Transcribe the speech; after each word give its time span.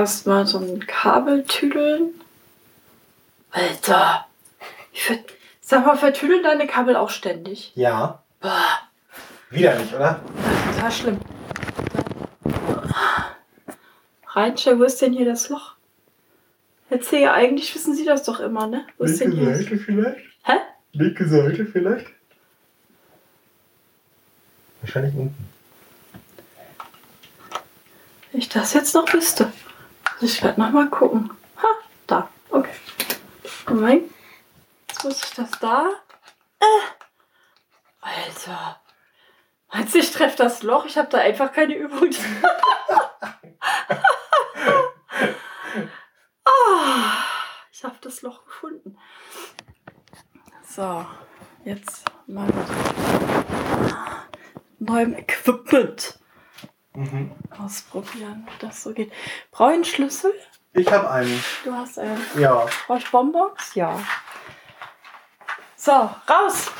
erstmal 0.00 0.46
so 0.46 0.58
ein 0.58 0.86
Kabel 0.86 1.44
tüdeln. 1.44 2.14
Alter. 3.50 4.26
Ich 4.92 5.02
ver 5.04 5.18
Sag 5.60 5.86
mal, 5.86 5.96
vertüdeln 5.96 6.42
deine 6.42 6.66
Kabel 6.66 6.96
auch 6.96 7.10
ständig? 7.10 7.70
Ja. 7.76 8.22
Boah, 8.40 8.80
Widerlich, 9.50 9.94
oder? 9.94 10.20
das 10.34 10.66
ist 10.66 10.74
total 10.74 10.92
schlimm. 10.92 11.20
Reinstell, 14.26 14.78
wo 14.78 14.84
ist 14.84 15.00
denn 15.00 15.12
hier 15.12 15.26
das 15.26 15.48
Loch? 15.48 15.74
Erzähl, 16.88 17.28
eigentlich 17.28 17.72
wissen 17.74 17.94
Sie 17.94 18.04
das 18.04 18.24
doch 18.24 18.40
immer, 18.40 18.66
ne? 18.66 18.84
Wo 18.98 19.04
ist 19.04 19.20
denn 19.20 19.30
hier? 19.32 19.50
das- 19.50 19.64
vielleicht? 19.84 20.18
Hä? 20.42 20.54
Linke 20.92 21.28
Seite 21.28 21.66
vielleicht? 21.66 22.06
Wahrscheinlich 24.80 25.14
unten. 25.14 25.48
Ich 28.32 28.48
das 28.48 28.72
jetzt 28.74 28.94
noch 28.94 29.12
wüsste. 29.12 29.52
Ich 30.22 30.42
werde 30.42 30.60
noch 30.60 30.70
mal 30.70 30.90
gucken. 30.90 31.30
Ha, 31.62 31.68
da. 32.06 32.28
Okay. 32.50 32.74
Moment. 33.68 34.12
Jetzt 34.88 35.04
muss 35.04 35.24
ich 35.24 35.30
das 35.34 35.50
da. 35.60 35.88
Äh. 36.58 36.64
Alter. 38.02 38.80
Meinst 39.72 39.94
du, 39.94 39.98
ich 39.98 40.10
treffe 40.10 40.36
das 40.36 40.62
Loch? 40.62 40.84
Ich 40.84 40.98
habe 40.98 41.08
da 41.08 41.18
einfach 41.18 41.52
keine 41.52 41.74
Übung. 41.74 42.10
Ah, 46.44 47.24
ich 47.72 47.84
habe 47.84 47.96
das 48.02 48.20
Loch 48.22 48.44
gefunden. 48.44 48.98
So, 50.66 51.06
jetzt 51.64 52.04
mal 52.26 52.46
mit 52.46 52.54
neuem 54.80 55.14
Equipment 55.14 56.18
Mhm. 57.00 57.30
ausprobieren, 57.58 58.46
ob 58.46 58.58
das 58.58 58.82
so 58.82 58.92
geht. 58.92 59.10
Brauche 59.50 59.70
ich 59.70 59.74
einen 59.76 59.84
Schlüssel? 59.86 60.34
Ich 60.74 60.92
habe 60.92 61.10
einen. 61.10 61.42
Du 61.64 61.72
hast 61.72 61.98
einen. 61.98 62.20
Ja. 62.38 62.66
Brauche 62.86 62.98
ich 62.98 63.10
Bonbons? 63.10 63.74
Ja. 63.74 63.98
So, 65.76 65.92
raus! 65.92 66.70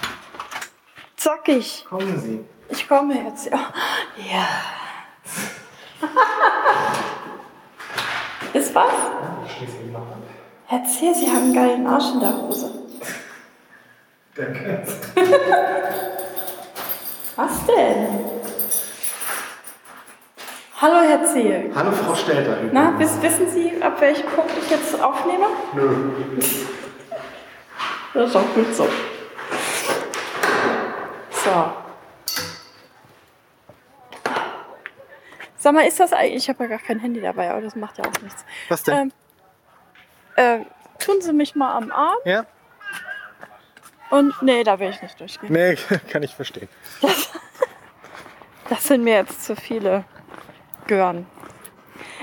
Zackig. 1.16 1.86
Kommen 1.88 2.20
Sie. 2.20 2.44
Ich 2.68 2.86
komme 2.86 3.14
jetzt. 3.14 3.46
Ja. 3.46 3.72
ja. 4.30 4.46
Ist 8.52 8.74
was? 8.74 8.92
Erzähl, 10.68 11.14
Sie 11.14 11.28
haben 11.28 11.44
einen 11.44 11.54
geilen 11.54 11.86
Arsch 11.86 12.12
in 12.12 12.20
der 12.20 12.36
Hose. 12.36 12.70
Danke. 14.34 14.86
Was 17.36 17.64
denn? 17.66 18.29
Hallo, 20.80 21.06
Herr 21.06 21.26
Zehl. 21.26 21.70
Hallo 21.74 21.92
Frau 21.92 22.14
Stelter. 22.14 22.56
Na, 22.72 22.98
wiss, 22.98 23.20
wissen 23.20 23.50
Sie, 23.50 23.82
ab 23.82 24.00
welchem 24.00 24.26
Punkt 24.30 24.52
ich 24.56 24.70
jetzt 24.70 24.98
aufnehme? 24.98 25.44
Nö. 25.74 26.10
Das 28.14 28.30
ist 28.30 28.36
auch 28.36 28.54
gut 28.54 28.74
so. 28.74 28.88
So. 31.32 31.72
Sag 35.58 35.74
mal, 35.74 35.86
ist 35.86 36.00
das 36.00 36.14
eigentlich? 36.14 36.44
Ich 36.44 36.48
habe 36.48 36.64
ja 36.64 36.70
gar 36.70 36.78
kein 36.78 36.98
Handy 36.98 37.20
dabei, 37.20 37.50
aber 37.50 37.60
das 37.60 37.76
macht 37.76 37.98
ja 37.98 38.04
auch 38.04 38.22
nichts. 38.22 38.46
Was 38.70 38.82
denn? 38.82 39.12
Ähm, 40.38 40.62
äh, 40.62 40.64
tun 40.98 41.20
Sie 41.20 41.34
mich 41.34 41.54
mal 41.56 41.76
am 41.76 41.92
Arm 41.92 42.16
ja? 42.24 42.46
und. 44.08 44.32
Nee, 44.40 44.64
da 44.64 44.80
will 44.80 44.88
ich 44.88 45.02
nicht 45.02 45.20
durchgehen. 45.20 45.52
Nee, 45.52 45.76
kann 46.10 46.22
ich 46.22 46.34
verstehen. 46.34 46.70
Das 48.70 48.84
sind 48.84 49.02
mir 49.02 49.14
jetzt 49.14 49.44
zu 49.44 49.56
viele 49.56 50.04
Gören. 50.90 51.24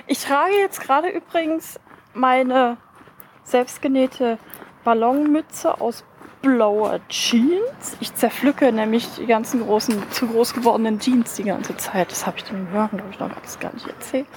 Ich 0.07 0.21
trage 0.21 0.51
jetzt 0.59 0.81
gerade 0.81 1.07
übrigens 1.07 1.79
meine 2.13 2.75
selbstgenähte 3.43 4.37
Ballonmütze 4.83 5.80
aus 5.80 6.03
blauer 6.42 6.99
Jeans. 7.08 7.95
Ich 8.02 8.14
zerpflücke 8.14 8.73
nämlich 8.73 9.08
die 9.15 9.25
ganzen 9.25 9.61
großen, 9.64 10.11
zu 10.11 10.27
groß 10.27 10.53
gewordenen 10.53 10.99
Jeans 10.99 11.36
die 11.36 11.45
ganze 11.45 11.77
Zeit. 11.77 12.11
Das 12.11 12.27
habe 12.27 12.39
ich 12.39 12.43
dem 12.43 12.69
Hören, 12.69 12.89
glaube 12.89 13.09
ich, 13.11 13.19
noch 13.19 13.59
gar 13.61 13.73
nicht 13.73 13.87
erzählt. 13.87 14.27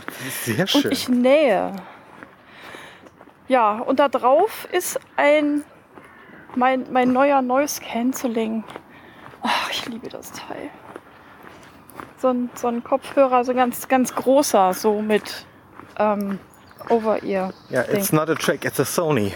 Sehr 0.44 0.60
Und 0.60 0.69
schön. 0.69 0.93
ich 0.93 1.09
nähe. 1.09 1.72
Ja, 3.49 3.78
und 3.78 3.99
da 3.99 4.09
drauf 4.09 4.69
ist 4.71 5.00
ein 5.16 5.65
mein, 6.55 6.87
mein 6.93 7.12
neuer 7.12 7.43
Noise 7.43 7.81
Cancelling. 7.81 8.62
Ach, 9.43 9.71
ich 9.72 9.87
liebe 9.87 10.09
das 10.09 10.31
Teil. 10.31 10.71
So 12.20 12.28
ein, 12.28 12.50
so 12.54 12.69
ein 12.69 12.84
Kopfhörer, 12.84 13.44
so 13.44 13.54
ganz, 13.54 13.88
ganz 13.88 14.14
großer, 14.14 14.75
so 14.75 15.00
mit 15.00 15.47
ähm, 15.98 16.38
Over-Ear. 16.88 17.53
ja, 17.70 17.82
Ding. 17.84 17.97
it's 17.97 18.12
not 18.12 18.28
a 18.28 18.34
track, 18.34 18.64
it's 18.64 18.78
a 18.78 18.84
Sony. 18.84 19.32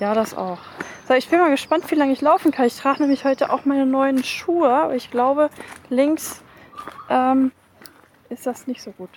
Ja, 0.00 0.14
das 0.14 0.34
auch. 0.34 0.58
So, 1.06 1.14
ich 1.14 1.28
bin 1.28 1.38
mal 1.38 1.50
gespannt, 1.50 1.90
wie 1.90 1.94
lange 1.96 2.12
ich 2.12 2.20
laufen 2.20 2.50
kann. 2.52 2.66
Ich 2.66 2.76
trage 2.76 3.00
nämlich 3.02 3.24
heute 3.24 3.50
auch 3.50 3.64
meine 3.64 3.84
neuen 3.84 4.22
Schuhe, 4.24 4.70
aber 4.72 4.94
ich 4.94 5.10
glaube, 5.10 5.50
links 5.90 6.42
ähm, 7.10 7.52
ist 8.28 8.46
das 8.46 8.66
nicht 8.66 8.82
so 8.82 8.92
gut. 8.92 9.10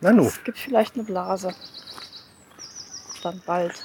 Nanu. 0.00 0.26
Es 0.26 0.42
gibt 0.44 0.58
vielleicht 0.58 0.94
eine 0.94 1.04
Blase. 1.04 1.54
Dann 3.22 3.40
bald. 3.46 3.82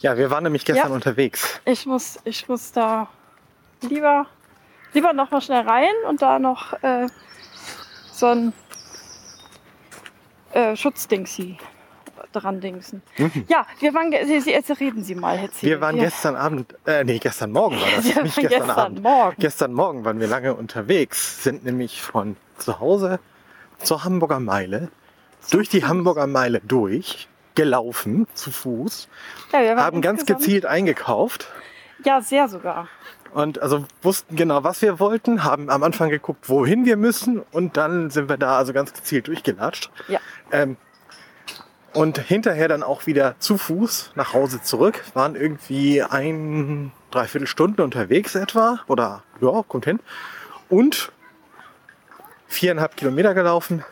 Ja, 0.00 0.16
wir 0.16 0.30
waren 0.30 0.44
nämlich 0.44 0.64
gestern 0.64 0.88
Ja. 0.88 0.94
unterwegs. 0.94 1.60
Ich 1.66 1.84
muss, 1.84 2.18
ich 2.24 2.48
muss 2.48 2.72
da 2.72 3.08
lieber, 3.82 4.26
lieber 4.92 5.12
noch 5.12 5.30
mal 5.30 5.40
schnell 5.40 5.66
rein 5.66 5.92
und 6.08 6.22
da 6.22 6.38
noch 6.38 6.72
äh, 6.82 7.06
so 8.12 8.26
ein 8.26 8.52
äh, 10.52 10.76
Schutzdingsi 10.76 11.58
dran 12.32 12.60
dingsen. 12.60 13.02
Ja, 13.48 13.66
wir 13.80 13.92
waren, 13.94 14.12
Sie, 14.24 14.40
Sie, 14.40 14.50
jetzt 14.50 14.70
reden 14.78 15.02
Sie 15.02 15.14
mal. 15.14 15.36
Mhm. 15.38 15.48
Wir 15.60 15.80
waren 15.80 15.96
gestern 15.96 16.36
Abend, 16.36 16.74
äh, 16.86 17.02
nee, 17.04 17.18
gestern 17.18 17.50
Morgen 17.50 17.76
war 17.76 17.88
das. 17.96 18.14
Ja, 18.14 18.22
nicht 18.22 18.36
gestern, 18.36 18.48
gestern 18.48 18.70
Abend. 18.70 19.02
Morgen. 19.02 19.36
Gestern 19.38 19.72
Morgen 19.72 20.04
waren 20.04 20.20
wir 20.20 20.28
lange 20.28 20.54
unterwegs, 20.54 21.42
sind 21.42 21.64
nämlich 21.64 22.02
von 22.02 22.36
zu 22.56 22.78
Hause 22.78 23.18
zur 23.78 24.04
Hamburger 24.04 24.40
Meile, 24.40 24.90
durch 25.50 25.68
die 25.68 25.84
Hamburger 25.84 26.26
Meile 26.26 26.60
durch, 26.60 27.28
gelaufen, 27.54 28.26
zu 28.34 28.50
Fuß, 28.50 29.08
Ja, 29.52 29.60
wir 29.60 29.68
waren 29.70 29.78
haben 29.78 30.02
ganz 30.02 30.24
gezielt 30.24 30.66
eingekauft 30.66 31.48
Ja, 32.04 32.20
sehr 32.20 32.48
sogar. 32.48 32.88
Und 33.32 33.60
also 33.62 33.84
wussten 34.02 34.36
genau, 34.36 34.64
was 34.64 34.82
wir 34.82 34.98
wollten, 34.98 35.44
haben 35.44 35.70
am 35.70 35.82
Anfang 35.82 36.10
geguckt, 36.10 36.48
wohin 36.48 36.84
wir 36.84 36.96
müssen 36.96 37.42
und 37.52 37.76
dann 37.76 38.10
sind 38.10 38.28
wir 38.28 38.36
da 38.36 38.58
also 38.58 38.72
ganz 38.72 38.92
gezielt 38.92 39.28
durchgelatscht. 39.28 39.90
Ja. 40.08 40.20
Ähm, 40.52 40.76
und 41.92 42.18
hinterher 42.18 42.68
dann 42.68 42.82
auch 42.82 43.06
wieder 43.06 43.34
zu 43.40 43.58
Fuß 43.58 44.12
nach 44.14 44.32
Hause 44.32 44.62
zurück. 44.62 45.02
Waren 45.14 45.34
irgendwie 45.34 46.02
ein, 46.02 46.92
dreiviertel 47.10 47.46
Stunden 47.46 47.80
unterwegs 47.80 48.34
etwa. 48.34 48.80
Oder 48.86 49.22
ja, 49.40 49.62
kommt 49.66 49.86
hin. 49.86 50.00
Und 50.68 51.10
viereinhalb 52.46 52.96
Kilometer 52.96 53.34
gelaufen. 53.34 53.84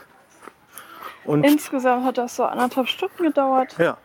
Und 1.25 1.45
Insgesamt 1.45 2.05
hat 2.05 2.19
das 2.19 2.37
so 2.37 2.45
anderthalb 2.45 2.89
Stunden 2.89 3.23
gedauert. 3.23 3.77
ja. 3.79 3.99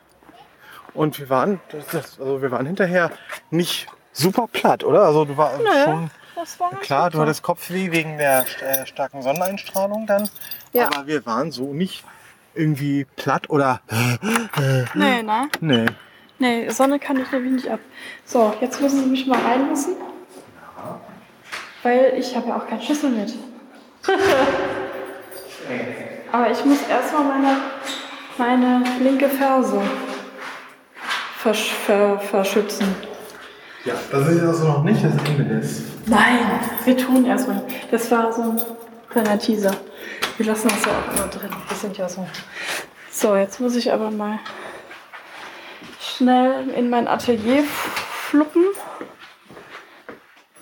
Und 0.93 1.17
wir 1.17 1.27
waren, 1.29 1.59
das, 1.69 2.19
also 2.19 2.43
wir 2.43 2.51
waren 2.51 2.67
hinterher 2.67 3.11
nicht 3.49 3.87
super 4.13 4.47
platt, 4.47 4.83
oder? 4.83 5.03
Also 5.03 5.25
du 5.25 5.35
warst 5.35 5.59
Nö, 5.59 5.83
schon 5.83 6.09
war 6.57 6.71
ganz 6.71 6.81
klar, 6.81 7.05
gut 7.05 7.13
du 7.15 7.21
hattest 7.21 7.43
Kopfweh 7.43 7.91
wegen 7.91 8.17
der 8.17 8.45
äh, 8.61 8.85
starken 8.85 9.21
Sonneneinstrahlung 9.21 10.07
dann. 10.07 10.29
Ja. 10.71 10.87
Aber 10.87 11.07
wir 11.07 11.25
waren 11.25 11.51
so 11.51 11.73
nicht 11.73 12.03
irgendwie 12.55 13.05
platt 13.15 13.49
oder 13.49 13.81
Nee, 14.93 15.23
ne? 15.23 15.49
nee. 15.59 15.85
Nee, 16.39 16.69
Sonne 16.69 16.99
kann 16.99 17.19
ich 17.21 17.31
nämlich 17.31 17.53
nicht 17.53 17.69
ab. 17.69 17.79
So, 18.25 18.53
jetzt 18.59 18.81
müssen 18.81 19.03
Sie 19.03 19.09
mich 19.09 19.27
mal 19.27 19.39
reinlassen. 19.39 19.95
Weil 21.83 22.15
ich 22.17 22.35
habe 22.35 22.49
ja 22.49 22.57
auch 22.57 22.67
keinen 22.67 22.81
Schlüssel 22.81 23.11
mit. 23.11 23.33
Aber 26.31 26.49
ich 26.49 26.65
muss 26.65 26.81
erstmal 26.89 27.23
meine, 27.23 27.57
meine 28.37 28.83
linke 28.99 29.29
Ferse 29.29 29.81
versch 31.37 31.71
ver 31.71 32.19
verschützen. 32.19 32.95
Ja, 33.85 33.95
das 34.11 34.29
ist 34.29 34.41
also 34.41 34.65
noch 34.65 34.83
nicht 34.83 35.03
das 35.03 35.13
Ende 35.25 35.43
des. 35.43 35.83
Nein, 36.05 36.39
wir 36.85 36.95
tun 36.95 37.25
erstmal. 37.25 37.61
Das 37.91 38.09
war 38.11 38.31
so 38.31 38.41
ein 38.41 38.61
kleiner 39.09 39.37
Teaser. 39.37 39.75
Wir 40.37 40.45
lassen 40.45 40.69
das 40.69 40.85
ja 40.85 40.91
auch 40.91 41.13
immer 41.13 41.27
drin. 41.27 41.49
Wir 41.67 41.77
sind 41.77 41.97
ja 41.97 42.07
so. 42.07 42.25
So, 43.11 43.35
jetzt 43.35 43.59
muss 43.59 43.75
ich 43.75 43.91
aber 43.91 44.09
mal 44.09 44.39
schnell 45.99 46.69
in 46.69 46.89
mein 46.89 47.09
Atelier 47.09 47.63
fluppen. 47.63 48.63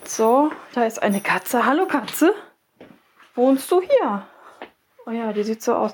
So, 0.03 0.51
da 0.73 0.85
ist 0.85 1.03
eine 1.03 1.21
Katze. 1.21 1.65
Hallo 1.65 1.85
Katze. 1.85 2.33
Wohnst 3.35 3.71
du 3.71 3.81
hier? 3.81 4.25
Oh 5.05 5.11
ja, 5.11 5.31
die 5.31 5.43
sieht 5.43 5.61
so 5.61 5.75
aus. 5.75 5.93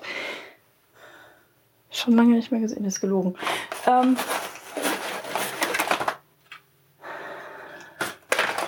Schon 1.91 2.15
lange 2.15 2.35
nicht 2.35 2.51
mehr 2.53 2.61
gesehen, 2.61 2.85
ist 2.85 3.01
gelogen. 3.01 3.35
Ähm, 3.85 4.15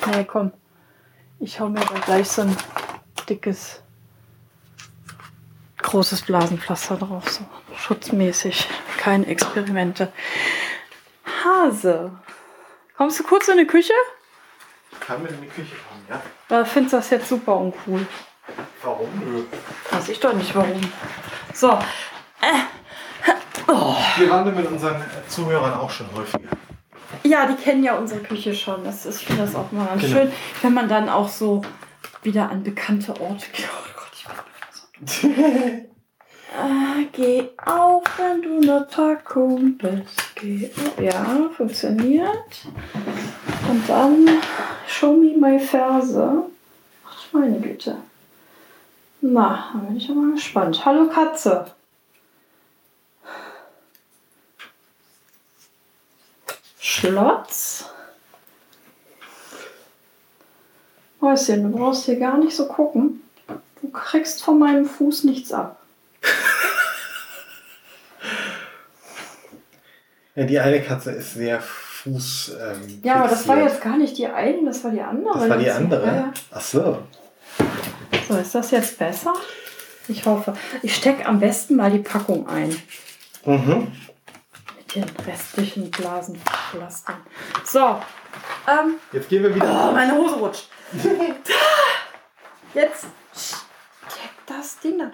nee, 0.09 0.23
komm. 0.23 0.51
Ich 1.39 1.59
hau 1.59 1.69
mir 1.69 1.79
da 1.79 2.00
gleich 2.00 2.29
so 2.29 2.44
ein 2.44 2.57
dickes 3.27 3.81
großes 5.81 6.23
Blasenpflaster 6.23 6.97
drauf, 6.97 7.29
so 7.29 7.45
schutzmäßig. 7.75 8.67
Keine 8.97 9.25
Experimente. 9.27 10.11
Hase. 11.44 12.11
Kommst 12.97 13.19
du 13.19 13.23
kurz 13.23 13.47
in 13.47 13.57
die 13.57 13.65
Küche? 13.65 13.94
Kann 15.00 15.23
mit 15.23 15.31
in 15.31 15.41
die 15.41 15.47
Küche 15.47 15.75
kommen, 15.88 16.06
ja? 16.09 16.21
Da 16.47 16.65
findest 16.65 16.94
du 16.94 16.97
das 16.97 17.09
jetzt 17.09 17.29
super 17.29 17.56
uncool. 17.56 18.06
Warum? 18.83 19.09
Nö. 19.19 19.44
Weiß 19.91 20.09
ich 20.09 20.19
doch 20.19 20.33
nicht 20.33 20.53
warum. 20.53 20.81
So. 21.53 21.79
Wir 24.17 24.29
waren 24.29 24.56
mit 24.56 24.67
unseren 24.67 25.01
äh, 25.01 25.27
Zuhörern 25.27 25.73
auch 25.73 25.89
schon 25.89 26.07
häufiger. 26.13 26.50
Ja, 27.30 27.46
die 27.46 27.56
kennen 27.56 27.84
ja 27.84 27.96
unsere 27.98 28.22
Küche 28.22 28.54
schon. 28.56 28.84
Das 28.84 29.06
ist, 29.06 29.22
ich 29.22 29.28
finde 29.28 29.44
das 29.44 29.54
auch 29.56 29.72
mal 29.72 29.86
ganz 29.86 30.02
Genau. 30.02 30.14
schön, 30.16 30.31
wenn 30.64 30.74
man 30.74 30.90
dann 30.90 31.10
auch 31.10 31.30
so 31.30 31.62
wieder 32.24 32.50
an 32.50 32.64
bekannte 32.64 33.12
Orte 33.22 33.46
geht. 33.54 33.68
Oh 33.72 33.90
Gott, 33.96 34.12
ich 34.14 35.00
bin 35.00 35.08
so. 35.08 35.86
Ah, 36.58 36.96
geh 37.12 37.44
auf, 37.64 38.04
wenn 38.18 38.42
du 38.42 38.58
eine 38.58 38.81
Packung 38.90 39.78
bist. 39.78 40.34
Geh 40.34 40.68
auf. 40.76 41.00
Ja, 41.00 41.24
funktioniert. 41.56 42.66
Und 43.70 43.88
dann 43.88 44.28
show 44.88 45.14
me 45.14 45.38
my 45.38 45.60
Ferse. 45.60 46.46
Ach, 47.08 47.24
meine 47.34 47.60
Güte. 47.60 47.98
Na, 49.22 49.70
da 49.74 49.80
bin 49.80 49.98
ich 49.98 50.08
ja 50.08 50.16
mal 50.16 50.31
gespannt. 50.34 50.84
Hallo 50.84 51.08
Katze. 51.08 51.66
Schlotz. 56.89 57.86
Häuschen, 61.21 61.71
du 61.71 61.77
brauchst 61.77 62.06
hier 62.06 62.18
gar 62.18 62.39
nicht 62.39 62.56
so 62.56 62.68
gucken. 62.68 63.21
Du 63.81 63.91
kriegst 63.91 64.44
von 64.44 64.57
meinem 64.57 64.88
Fuß 64.88 65.25
nichts 65.25 65.51
ab. 65.53 65.80
Ja, 70.33 70.45
die 70.45 70.59
eine 70.59 70.81
Katze 70.81 71.12
ist 71.12 71.36
sehr 71.36 71.62
Fuß. 71.62 72.53
Ähm, 72.59 73.01
Ja, 73.03 73.18
aber 73.18 73.27
das 73.27 73.47
war 73.47 73.59
jetzt 73.59 73.81
gar 73.81 73.97
nicht 73.97 74.18
die 74.18 74.25
eine, 74.25 74.65
das 74.65 74.83
war 74.83 74.89
die 74.89 75.01
andere. 75.01 75.38
Das 75.38 75.50
war 75.50 75.57
die 75.57 75.69
andere? 75.69 76.06
Ja, 76.07 76.15
ja. 76.15 76.33
Ach 76.51 76.62
so. 76.62 77.03
So, 78.27 78.35
ist 78.38 78.56
das 78.56 78.71
jetzt 78.71 78.97
besser? 78.97 79.35
Ich 80.07 80.25
hoffe. 80.25 80.53
Ich 80.81 80.95
stecke 80.95 81.27
am 81.27 81.39
besten 81.39 81.75
mal 81.75 81.92
die 81.92 82.00
Packung 82.00 82.47
ein. 82.47 82.75
Mhm. 83.45 83.92
Mit 84.95 85.07
den 85.18 85.25
restlichen 85.25 85.91
Blasenpflastern. 85.91 87.18
So. 87.63 88.01
Ähm, 88.68 88.95
Jetzt 89.12 89.30
gehen 89.30 89.44
wir 89.44 89.53
wieder. 89.53 89.68
oh, 89.89 89.91
meine 89.94 90.15
Hose 90.15 90.36
rutscht. 90.36 90.68
Jetzt 92.74 93.06
steck 93.36 94.31
das 94.47 94.80
Ding 94.80 94.97
da. 95.00 95.12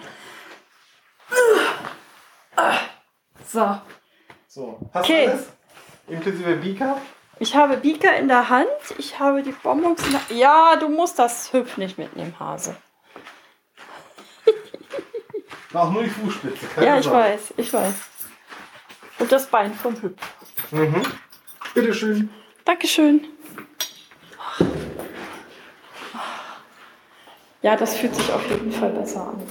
So. 3.46 3.78
So, 4.48 4.80
hast 4.94 5.04
Okay. 5.06 5.26
du 5.26 5.32
alles? 5.32 5.48
Inklusive 6.08 6.56
Beaker? 6.56 7.02
Ich 7.40 7.54
habe 7.56 7.76
Beaker 7.78 8.16
in 8.16 8.28
der 8.30 8.48
Hand. 8.50 8.68
Ich 8.98 9.20
habe 9.20 9.44
die 9.44 9.52
Bonbons 9.52 10.06
in 10.06 10.12
der 10.14 10.38
Ja, 10.38 10.78
du 10.78 10.88
musst 10.88 11.20
das 11.20 11.52
Hüpf 11.52 11.76
nicht 11.78 11.98
mitnehmen, 11.98 12.34
Hase. 12.40 12.76
Auch 15.74 15.92
nur 15.92 16.04
die 16.04 16.10
Fußspitze. 16.10 16.66
keine 16.68 16.88
Ja, 16.88 16.98
ich 16.98 17.04
Sorge. 17.04 17.20
weiß, 17.20 17.54
ich 17.58 17.74
weiß. 17.74 17.94
Und 19.26 19.32
das 19.32 19.48
Bein 19.48 19.74
vom 19.74 20.00
Hüpf. 20.00 20.22
Mhm. 20.70 21.02
Bitteschön. 21.74 22.30
Dankeschön. 22.64 23.22
Ja, 27.64 27.76
das 27.76 27.98
fühlt 27.98 28.14
sich 28.14 28.32
auf 28.32 28.48
jeden 28.48 28.72
Fall 28.72 28.92
besser 28.92 29.30
an. 29.30 29.42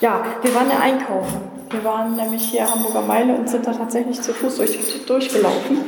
Ja, 0.00 0.24
wir 0.42 0.52
waren 0.52 0.68
ja 0.68 0.80
einkaufen. 0.80 1.42
Wir 1.70 1.84
waren 1.84 2.16
nämlich 2.16 2.42
hier 2.50 2.68
Hamburger 2.68 3.02
Meile 3.02 3.36
und 3.36 3.48
sind 3.48 3.68
da 3.68 3.72
tatsächlich 3.72 4.20
zu 4.20 4.34
Fuß 4.34 4.56
durch, 4.56 5.06
durchgelaufen. 5.06 5.84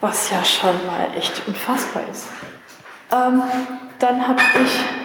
Was 0.00 0.30
ja 0.30 0.42
schon 0.42 0.86
mal 0.86 1.10
echt 1.14 1.46
unfassbar 1.46 2.04
ist. 2.10 2.28
Ähm, 3.12 3.42
dann 3.98 4.26
habe 4.26 4.40
ich 4.64 4.97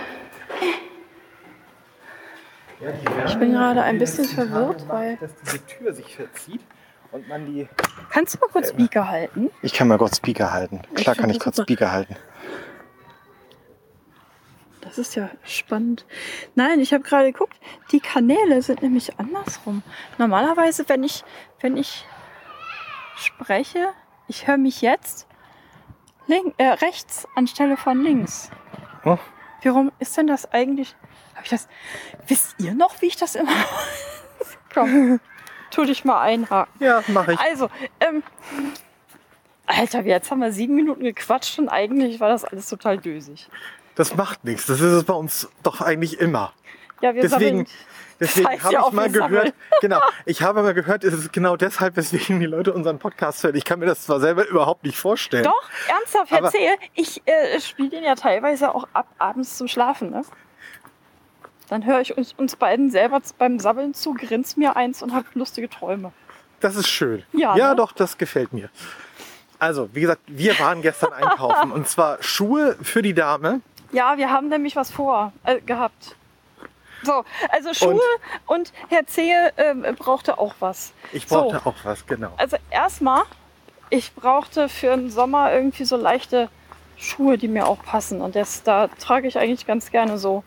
Ich 3.26 3.36
bin 3.36 3.52
gerade 3.54 3.82
ein 3.84 3.98
bisschen 3.98 4.26
verwirrt, 4.26 4.88
weil- 4.88 5.18
Dass 5.18 5.32
diese 5.44 5.66
Tür 5.66 5.94
sich 5.94 6.16
verzieht 6.16 6.62
und 7.12 7.28
man 7.28 7.46
die. 7.46 7.68
Kannst 8.10 8.36
du 8.36 8.40
mal 8.40 8.50
kurz 8.50 8.74
Beaker 8.74 9.08
halten? 9.08 9.50
Ich 9.62 9.74
kann 9.74 9.88
mal 9.88 9.98
kurz 9.98 10.18
Speaker 10.18 10.52
halten. 10.52 10.82
Klar 10.96 11.16
Ich 11.16 11.22
kann 11.22 11.30
ich 11.30 11.40
kurz 11.40 11.56
super. 11.58 11.66
Speaker 11.68 11.92
halten. 11.92 12.16
Das 14.82 14.98
ist 14.98 15.16
ja 15.16 15.30
spannend. 15.44 16.06
Nein, 16.56 16.80
ich 16.80 16.94
habe 16.94 17.04
gerade 17.04 17.32
geguckt, 17.32 17.58
die 17.92 18.00
Kanäle 18.02 18.62
sind 18.62 18.82
nämlich 18.82 19.18
andersrum. 19.18 19.82
Normalerweise, 20.18 20.88
wenn 20.90 21.04
ich, 21.04 21.24
wenn 21.62 21.78
ich 21.78 22.06
spreche, 23.16 23.90
ich 24.28 24.46
höre 24.48 24.58
mich 24.58 24.82
jetzt 24.82 25.26
link, 26.28 26.54
äh, 26.58 26.66
rechts 26.68 27.28
anstelle 27.36 27.78
von 27.78 28.02
links. 28.04 28.52
Oh. 29.06 29.18
Warum 29.64 29.92
ist 30.00 30.18
denn 30.18 30.28
das 30.28 30.52
eigentlich? 30.52 30.96
Ich 31.44 31.50
das? 31.50 31.68
Wisst 32.28 32.56
ihr 32.60 32.74
noch, 32.74 33.02
wie 33.02 33.08
ich 33.08 33.18
das 33.18 33.36
immer? 33.36 33.52
Komm, 34.74 35.20
tu 35.72 35.84
dich 35.86 36.04
mal 36.06 36.22
einhaken. 36.22 36.74
Ja, 36.84 37.04
mache 37.08 37.34
ich. 37.34 37.40
Also, 37.40 37.70
ähm, 38.00 38.24
Alter, 39.66 40.02
jetzt 40.02 40.30
haben 40.32 40.42
wir 40.42 40.52
sieben 40.52 40.76
Minuten 40.76 41.04
gequatscht 41.04 41.58
und 41.60 41.70
eigentlich 41.70 42.20
war 42.20 42.30
das 42.30 42.44
alles 42.44 42.68
total 42.68 42.98
dösig. 42.98 43.48
Das 43.96 44.16
macht 44.16 44.44
nichts. 44.44 44.66
Das 44.66 44.80
ist 44.82 44.92
es 44.92 45.04
bei 45.04 45.14
uns 45.14 45.50
doch 45.62 45.80
eigentlich 45.82 46.20
immer. 46.20 46.54
Ja, 47.02 47.14
wir 47.14 47.22
Deswegen, 47.22 47.66
sammeln- 47.66 47.68
deswegen 48.20 48.48
heißt 48.48 48.64
habe 48.64 48.74
ja 48.74 48.86
ich 48.88 48.94
mal 48.94 49.12
gehört, 49.12 49.32
sammeln. 49.32 49.54
genau, 49.82 50.02
ich 50.26 50.42
habe 50.42 50.64
mal 50.64 50.74
gehört, 50.74 51.04
es 51.04 51.14
ist 51.14 51.34
genau 51.34 51.58
deshalb, 51.58 51.96
weswegen 51.98 52.40
die 52.40 52.46
Leute 52.46 52.74
unseren 52.74 52.98
Podcast 52.98 53.44
hören. 53.44 53.56
Ich 53.56 53.66
kann 53.66 53.80
mir 53.80 53.86
das 53.86 54.04
zwar 54.04 54.20
selber 54.20 54.48
überhaupt 54.48 54.84
nicht 54.84 54.98
vorstellen. 54.98 55.44
Doch, 55.44 55.70
ernsthaft, 55.90 56.32
erzähl. 56.32 56.76
Ich 56.96 57.22
äh, 57.26 57.60
spiele 57.60 57.90
den 57.90 58.04
ja 58.04 58.16
teilweise 58.16 58.74
auch 58.74 58.88
ab 58.94 59.08
abends 59.20 59.58
zum 59.58 59.68
Schlafen, 59.68 60.10
ne? 60.10 60.24
Dann 61.70 61.86
höre 61.86 62.02
ich 62.02 62.18
uns, 62.18 62.34
uns 62.34 62.56
beiden 62.56 62.92
selber 62.92 63.22
beim 63.38 63.60
Sabbeln 63.60 63.94
zu, 63.94 64.14
grins 64.14 64.58
mir 64.58 64.76
eins 64.76 65.02
und 65.02 65.14
habe 65.14 65.26
lustige 65.34 65.70
Träume. 65.70 66.12
Das 66.60 66.76
ist 66.76 66.88
schön. 66.88 67.24
Ja, 67.34 67.56
ja 67.56 67.70
ne? 67.70 67.76
doch, 67.76 67.92
das 67.92 68.18
gefällt 68.18 68.54
mir. 68.54 68.70
Also, 69.60 69.90
wie 69.94 70.02
gesagt, 70.02 70.22
wir 70.28 70.60
waren 70.60 70.82
gestern 70.82 71.14
einkaufen 71.14 71.72
und 71.72 71.88
zwar 71.88 72.22
Schuhe 72.22 72.78
für 72.82 73.02
die 73.02 73.14
Dame. 73.14 73.62
Ja, 73.92 74.18
wir 74.18 74.32
haben 74.32 74.50
nämlich 74.50 74.76
was 74.76 74.92
vor 74.92 75.34
äh, 75.44 75.62
gehabt. 75.62 76.16
So, 77.04 77.26
also 77.50 77.74
Schuhe 77.74 78.00
und, 78.46 78.72
Herr 78.90 79.06
Zehe 79.06 79.52
ähm, 79.58 79.86
brauchte 79.98 80.38
auch 80.38 80.56
was. 80.60 80.94
Ich 81.12 81.28
So. 81.28 81.36
brauchte 81.50 81.66
auch 81.66 81.76
was, 81.84 82.06
genau. 82.06 82.32
Also 82.38 82.58
erstmal, 82.70 83.24
ich 83.90 84.14
brauchte 84.16 84.70
für 84.70 84.96
den 84.96 85.10
Sommer 85.12 85.54
irgendwie 85.54 85.84
so 85.84 85.98
leichte 85.98 86.50
Schuhe, 86.98 87.38
die 87.38 87.48
mir 87.48 87.68
auch 87.68 87.84
passen. 87.84 88.22
Und 88.22 88.36
das, 88.36 88.64
da 88.64 88.88
trage 88.88 89.28
ich 89.28 89.38
eigentlich 89.38 89.68
ganz 89.68 89.92
gerne 89.92 90.18
so 90.18 90.44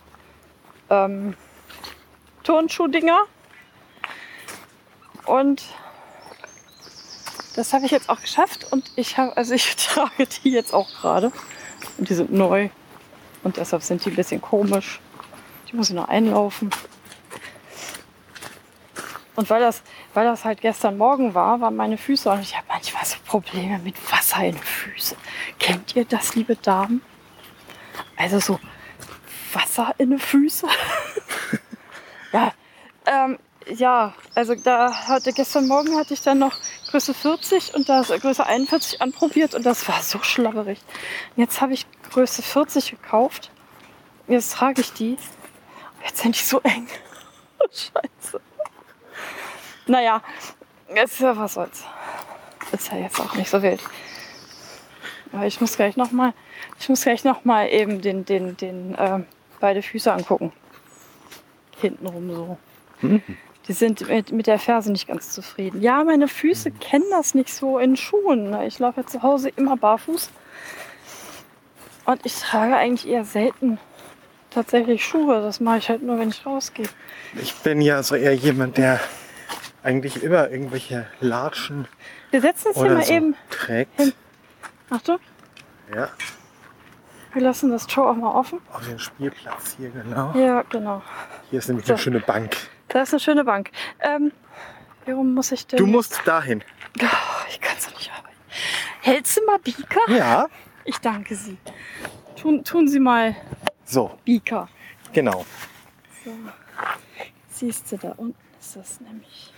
ähm, 0.91 1.35
Turnschuhdinger. 2.43 3.23
Und 5.25 5.65
das 7.57 7.73
habe 7.73 7.87
ich 7.87 7.91
jetzt 7.91 8.09
auch 8.09 8.21
geschafft. 8.21 8.71
Und 8.71 8.91
ich 8.97 9.19
habe, 9.19 9.37
also 9.37 9.55
ich 9.55 9.77
trage 9.77 10.27
die 10.27 10.51
jetzt 10.51 10.73
auch 10.73 10.89
gerade. 11.01 11.33
Und 11.99 12.09
die 12.09 12.15
sind 12.15 12.33
neu. 12.33 12.69
Und 13.43 13.57
deshalb 13.57 13.83
sind 13.83 14.05
die 14.05 14.11
ein 14.11 14.17
bisschen 14.17 14.41
komisch. 14.41 15.01
Die 15.71 15.77
muss 15.77 15.91
ich 15.91 15.97
noch 15.97 16.09
einlaufen. 16.09 16.71
Und 19.37 19.51
weil 19.51 19.61
das, 19.61 19.83
weil 20.15 20.25
das 20.25 20.45
halt 20.45 20.63
gestern 20.63 20.97
Morgen 20.97 21.35
war, 21.35 21.61
waren 21.61 21.77
meine 21.77 21.99
Füße 21.99 22.31
und 22.31 22.41
ich 22.41 22.57
habe 22.57 22.67
manchmal 22.69 23.05
so 23.05 23.17
Probleme 23.27 23.79
mit 23.79 23.95
Wasser 24.11 24.45
in 24.45 24.55
den 24.55 24.63
Füßen. 24.63 25.17
Kennt 25.59 25.95
ihr 25.95 26.07
das, 26.07 26.35
liebe 26.35 26.57
Damen? 26.57 27.03
Also 28.17 28.41
so 28.41 28.59
Wasser 29.53 29.95
in 29.99 30.11
den 30.11 30.19
Füßen? 30.19 30.69
ja, 32.33 32.53
ähm, 33.07 33.39
ja, 33.69 34.15
also 34.35 34.55
da 34.55 35.09
hatte 35.09 35.33
gestern 35.33 35.67
Morgen 35.67 35.97
hatte 35.97 36.15
ich 36.15 36.23
dann 36.23 36.39
noch 36.39 36.57
Größe 36.91 37.15
40 37.15 37.75
und 37.75 37.89
das 37.89 38.11
äh, 38.11 38.19
Größe 38.19 38.47
41 38.47 39.03
anprobiert 39.03 39.55
und 39.55 39.67
das 39.67 39.89
war 39.89 40.03
so 40.03 40.23
schlabberig. 40.23 40.81
Jetzt 41.35 41.61
habe 41.61 41.73
ich 41.73 41.87
Größe 42.11 42.43
40 42.43 42.93
gekauft. 42.93 43.51
Jetzt 44.29 44.53
trage 44.55 44.81
ich 44.81 44.93
die. 44.93 45.17
Jetzt 46.05 46.19
sind 46.19 46.39
die 46.39 46.45
so 46.45 46.61
eng. 46.61 46.87
Scheiße. 47.71 48.41
Naja, 49.87 50.23
jetzt, 50.95 51.21
ja, 51.21 51.37
was 51.37 51.55
soll's. 51.55 51.85
Ist 52.73 52.91
ja 52.93 52.99
jetzt 52.99 53.21
auch 53.21 53.35
nicht 53.35 53.51
so 53.51 53.63
wild. 53.63 53.81
Aber 55.33 55.47
ich 55.47 55.61
muss 55.61 55.77
gleich 55.77 55.97
noch 55.97 56.13
mal, 56.13 56.33
ich 56.79 56.89
muss 56.89 57.03
gleich 57.03 57.25
noch 57.25 57.45
eben 57.45 58.01
den, 58.01 58.25
den, 58.25 58.57
den, 58.57 58.97
ähm, 58.99 59.27
beide 59.61 59.83
Füße 59.83 60.13
angucken. 60.13 60.53
Hintenrum 61.81 62.31
so. 62.35 62.59
Die 63.69 63.73
sind 63.73 64.09
mit, 64.09 64.33
mit 64.33 64.47
der 64.47 64.59
Ferse 64.59 64.91
nicht 64.93 65.09
ganz 65.09 65.31
zufrieden. 65.31 65.83
Ja, 65.83 66.03
meine 66.05 66.29
Füße 66.29 66.71
kennen 66.71 67.05
das 67.11 67.35
nicht 67.35 67.53
so 67.53 67.79
in 67.79 67.97
Schuhen. 67.97 68.55
Ich 68.63 68.79
laufe 68.79 69.01
ja 69.03 69.07
zu 69.07 69.23
Hause 69.23 69.51
immer 69.57 69.77
barfuß. 69.77 70.31
Und 72.07 72.25
ich 72.25 72.35
trage 72.37 72.77
eigentlich 72.77 73.09
eher 73.09 73.25
selten 73.25 73.79
tatsächlich 74.51 75.05
Schuhe. 75.05 75.43
Das 75.43 75.61
mache 75.61 75.79
ich 75.79 75.89
halt 75.89 76.03
nur, 76.03 76.19
wenn 76.19 76.29
ich 76.31 76.47
rausgehe. 76.47 76.89
Ich 77.43 77.55
bin 77.57 77.81
ja 77.81 78.03
so 78.03 78.15
eher 78.15 78.35
jemand, 78.35 78.79
der 78.79 79.01
eigentlich 79.83 80.23
immer 80.23 80.51
irgendwelche 80.51 81.07
Latschen 81.21 81.87
Wir 82.31 82.41
setzen 82.41 82.69
uns 82.69 82.77
hier 82.79 82.91
mal 82.91 83.05
so 83.05 83.13
eben. 83.13 83.35
trägt. 83.51 84.01
hin. 84.01 84.13
Achtung, 84.89 85.19
Ja, 85.95 86.09
wir 87.37 87.43
lassen 87.43 87.71
das 87.71 87.87
Tor 87.87 88.11
auch 88.11 88.17
mal 88.17 88.33
offen. 88.35 88.61
auf 88.73 88.83
den 88.89 88.99
Spielplatz 88.99 89.77
hier, 89.77 89.91
genau. 89.91 90.33
Ja, 90.35 90.63
genau. 90.63 91.03
Hier 91.51 91.59
ist 91.59 91.69
nämlich 91.69 91.85
So. 91.87 91.93
eine 91.93 91.99
schöne 92.03 92.21
Bank. 92.21 92.57
Da 92.89 93.03
ist 93.03 93.13
eine 93.13 93.21
schöne 93.21 93.45
Bank. 93.45 93.71
Ähm, 94.01 94.33
warum 95.05 95.35
muss 95.35 95.53
ich 95.53 95.67
denn. 95.67 95.77
Du 95.79 95.87
musst 95.87 96.23
dahin. 96.25 96.65
Oh, 97.01 97.05
ich 97.51 97.61
kann 97.61 97.77
so 97.79 97.91
nicht 97.91 98.11
arbeiten. 98.11 98.37
Hältst 99.03 99.37
du 99.37 99.45
mal 99.45 99.59
Bieker? 99.59 100.01
Ja, 100.09 100.47
Ich 100.85 100.97
danke 100.99 101.35
Sie. 101.35 101.59
Tun, 102.41 102.65
tun 102.65 102.89
Sie 102.89 103.01
mal 103.01 103.37
so, 103.85 104.17
Bieker. 104.25 104.69
genau. 105.13 105.45
So. 106.25 106.31
Siehst 107.51 107.93
du, 107.93 107.99
da 107.99 108.13
unten 108.17 108.35
ist 108.59 108.77
das 108.77 109.01
nämlich. 109.01 109.53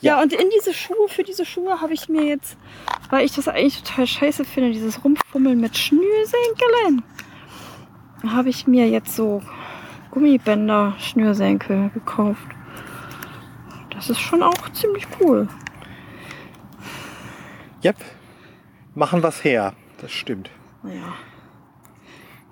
Ja. 0.00 0.16
Ja, 0.16 0.22
und 0.22 0.32
in 0.32 0.48
diese 0.56 0.72
Schuhe, 0.74 1.08
für 1.08 1.22
diese 1.22 1.44
Schuhe 1.44 1.80
habe 1.80 1.92
ich 1.92 2.08
mir 2.08 2.24
jetzt, 2.24 2.56
weil 3.10 3.24
ich 3.24 3.34
das 3.34 3.48
eigentlich 3.48 3.82
total 3.82 4.06
scheiße 4.06 4.44
finde, 4.44 4.72
dieses 4.72 5.04
Rumfummeln 5.04 5.60
mit 5.60 5.76
Schnürsenkeln, 5.76 7.02
habe 8.26 8.48
ich 8.48 8.66
mir 8.66 8.88
jetzt 8.88 9.14
so 9.14 9.42
Gummibänder, 10.10 10.94
Schnürsenkel 10.98 11.90
gekauft. 11.90 12.46
Das 13.90 14.10
ist 14.10 14.20
schon 14.20 14.42
auch 14.42 14.68
ziemlich 14.72 15.06
cool. 15.20 15.48
Yep. 17.84 17.96
Machen 18.94 19.22
was 19.22 19.44
her. 19.44 19.74
Das 20.00 20.12
stimmt. 20.12 20.50
Naja. 20.82 21.14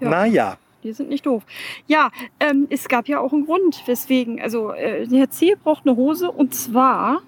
Ja. 0.00 0.08
Naja. 0.08 0.56
Die 0.82 0.92
sind 0.92 1.08
nicht 1.08 1.26
doof. 1.26 1.44
Ja, 1.86 2.10
ähm, 2.40 2.66
es 2.68 2.88
gab 2.88 3.06
ja 3.08 3.20
auch 3.20 3.32
einen 3.32 3.46
Grund, 3.46 3.82
weswegen. 3.86 4.40
Also, 4.40 4.72
äh, 4.72 5.06
Herr 5.06 5.30
Ziel 5.30 5.56
braucht 5.56 5.86
eine 5.86 5.96
Hose 5.96 6.30
und 6.30 6.54
zwar, 6.54 7.22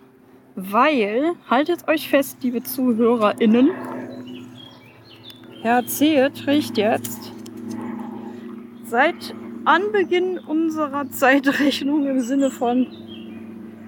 weil, 0.57 1.33
haltet 1.49 1.87
euch 1.89 2.09
fest, 2.09 2.39
liebe 2.43 2.63
ZuhörerInnen, 2.63 3.71
Herr 5.63 5.87
Ziel 5.87 6.31
trägt 6.31 6.77
jetzt 6.77 7.33
seit 8.85 9.35
Anbeginn 9.65 10.39
unserer 10.39 11.09
Zeitrechnung 11.11 12.07
im 12.07 12.21
Sinne 12.21 12.51
von 12.51 12.87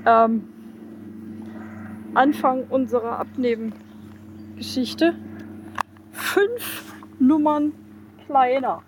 ähm, 0.06 0.48
Anfang 2.14 2.64
unserer 2.70 3.18
Abnehmen-Geschichte 3.18 5.14
fünf 6.12 6.94
Nummern 7.18 7.72
kleiner 8.26 8.82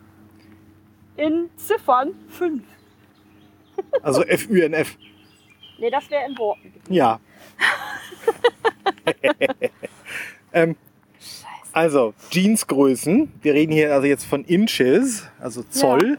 in 1.18 1.50
Ziffern 1.56 2.14
5. 2.28 2.62
Also 4.02 4.22
FÜNF. 4.22 4.96
Nee, 5.78 5.90
das 5.90 6.10
wäre 6.10 6.26
in 6.28 6.36
Worten 6.38 6.72
gewesen. 6.72 6.92
Ja. 6.92 7.20
ähm, 10.52 10.76
also, 11.72 12.14
Jeansgrößen. 12.30 13.32
Wir 13.42 13.54
reden 13.54 13.72
hier 13.72 13.92
also 13.92 14.06
jetzt 14.06 14.24
von 14.24 14.44
Inches, 14.44 15.28
also 15.38 15.62
Zoll. 15.62 16.18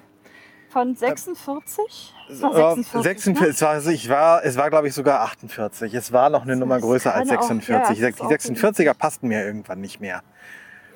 Von 0.70 0.96
46? 0.96 2.14
Es 2.30 2.42
war 2.42 2.58
Ja, 2.58 2.76
46. 2.76 3.02
46 3.04 3.42
ne? 3.42 3.48
es 3.50 3.62
war, 3.62 3.88
ich 3.92 4.10
war, 4.10 4.46
es 4.46 4.56
war 4.56 4.70
glaube 4.70 4.88
ich 4.88 4.94
sogar 4.94 5.22
48. 5.22 5.94
Es 5.96 6.12
war 6.14 6.30
noch 6.30 6.44
eine 6.44 6.52
Das 6.52 6.60
Nummer 6.60 6.80
größer 6.80 7.14
als 7.14 7.28
kann 7.28 7.38
auch- 7.40 7.42
46. 7.42 8.00
ja, 8.00 8.10
die 8.10 8.14
ist 8.16 8.22
auch 8.22 8.30
46er 8.30 8.94
passten 8.94 9.28
mir 9.30 9.44
irgendwann 9.44 9.82
nicht 9.82 10.00
mehr. 10.00 10.22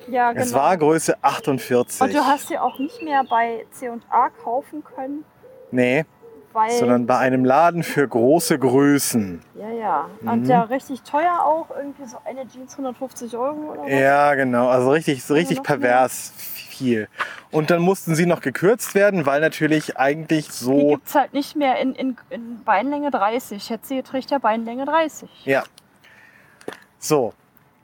Ja, 0.08 0.32
genau. 0.32 0.44
Es 0.44 0.52
war 0.52 0.76
Größe 0.76 1.16
48. 1.22 2.00
Und 2.00 2.14
du 2.14 2.24
hast 2.24 2.48
sie 2.48 2.58
auch 2.58 2.78
nicht 2.78 3.02
mehr 3.02 3.24
bei 3.24 3.64
C&A 3.70 4.28
kaufen 4.42 4.84
können, 4.84 5.24
nee, 5.70 6.04
weil... 6.52 6.70
sondern 6.70 7.06
bei 7.06 7.18
einem 7.18 7.44
Laden 7.44 7.82
für 7.82 8.06
große 8.06 8.58
Größen. 8.58 9.42
ja, 9.54 9.70
ja. 9.70 10.10
Mhm. 10.20 10.28
Und 10.28 10.46
ja, 10.46 10.62
richtig 10.62 11.02
teuer 11.02 11.40
auch. 11.44 11.74
Irgendwie 11.76 12.06
so 12.06 12.18
eine 12.24 12.46
Jeans 12.48 12.72
150 12.72 13.36
Euro 13.36 13.72
oder 13.72 13.82
was? 13.82 13.90
Ja, 13.90 14.34
genau. 14.34 14.68
Also 14.68 14.90
richtig, 14.90 15.24
so 15.24 15.34
richtig 15.34 15.58
noch 15.58 15.68
mehr? 15.68 15.78
pervers 15.78 16.32
viel. 16.74 17.08
Und 17.50 17.70
dann 17.70 17.82
mussten 17.82 18.14
sie 18.14 18.26
noch 18.26 18.40
gekürzt 18.40 18.94
werden, 18.94 19.26
weil 19.26 19.40
natürlich 19.40 19.96
eigentlich 19.96 20.48
Die 20.48 20.52
so. 20.52 20.88
gibt 20.88 21.06
es 21.06 21.14
halt 21.14 21.32
nicht 21.32 21.56
mehr 21.56 21.78
in, 21.78 21.94
in, 21.94 22.16
in 22.30 22.64
Beinlänge 22.64 23.10
30. 23.10 23.68
Jetzt 23.68 23.88
sie 23.88 24.02
trägt 24.02 24.30
ja 24.30 24.38
Beinlänge 24.38 24.84
30. 24.84 25.28
Ja. 25.44 25.62
So. 26.98 27.32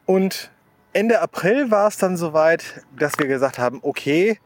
Und 0.07 0.51
Ende 0.93 1.21
April 1.21 1.71
war 1.71 1.89
es 1.89 1.97
dann 1.99 2.17
soweit, 2.17 2.85
dass 2.99 3.19
wir 3.19 3.27
gesagt 3.27 3.59
haben, 3.59 3.79
okay, 3.83 4.39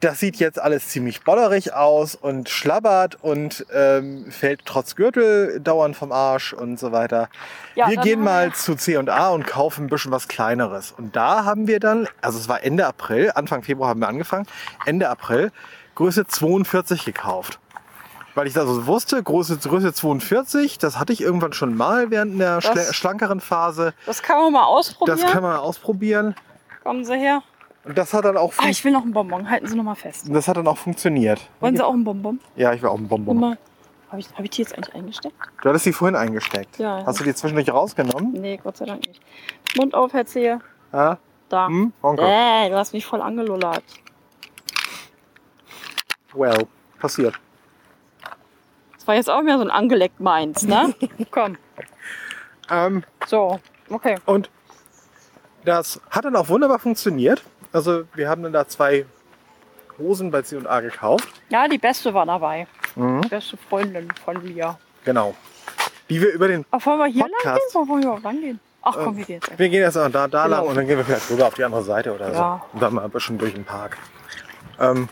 das 0.00 0.20
sieht 0.20 0.36
jetzt 0.36 0.60
alles 0.60 0.88
ziemlich 0.88 1.22
bollerig 1.22 1.74
aus 1.74 2.14
und 2.14 2.48
schlabbert 2.48 3.16
und 3.22 3.66
ähm, 3.72 4.30
fällt 4.30 4.64
trotz 4.64 4.94
Gürtel 4.94 5.60
dauernd 5.60 5.96
vom 5.96 6.12
Arsch 6.12 6.52
und 6.52 6.78
so 6.78 6.92
weiter. 6.92 7.28
Ja, 7.74 7.88
wir 7.88 7.96
gehen 7.96 8.22
mal 8.22 8.52
zu 8.52 8.76
C&A 8.76 9.28
und 9.30 9.46
kaufen 9.46 9.86
ein 9.86 9.88
bisschen 9.88 10.12
was 10.12 10.28
Kleineres. 10.28 10.92
Und 10.92 11.16
da 11.16 11.44
haben 11.44 11.66
wir 11.66 11.80
dann, 11.80 12.06
also 12.20 12.38
es 12.38 12.48
war 12.48 12.62
Ende 12.62 12.86
April, 12.86 13.32
Anfang 13.34 13.62
Februar 13.62 13.88
haben 13.88 14.00
wir 14.00 14.08
angefangen, 14.08 14.46
Ende 14.86 15.08
April 15.08 15.50
Größe 15.96 16.28
42 16.28 17.04
gekauft. 17.04 17.58
Weil 18.38 18.46
ich 18.46 18.56
also 18.56 18.86
wusste, 18.86 19.20
Größe, 19.20 19.56
Größe 19.58 19.92
42, 19.92 20.78
das 20.78 21.00
hatte 21.00 21.12
ich 21.12 21.20
irgendwann 21.20 21.52
schon 21.52 21.76
mal 21.76 22.12
während 22.12 22.38
der 22.38 22.60
Das- 22.60 22.94
schlankeren 22.94 23.40
Phase. 23.40 23.94
Das 24.06 24.22
kann 24.22 24.38
man 24.40 24.52
mal 24.52 24.62
ausprobieren. 24.62 25.18
Das 25.18 25.28
kann 25.32 25.42
man 25.42 25.56
ausprobieren. 25.56 26.36
Kommen 26.84 27.04
Sie 27.04 27.16
her. 27.18 27.42
Und 27.82 27.98
das 27.98 28.14
hat 28.14 28.24
dann 28.24 28.36
auch, 28.36 28.52
Ah, 28.58 28.68
ich 28.68 28.84
will 28.84 28.92
noch 28.92 29.02
einen 29.02 29.12
Bonbon. 29.12 29.50
Halten 29.50 29.66
Sie 29.66 29.74
noch 29.74 29.82
mal 29.82 29.96
fest. 29.96 30.26
das 30.28 30.46
hat 30.46 30.56
dann 30.56 30.68
auch 30.68 30.78
funktioniert. 30.78 31.40
Wollen 31.58 31.74
Sie 31.76 31.82
auch 31.82 31.92
einen 31.92 32.04
Bonbon? 32.04 32.38
Ja, 32.54 32.72
ich 32.72 32.80
war 32.80 32.92
auch 32.92 32.98
ein 32.98 33.08
Bonbon. 33.08 33.56
Habe 34.08 34.20
ich, 34.20 34.28
hab 34.32 34.44
ich 34.44 34.50
die 34.50 34.62
jetzt 34.62 34.72
eigentlich 34.76 34.94
eingesteckt? 34.94 35.34
Du 35.60 35.68
hattest 35.68 35.86
die 35.86 35.92
vorhin 35.92 36.14
eingesteckt. 36.14 36.78
Ja. 36.78 37.02
Hast 37.04 37.18
du 37.18 37.24
die 37.24 37.34
zwischendurch 37.34 37.68
rausgenommen? 37.72 38.34
Nee, 38.34 38.60
Gott 38.62 38.76
sei 38.76 38.84
Dank 38.84 39.04
nicht. 39.04 39.20
Mund 39.76 39.94
auf, 39.96 40.12
Herr 40.12 40.26
Zehe. 40.26 40.60
Ja? 40.92 41.18
Da. 41.48 41.66
Hm? 41.66 41.92
Äh, 42.04 42.70
du 42.70 42.76
hast 42.76 42.92
mich 42.92 43.04
voll 43.04 43.20
angelullert. 43.20 43.82
Well, 46.34 46.68
passiert. 47.00 47.34
Das 49.08 49.14
war 49.14 49.16
jetzt 49.16 49.30
auch 49.30 49.42
mehr 49.42 49.56
so 49.56 49.64
ein 49.64 49.70
angeleckt 49.70 50.20
meins, 50.20 50.64
ne? 50.64 50.94
Komm. 51.30 51.56
Ähm, 52.68 53.02
So, 53.26 53.58
okay. 53.88 54.16
Und 54.26 54.50
das 55.64 55.98
hat 56.10 56.26
dann 56.26 56.36
auch 56.36 56.50
wunderbar 56.50 56.78
funktioniert. 56.78 57.42
Also 57.72 58.02
wir 58.12 58.28
haben 58.28 58.42
dann 58.42 58.52
da 58.52 58.68
zwei 58.68 59.06
Hosen 59.98 60.30
bei 60.30 60.42
C&A 60.42 60.80
gekauft. 60.80 61.26
Ja, 61.48 61.66
die 61.68 61.78
beste 61.78 62.12
war 62.12 62.26
dabei. 62.26 62.66
Mhm. 62.96 63.22
Die 63.22 63.28
beste 63.28 63.56
Freundin 63.56 64.10
von 64.22 64.42
mir. 64.44 64.78
Genau. 65.06 65.34
Die 66.10 66.20
wir 66.20 66.30
über 66.34 66.48
den... 66.48 66.66
Ach, 66.70 66.84
wollen 66.84 66.98
wir 66.98 67.06
hier 67.06 67.22
lang 67.22 67.30
Podcast. 67.42 67.60
gehen? 67.72 67.80
Oder 67.80 67.88
wollen 67.88 68.02
wir 68.02 68.12
auch 68.12 68.22
lang 68.22 68.40
gehen? 68.42 68.60
Ach 68.82 68.92
komm, 68.94 69.16
wir 69.16 69.24
gehen 69.24 69.34
jetzt 69.36 69.48
einfach. 69.48 69.58
Wir 69.58 69.68
gehen 69.70 69.80
erst 69.80 69.96
mal 69.96 70.10
da, 70.10 70.28
da 70.28 70.44
lang 70.44 70.58
Genau. 70.60 70.68
und 70.68 70.76
dann 70.76 70.86
gehen 70.86 70.98
wir 70.98 71.04
vielleicht 71.06 71.30
rüber 71.30 71.46
auf 71.46 71.54
die 71.54 71.64
andere 71.64 71.82
Seite 71.82 72.14
oder 72.14 72.30
Ja. 72.30 72.60
so. 72.62 72.74
Und 72.74 72.82
dann 72.82 72.92
mal 72.92 73.04
ein 73.04 73.10
bisschen 73.10 73.38
durch 73.38 73.54
den 73.54 73.64
Park. 73.64 73.96
Ähm, 74.78 75.08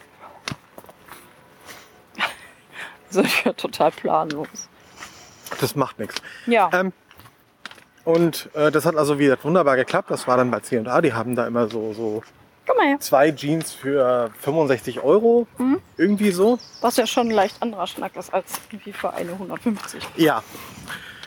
So, 3.11 3.23
bin 3.23 3.57
total 3.57 3.91
planlos. 3.93 4.49
das 5.61 5.77
macht 5.77 5.99
nichts. 5.99 6.17
Ja, 6.47 6.71
Ähm, 6.73 6.93
und 8.05 8.51
äh, 8.55 8.71
das 8.71 8.87
hat 8.87 8.97
also 8.97 9.19
wieder 9.19 9.37
wunderbar 9.43 9.77
geklappt. 9.77 10.11
Das 10.11 10.27
war 10.29 10.37
dann 10.37 10.51
bei 10.51 10.61
C&A. 10.61 11.01
Die 11.01 11.13
haben 11.13 11.35
da 11.35 11.47
immer 11.47 11.69
so, 11.69 11.93
so 11.93 12.23
komm 12.67 12.77
mal 12.77 12.87
her. 12.87 13.01
zwei 13.01 13.33
Jeans 13.33 13.73
für 13.73 14.31
65 14.41 15.01
Euro. 15.03 15.47
Mhm. 15.59 15.81
Irgendwie 15.97 16.31
so. 16.31 16.59
Was 16.83 16.97
ja 16.97 17.07
schon 17.07 17.29
ein 17.29 17.33
leicht 17.33 17.61
anderer 17.63 17.87
Schnack 17.89 18.15
ist 18.17 18.33
als 18.33 18.61
irgendwie 18.71 18.93
für 18.93 19.13
eine 19.13 19.33
150. 19.33 20.03
Ja. 20.17 20.43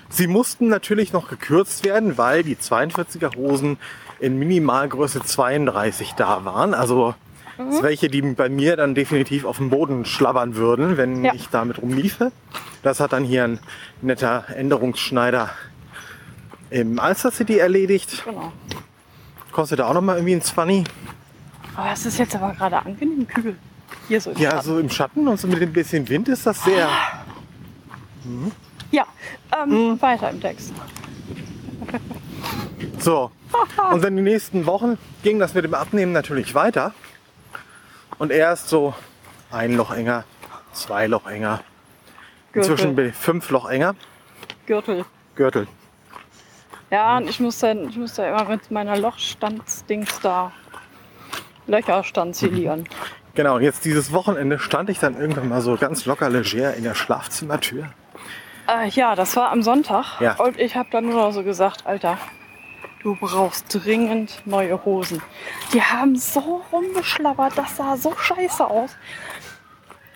Sie 0.09 0.27
mussten 0.27 0.69
natürlich 0.69 1.11
noch 1.13 1.27
gekürzt 1.29 1.83
werden, 1.83 2.17
weil 2.17 2.43
die 2.43 2.55
42er 2.55 3.35
Hosen 3.35 3.77
in 4.19 4.39
Minimalgröße 4.39 5.21
32 5.21 6.13
da 6.13 6.45
waren. 6.45 6.73
Also 6.73 7.13
Mhm. 7.59 7.71
das 7.71 7.83
welche, 7.83 8.07
die 8.09 8.21
bei 8.21 8.49
mir 8.49 8.75
dann 8.77 8.95
definitiv 8.95 9.45
auf 9.45 9.57
dem 9.57 9.69
Boden 9.69 10.05
schlabbern 10.05 10.55
würden, 10.55 10.97
wenn 10.97 11.23
Ja. 11.25 11.33
ich 11.33 11.49
damit 11.49 11.81
rumliefe. 11.81 12.31
Das 12.83 12.99
hat 12.99 13.11
dann 13.13 13.23
hier 13.25 13.43
ein 13.43 13.59
netter 14.01 14.45
Änderungsschneider 14.55 15.49
im 16.69 16.99
Alster 16.99 17.31
City 17.31 17.57
erledigt. 17.57 18.23
Genau. 18.25 18.51
Kostet 19.51 19.81
auch 19.81 19.93
noch 19.93 20.01
mal 20.01 20.15
irgendwie 20.15 20.35
ein 20.35 20.41
20. 20.41 20.85
Aber 21.75 21.91
es 21.91 22.05
ist 22.05 22.17
jetzt 22.19 22.35
aber 22.35 22.53
gerade 22.53 22.77
angenehm 22.85 23.27
kühl. 23.27 23.55
Hier 24.07 24.21
so 24.21 24.31
im 24.31 24.37
Ja, 24.37 24.51
Schatten. 24.51 24.65
so 24.65 24.79
im 24.79 24.89
Schatten 24.89 25.27
und 25.27 25.39
so 25.39 25.47
mit 25.47 25.61
dem 25.61 25.73
bisschen 25.73 26.07
Wind 26.09 26.27
ist 26.29 26.45
das 26.45 26.63
sehr. 26.63 26.87
Ja, 28.91 29.05
ähm, 29.63 29.69
Mhm. 29.91 30.01
weiter 30.01 30.29
im 30.29 30.39
Text. 30.41 30.73
So. 32.99 33.31
Und 33.91 34.03
dann 34.03 34.15
die 34.15 34.21
nächsten 34.21 34.65
Wochen 34.65 34.97
ging 35.23 35.39
das 35.39 35.53
mit 35.53 35.63
dem 35.63 35.73
Abnehmen 35.73 36.11
natürlich 36.11 36.53
weiter. 36.53 36.93
Und 38.19 38.31
erst 38.31 38.69
so 38.69 38.93
ein 39.49 39.75
Loch 39.75 39.91
enger, 39.91 40.25
zwei 40.73 41.07
Loch 41.07 41.25
enger, 41.27 41.61
inzwischen 42.53 42.95
bin 42.95 43.09
ich 43.09 43.15
fünf 43.15 43.49
Loch 43.49 43.69
enger. 43.69 43.95
Gürtel. 44.67 45.05
Gürtel. 45.35 45.67
Ja, 46.91 47.17
und 47.17 47.29
ich 47.29 47.39
muss 47.39 47.59
dann, 47.59 47.89
ich 47.89 47.97
muss 47.97 48.15
da 48.15 48.27
immer 48.27 48.49
mit 48.49 48.69
meiner 48.71 48.97
Lochstandsdings 48.97 50.19
da 50.19 50.51
Löcher 51.65 52.03
stanzilieren. 52.03 52.87
Genau, 53.35 53.55
und 53.55 53.61
jetzt 53.61 53.85
dieses 53.85 54.11
Wochenende 54.11 54.59
stand 54.59 54.89
ich 54.89 54.99
dann 54.99 55.17
irgendwann 55.17 55.47
mal 55.47 55.61
so 55.61 55.77
ganz 55.77 56.05
locker 56.05 56.29
leger 56.29 56.73
in 56.73 56.83
der 56.83 56.95
Schlafzimmertür. 56.95 57.87
Äh, 58.67 58.89
ja, 58.89 59.15
das 59.15 59.37
war 59.37 59.51
am 59.51 59.61
Sonntag. 59.61 60.19
Ja. 60.19 60.35
Und 60.39 60.59
ich 60.59 60.75
habe 60.75 60.89
dann 60.91 61.05
nur 61.05 61.13
noch 61.13 61.31
so 61.31 61.43
gesagt, 61.43 61.85
Alter, 61.85 62.17
du 63.01 63.15
brauchst 63.15 63.65
dringend 63.73 64.41
neue 64.45 64.83
Hosen. 64.85 65.21
Die 65.73 65.81
haben 65.81 66.15
so 66.15 66.61
rumgeschlabbert, 66.71 67.57
das 67.57 67.75
sah 67.77 67.95
so 67.97 68.13
scheiße 68.15 68.65
aus. 68.65 68.95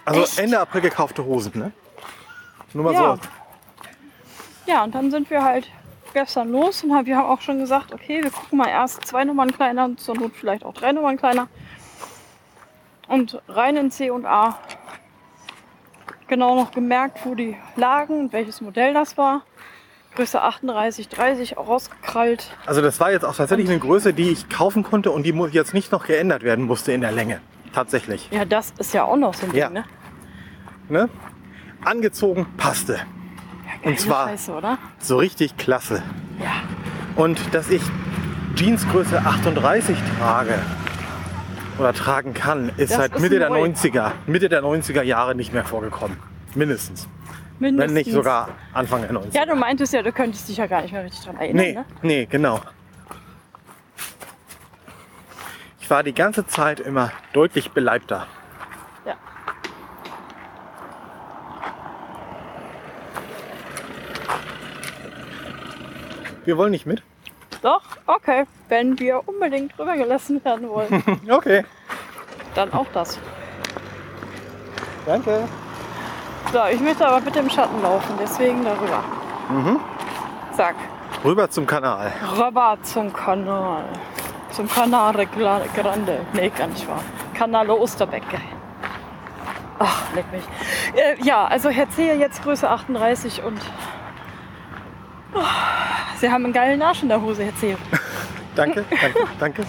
Also 0.06 0.22
Echt? 0.24 0.40
Ende 0.40 0.60
April 0.60 0.82
gekaufte 0.82 1.24
Hosen, 1.24 1.58
ne? 1.58 1.72
Nur 2.74 2.84
mal 2.86 2.94
Ja. 2.94 3.16
so. 3.16 3.22
Ja, 4.66 4.84
und 4.84 4.96
dann 4.96 5.12
sind 5.12 5.30
wir 5.30 5.44
halt 5.44 5.70
gestern 6.14 6.50
los 6.52 6.84
und 6.84 6.94
haben- 6.94 7.06
wir 7.06 7.18
haben 7.18 7.28
auch 7.30 7.42
schon 7.42 7.60
gesagt, 7.60 7.94
okay, 7.94 8.24
wir 8.24 8.32
gucken 8.32 8.58
mal 8.58 8.68
erst 8.70 9.06
zwei 9.06 9.24
Nummern 9.24 9.52
kleiner 9.54 9.86
und 9.86 10.00
zur 10.00 10.16
Not 10.16 10.34
vielleicht 10.36 10.64
auch 10.64 10.74
drei 10.74 10.92
Nummern 10.92 11.18
kleiner. 11.18 11.48
Und 13.08 13.42
rein 13.48 13.76
in 13.76 13.92
C 13.92 14.10
und 14.10 14.26
A. 14.26 14.58
Genau 16.28 16.56
noch 16.56 16.72
gemerkt, 16.72 17.20
wo 17.26 17.36
die 17.36 17.58
lagen 17.76 18.20
und 18.22 18.34
welches 18.34 18.62
Modell 18.62 18.94
das 18.94 19.18
war. 19.18 19.42
Größe 20.16 20.42
38, 20.42 21.10
30 21.10 21.58
auch 21.58 21.68
rausgekrallt. 21.68 22.52
Also 22.66 22.82
das 22.82 23.00
war 23.00 23.12
jetzt 23.12 23.26
auch 23.26 23.36
tatsächlich 23.36 23.70
eine 23.70 23.80
Größe, 23.80 24.14
die 24.14 24.30
ich 24.30 24.48
kaufen 24.50 24.84
konnte 24.84 25.12
und 25.12 25.24
die 25.24 25.32
jetzt 25.52 25.74
nicht 25.74 25.92
noch 25.92 26.06
geändert 26.06 26.44
werden 26.44 26.66
musste 26.66 26.92
in 26.92 27.02
der 27.02 27.12
Länge. 27.12 27.40
Tatsächlich. 27.74 28.30
Ja, 28.32 28.46
das 28.46 28.72
ist 28.78 28.94
ja 28.94 29.04
auch 29.06 29.16
noch 29.18 29.34
so 29.34 29.48
ein 29.48 29.56
Ja. 29.56 29.68
Ding, 29.68 29.74
ne? 29.74 29.84
Ne? 30.90 31.10
Angezogen, 31.84 32.46
passte. 32.58 33.00
Geile 33.84 33.96
zwar- 33.98 34.30
Scheiße? 34.30 34.78
So 35.00 35.18
richtig 35.18 35.58
klasse. 35.58 36.04
Ja. 36.40 36.52
Und 37.16 37.40
dass 37.54 37.70
ich 37.70 37.82
Jeansgröße 38.56 39.20
38 39.20 39.98
trage 40.20 40.54
oder 41.80 41.94
tragen 41.94 42.34
kann, 42.36 42.70
ist 42.78 42.92
Das 42.92 42.98
seit 43.00 43.16
ist 43.16 43.22
Mitte 43.22 43.40
der 43.40 43.50
neu. 43.50 43.66
90er, 43.68 44.12
Mitte 44.28 44.48
der 44.50 44.62
90er 44.62 45.02
Jahre 45.02 45.34
nicht 45.36 45.54
mehr 45.54 45.66
vorgekommen. 45.66 46.18
Mindestens. 46.54 47.08
Mindestens. 47.60 47.88
Wenn 47.90 47.94
nicht 48.04 48.12
sogar 48.12 48.50
Anfang 48.74 49.02
der 49.02 49.12
90er. 49.12 49.34
Ja, 49.36 49.46
du 49.46 49.56
meintest 49.56 49.94
ja, 49.94 50.02
du 50.02 50.12
könntest 50.12 50.48
dich 50.50 50.58
ja 50.58 50.68
gar 50.68 50.82
nicht 50.82 50.92
mehr 50.92 51.04
richtig 51.04 51.24
dran 51.24 51.38
erinnern, 51.38 51.66
Nee, 51.66 51.74
ne? 51.74 51.86
nee, 52.02 52.26
genau. 52.26 52.60
Ich 55.80 55.90
war 55.90 56.02
die 56.04 56.14
ganze 56.14 56.48
Zeit 56.48 56.80
immer 56.80 57.12
deutlich 57.34 57.72
beleibter. 57.72 58.26
Ja. 59.06 59.16
Wir 66.46 66.58
wollen 66.58 66.72
nicht 66.72 66.86
mit? 66.86 67.04
Doch, 67.62 67.82
okay. 68.08 68.46
Wenn 68.68 69.00
wir 69.00 69.22
unbedingt 69.28 69.78
drüber 69.78 69.96
gelassen 69.96 70.44
werden 70.44 70.68
wollen, 70.70 71.04
Okay. 71.30 71.64
dann 72.56 72.74
auch 72.74 72.88
das. 72.94 73.20
Danke. 75.06 75.48
So, 76.54 76.60
ich 76.72 76.80
möchte 76.82 77.08
aber 77.08 77.20
bitte 77.20 77.40
im 77.40 77.50
Schatten 77.50 77.82
laufen, 77.82 78.14
deswegen 78.22 78.64
darüber. 78.64 79.04
Mhm. 79.50 79.80
Zack. 80.56 80.76
Rüber 81.26 81.50
zum 81.50 81.66
Kanal. 81.66 82.14
Rüber 82.38 82.78
zum 82.84 83.12
Kanal. 83.12 83.86
Zum 84.52 84.70
Canare 84.70 85.26
Grande. 85.26 86.20
Nee, 86.34 86.50
gar 86.56 86.68
nicht 86.68 86.88
wahr. 86.88 87.02
Kanale 87.34 87.76
Osterbecke. 87.76 88.38
Ach, 89.80 90.14
leck 90.14 90.32
mich. 90.32 90.44
Äh, 90.96 91.16
ja, 91.24 91.46
also 91.46 91.72
Herr 91.72 91.90
Zehe 91.90 92.14
jetzt 92.18 92.44
Größe 92.44 92.70
38 92.70 93.42
und. 93.44 93.60
Oh, 95.34 95.40
Sie 96.20 96.30
haben 96.30 96.44
einen 96.44 96.54
geilen 96.54 96.84
Arsch 96.84 97.02
in 97.02 97.10
der 97.10 97.20
Hose, 97.20 97.46
Herr 97.46 97.56
Zehe. 97.56 97.78
Danke, 98.56 98.86
danke, 99.02 99.20
danke. 99.40 99.64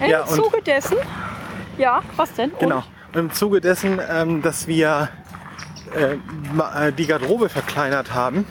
Im 0.00 0.10
Ja, 0.10 0.26
Zuge 0.26 0.60
dessen. 0.60 0.96
Ja, 1.78 2.00
was 2.16 2.32
denn? 2.32 2.50
Genau. 2.58 2.82
Und 3.12 3.20
Im 3.20 3.32
Zuge 3.32 3.60
dessen, 3.60 4.00
ähm, 4.10 4.42
dass 4.42 4.66
wir 4.66 5.08
äh, 5.94 6.14
äh, 6.88 6.92
die 6.92 7.06
Garderobe 7.06 7.48
verkleinert 7.48 8.14
haben, 8.14 8.46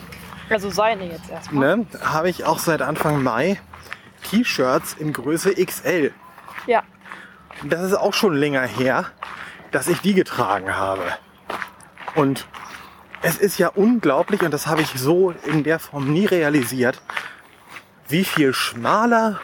also 0.48 0.70
seine 0.70 1.06
jetzt 1.10 1.28
erstmal. 1.28 1.76
ne, 1.78 1.86
habe 2.00 2.30
ich 2.30 2.44
auch 2.44 2.58
seit 2.58 2.80
Anfang 2.80 3.22
Mai 3.22 3.60
T-Shirts 4.30 4.94
in 4.94 5.12
Größe 5.12 5.54
XL. 5.54 6.12
Ja. 6.66 6.82
Und 7.62 7.72
Das 7.72 7.82
ist 7.82 7.94
auch 7.94 8.14
schon 8.14 8.34
länger 8.34 8.62
her, 8.62 9.06
dass 9.72 9.88
ich 9.88 10.00
die 10.00 10.14
getragen 10.14 10.76
habe. 10.76 11.02
Und 12.14 12.46
es 13.22 13.38
ist 13.38 13.58
ja 13.58 13.68
unglaublich, 13.68 14.42
und 14.42 14.52
das 14.52 14.66
habe 14.66 14.82
ich 14.82 14.90
so 14.94 15.32
in 15.44 15.64
der 15.64 15.78
Form 15.78 16.12
nie 16.12 16.26
realisiert, 16.26 17.00
wie 18.08 18.24
viel 18.24 18.52
schmaler 18.54 19.40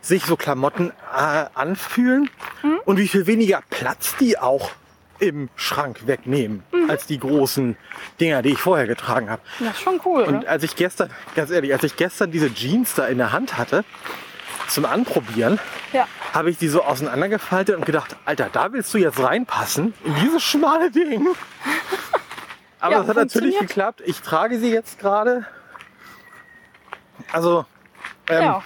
sich 0.00 0.24
so 0.24 0.36
Klamotten 0.36 0.90
äh, 1.14 1.44
anfühlen 1.54 2.30
und 2.86 2.96
wie 2.96 3.08
viel 3.08 3.26
weniger 3.26 3.62
Platz 3.68 4.16
die 4.16 4.38
auch 4.38 4.70
im 5.20 5.48
Schrank 5.56 6.06
wegnehmen 6.06 6.62
als 6.88 7.06
die 7.06 7.18
großen 7.18 7.76
Dinger, 8.20 8.42
die 8.42 8.50
ich 8.50 8.58
vorher 8.58 8.86
getragen 8.86 9.30
habe. 9.30 9.42
Das 9.60 9.76
ist 9.76 9.80
schon 9.82 10.00
cool, 10.04 10.22
Und 10.24 10.38
oder? 10.40 10.48
als 10.48 10.62
ich 10.62 10.74
gestern, 10.76 11.10
ganz 11.34 11.50
ehrlich, 11.50 11.72
als 11.72 11.82
ich 11.84 11.96
gestern 11.96 12.30
diese 12.30 12.52
Jeans 12.52 12.94
da 12.94 13.06
in 13.06 13.18
der 13.18 13.32
Hand 13.32 13.58
hatte 13.58 13.84
zum 14.68 14.84
Anprobieren, 14.84 15.58
Ja. 15.92 16.06
habe 16.32 16.50
ich 16.50 16.58
die 16.58 16.68
so 16.68 16.82
auseinandergefaltet 16.82 17.76
und 17.76 17.84
gedacht, 17.86 18.16
Alter, 18.24 18.48
da 18.52 18.72
willst 18.72 18.92
du 18.94 18.98
jetzt 18.98 19.20
reinpassen 19.22 19.94
in 20.04 20.14
dieses 20.16 20.42
schmale 20.42 20.90
Ding. 20.90 21.26
Aber 22.80 22.92
Ja, 22.92 22.98
das 23.00 23.08
hat 23.08 23.16
natürlich 23.16 23.58
geklappt. 23.58 24.02
Ich 24.06 24.20
trage 24.22 24.58
sie 24.58 24.72
jetzt 24.72 24.98
gerade. 24.98 25.44
Also, 27.32 27.66
ähm, 28.28 28.42
ja. 28.42 28.62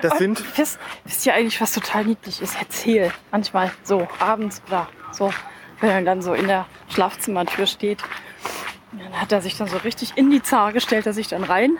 das 0.00 0.12
Und 0.12 0.18
sind, 0.18 0.58
Wisst, 0.58 0.78
wisst 1.04 1.26
ihr 1.26 1.34
eigentlich, 1.34 1.60
was 1.60 1.72
total 1.72 2.04
niedlich 2.04 2.40
ist? 2.40 2.56
Erzähl. 2.58 3.10
Manchmal 3.30 3.72
so 3.82 4.06
abends 4.20 4.62
oder 4.68 4.88
so, 5.10 5.32
wenn 5.82 5.90
er 5.90 6.02
dann 6.02 6.22
so 6.22 6.32
in 6.32 6.48
der 6.48 6.64
Schlafzimmertür 6.88 7.66
steht. 7.66 7.98
Dann 8.92 9.20
hat 9.20 9.30
er 9.32 9.42
sich 9.42 9.56
dann 9.58 9.68
so 9.68 9.76
richtig 9.78 10.12
in 10.16 10.30
die 10.30 10.42
Zare, 10.42 10.80
stellt 10.80 11.06
er 11.06 11.12
sich 11.12 11.28
dann 11.28 11.44
rein 11.44 11.76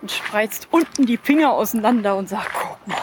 und 0.00 0.10
spreizt 0.10 0.68
unten 0.70 1.04
die 1.06 1.16
Finger 1.18 1.52
auseinander 1.52 2.16
und 2.16 2.28
sagt, 2.28 2.50
guck 2.54 2.86
mal, 2.86 2.96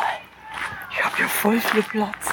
ich 0.91 1.03
habe 1.03 1.15
hier 1.17 1.27
voll 1.27 1.59
viel 1.59 1.83
Platz. 1.83 2.29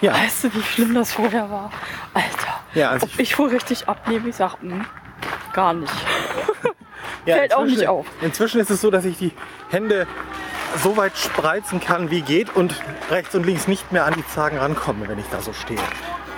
ja, 0.00 0.12
Weißt 0.14 0.44
du, 0.44 0.54
wie 0.54 0.62
schlimm 0.62 0.94
das 0.94 1.12
vorher 1.12 1.50
war? 1.50 1.70
Alter. 2.14 2.60
Ja, 2.74 2.90
also 2.90 3.06
Ob 3.06 3.18
ich 3.18 3.38
wohl 3.38 3.48
richtig 3.50 3.88
abnehme? 3.88 4.28
Ich 4.28 4.36
sag, 4.36 4.62
"Mm, 4.62 4.82
gar 5.52 5.72
nicht. 5.74 5.92
ja, 7.26 7.36
fällt 7.36 7.54
auch 7.54 7.64
nicht 7.64 7.86
auf. 7.88 8.06
Inzwischen 8.20 8.60
ist 8.60 8.70
es 8.70 8.80
so, 8.80 8.90
dass 8.90 9.04
ich 9.04 9.16
die 9.18 9.32
Hände 9.70 10.06
so 10.82 10.96
weit 10.96 11.16
spreizen 11.16 11.80
kann, 11.80 12.10
wie 12.10 12.20
geht 12.20 12.54
und 12.54 12.74
rechts 13.10 13.34
und 13.34 13.44
links 13.46 13.66
nicht 13.66 13.90
mehr 13.90 14.04
an 14.04 14.14
die 14.14 14.26
Zagen 14.26 14.58
rankomme, 14.58 15.08
wenn 15.08 15.18
ich 15.18 15.26
da 15.32 15.40
so 15.40 15.52
stehe. 15.52 15.80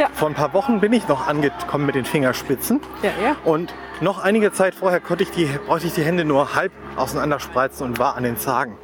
Ja. 0.02 0.08
Vor 0.14 0.26
ein 0.26 0.34
paar 0.34 0.52
Wochen 0.52 0.80
bin 0.80 0.92
ich 0.92 1.06
noch 1.06 1.28
angekommen 1.28 1.86
mit 1.86 1.94
den 1.94 2.04
Fingerspitzen. 2.04 2.80
Ja, 3.04 3.10
ja. 3.22 3.36
Und 3.44 3.72
noch 4.00 4.18
einige 4.18 4.52
Zeit 4.52 4.74
vorher 4.74 4.98
konnte 4.98 5.22
ich 5.22 5.30
die, 5.30 5.44
brauchte 5.44 5.86
ich 5.86 5.94
die 5.94 6.02
Hände 6.02 6.24
nur 6.24 6.56
halb 6.56 6.72
auseinander 6.96 7.38
spreizen 7.38 7.86
und 7.86 8.00
war 8.00 8.16
an 8.16 8.24
den 8.24 8.36
Zagen. 8.36 8.76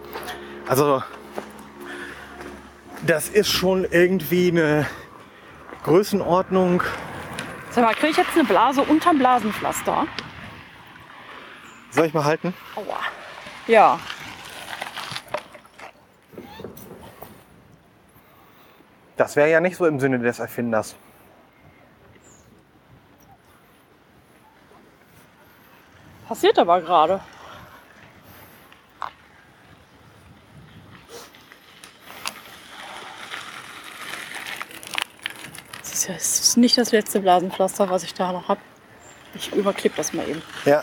Also 0.69 1.03
das 3.05 3.29
ist 3.29 3.51
schon 3.51 3.85
irgendwie 3.85 4.53
eine 4.53 4.87
Größenordnung. 5.83 6.85
Sag 7.71 7.85
mal, 7.85 7.95
kriege 7.95 8.13
ich 8.13 8.17
jetzt 8.17 8.37
eine 8.37 8.45
Blase 8.45 8.83
unterm 8.83 9.19
Blasenpflaster? 9.19 10.07
Soll 11.91 12.07
ich 12.07 12.15
mal 12.15 12.27
halten? 12.27 12.55
Aua. 12.77 13.01
Ja. 13.67 13.99
Das 19.17 19.35
wäre 19.35 19.51
ja 19.51 19.59
nicht 19.59 19.77
so 19.77 19.85
im 19.85 19.99
Sinne 19.99 20.21
des 20.21 20.39
Erfinders. 20.39 20.95
Passiert 26.29 26.59
aber 26.59 26.81
gerade. 26.81 27.21
Das 35.81 35.93
ist 35.93 36.09
ja 36.09 36.15
das 36.15 36.41
ist 36.41 36.57
nicht 36.57 36.77
das 36.79 36.93
letzte 36.93 37.21
Blasenpflaster, 37.21 37.89
was 37.91 38.03
ich 38.03 38.15
da 38.15 38.33
noch 38.33 38.49
habe. 38.49 38.61
Ich 39.35 39.53
überklebe 39.55 39.95
das 39.97 40.13
mal 40.13 40.29
eben. 40.29 40.43
Ja, 40.65 40.83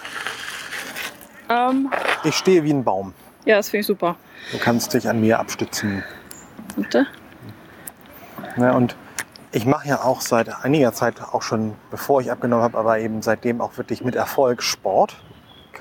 Ähm, 1.49 1.91
ich 2.23 2.35
stehe 2.35 2.63
wie 2.63 2.71
ein 2.73 2.83
Baum. 2.83 3.13
ja, 3.45 3.57
das 3.57 3.69
finde 3.69 3.81
ich 3.81 3.87
super. 3.87 4.15
Du 4.51 4.57
kannst 4.59 4.93
dich 4.93 5.07
an 5.07 5.19
mir 5.21 5.39
abstützen. 5.39 6.03
Warte. 6.75 7.05
Ja, 8.57 8.71
und 8.73 8.95
ich 9.51 9.65
mache 9.65 9.87
ja 9.87 10.01
auch 10.01 10.21
seit 10.21 10.63
einiger 10.63 10.93
Zeit, 10.93 11.21
auch 11.21 11.41
schon 11.41 11.75
bevor 11.91 12.21
ich 12.21 12.31
abgenommen 12.31 12.63
habe, 12.63 12.77
aber 12.77 12.99
eben 12.99 13.21
seitdem 13.21 13.61
auch 13.61 13.77
wirklich 13.77 14.03
mit 14.03 14.15
Erfolg 14.15 14.63
Sport. 14.63 15.15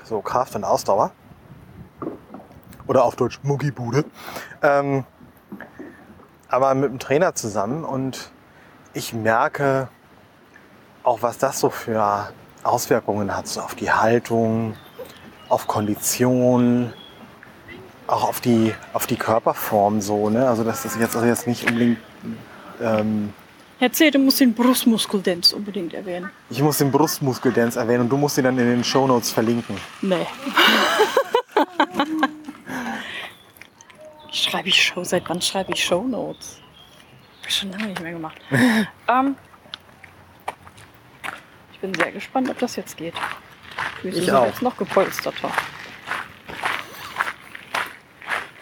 So 0.05 0.21
Kraft 0.21 0.55
und 0.55 0.63
Ausdauer. 0.63 1.11
Oder 2.87 3.03
auf 3.03 3.15
Deutsch 3.15 3.39
Muggibude. 3.41 4.05
Ähm, 4.61 5.03
aber 6.47 6.73
mit 6.75 6.91
dem 6.91 6.99
Trainer 6.99 7.33
zusammen 7.33 7.83
und 7.83 8.31
ich 8.93 9.13
merke 9.13 9.89
auch, 11.03 11.21
was 11.21 11.39
das 11.39 11.59
so 11.59 11.69
für 11.69 12.29
Auswirkungen 12.63 13.35
hat, 13.35 13.47
so 13.47 13.61
auf 13.61 13.75
die 13.75 13.91
Haltung, 13.91 14.75
auf 15.49 15.67
Kondition, 15.67 16.93
auch 18.07 18.27
auf 18.27 18.41
die, 18.41 18.73
auf 18.93 19.07
die 19.07 19.17
Körperform 19.17 20.01
so. 20.01 20.29
Ne? 20.29 20.47
Also 20.47 20.63
das 20.63 20.85
ist 20.85 20.99
jetzt, 20.99 21.15
also 21.15 21.27
jetzt 21.27 21.47
nicht 21.47 21.67
unbedingt 21.67 21.97
ähm, 22.81 23.33
Herr 23.77 23.91
C., 23.91 24.09
du 24.09 24.19
musst 24.19 24.39
den 24.39 24.53
Brustmuskeldance 24.53 25.55
unbedingt 25.55 25.93
erwähnen. 25.93 26.29
ich 26.49 26.61
muss 26.61 26.77
den 26.77 26.91
Brustmuskeldance 26.91 27.79
erwähnen 27.79 28.01
und 28.03 28.09
du 28.09 28.17
musst 28.17 28.37
ihn 28.37 28.45
dann 28.45 28.57
in 28.57 28.67
den 28.67 28.83
Shownotes 28.83 29.31
verlinken. 29.31 29.77
Nee. 30.01 30.25
schreibe 34.31 34.69
ich 34.69 34.81
Show? 34.81 35.03
Seit 35.03 35.27
wann 35.27 35.41
schreibe 35.41 35.73
ich 35.73 35.83
Shownotes? 35.83 36.59
Hab 37.41 37.49
ich 37.49 37.55
schon 37.55 37.71
lange 37.71 37.87
nicht 37.87 38.01
mehr 38.01 38.11
gemacht. 38.13 38.37
ähm, 39.07 39.35
ich 41.73 41.79
bin 41.79 41.93
sehr 41.93 42.11
gespannt, 42.11 42.49
ob 42.49 42.57
das 42.59 42.75
jetzt 42.75 42.97
geht. 42.97 43.13
Füße 44.01 44.19
Ich 44.19 44.31
auch. 44.31 44.45
jetzt 44.45 44.61
noch 44.61 44.77
gepolsterter. 44.77 45.49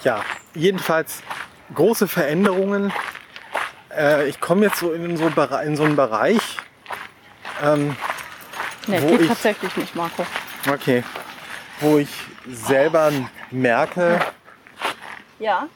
Ja, 0.03 0.23
jedenfalls 0.55 1.21
große 1.73 2.07
Veränderungen. 2.07 2.91
Äh, 3.97 4.27
ich 4.27 4.39
komme 4.39 4.65
jetzt 4.65 4.79
so 4.79 4.91
in 4.91 5.17
so, 5.17 5.27
in 5.27 5.75
so 5.75 5.83
einen 5.83 5.95
Bereich. 5.95 6.57
Ähm, 7.63 7.95
Nee, 8.85 9.01
Wo 9.01 9.07
geht 9.07 9.21
ich- 9.21 9.27
tatsächlich 9.29 9.77
nicht, 9.77 9.95
Marco. 9.95 10.25
okay, 10.69 11.05
wo 11.79 11.99
ich 11.99 12.09
selber 12.51 13.13
merke, 13.49 14.19
Ja. 15.39 15.67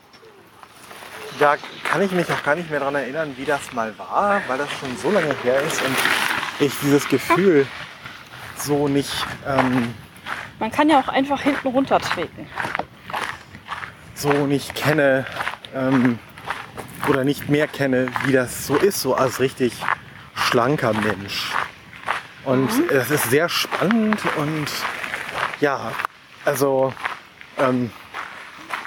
da 1.39 1.55
kann 1.85 2.01
ich 2.01 2.11
mich 2.11 2.29
auch 2.29 2.43
gar 2.43 2.55
nicht 2.55 2.69
mehr 2.69 2.79
daran 2.81 2.95
erinnern, 2.95 3.33
wie 3.37 3.45
das 3.45 3.71
mal 3.71 3.97
war, 3.97 4.41
weil 4.49 4.57
das 4.57 4.67
schon 4.77 4.97
so 4.97 5.09
lange 5.09 5.33
her 5.41 5.61
ist 5.61 5.81
und 5.83 5.95
ich 6.59 6.73
dieses 6.81 7.07
Gefühl 7.07 7.65
so 8.57 8.89
nicht 8.89 9.13
ähm, 9.47 9.93
Man 10.59 10.69
kann 10.71 10.89
ja 10.89 10.99
auch 10.99 11.07
einfach 11.07 11.39
hinten 11.41 11.69
runtertreten. 11.69 12.45
so 14.15 14.29
nicht 14.47 14.75
kenne 14.75 15.25
ähm, 15.73 16.19
oder 17.07 17.23
nicht 17.23 17.49
mehr 17.49 17.67
kenne, 17.67 18.07
wie 18.25 18.31
das 18.33 18.67
so 18.67 18.75
ist, 18.75 19.01
so 19.01 19.15
als 19.15 19.39
richtig 19.39 19.73
schlanker 20.35 20.93
Mensch. 20.93 21.51
Und 22.45 22.69
das 22.89 23.11
ist 23.11 23.29
sehr 23.29 23.49
spannend 23.49 24.19
und 24.37 24.67
ja, 25.59 25.91
also 26.45 26.93
ähm, 27.57 27.91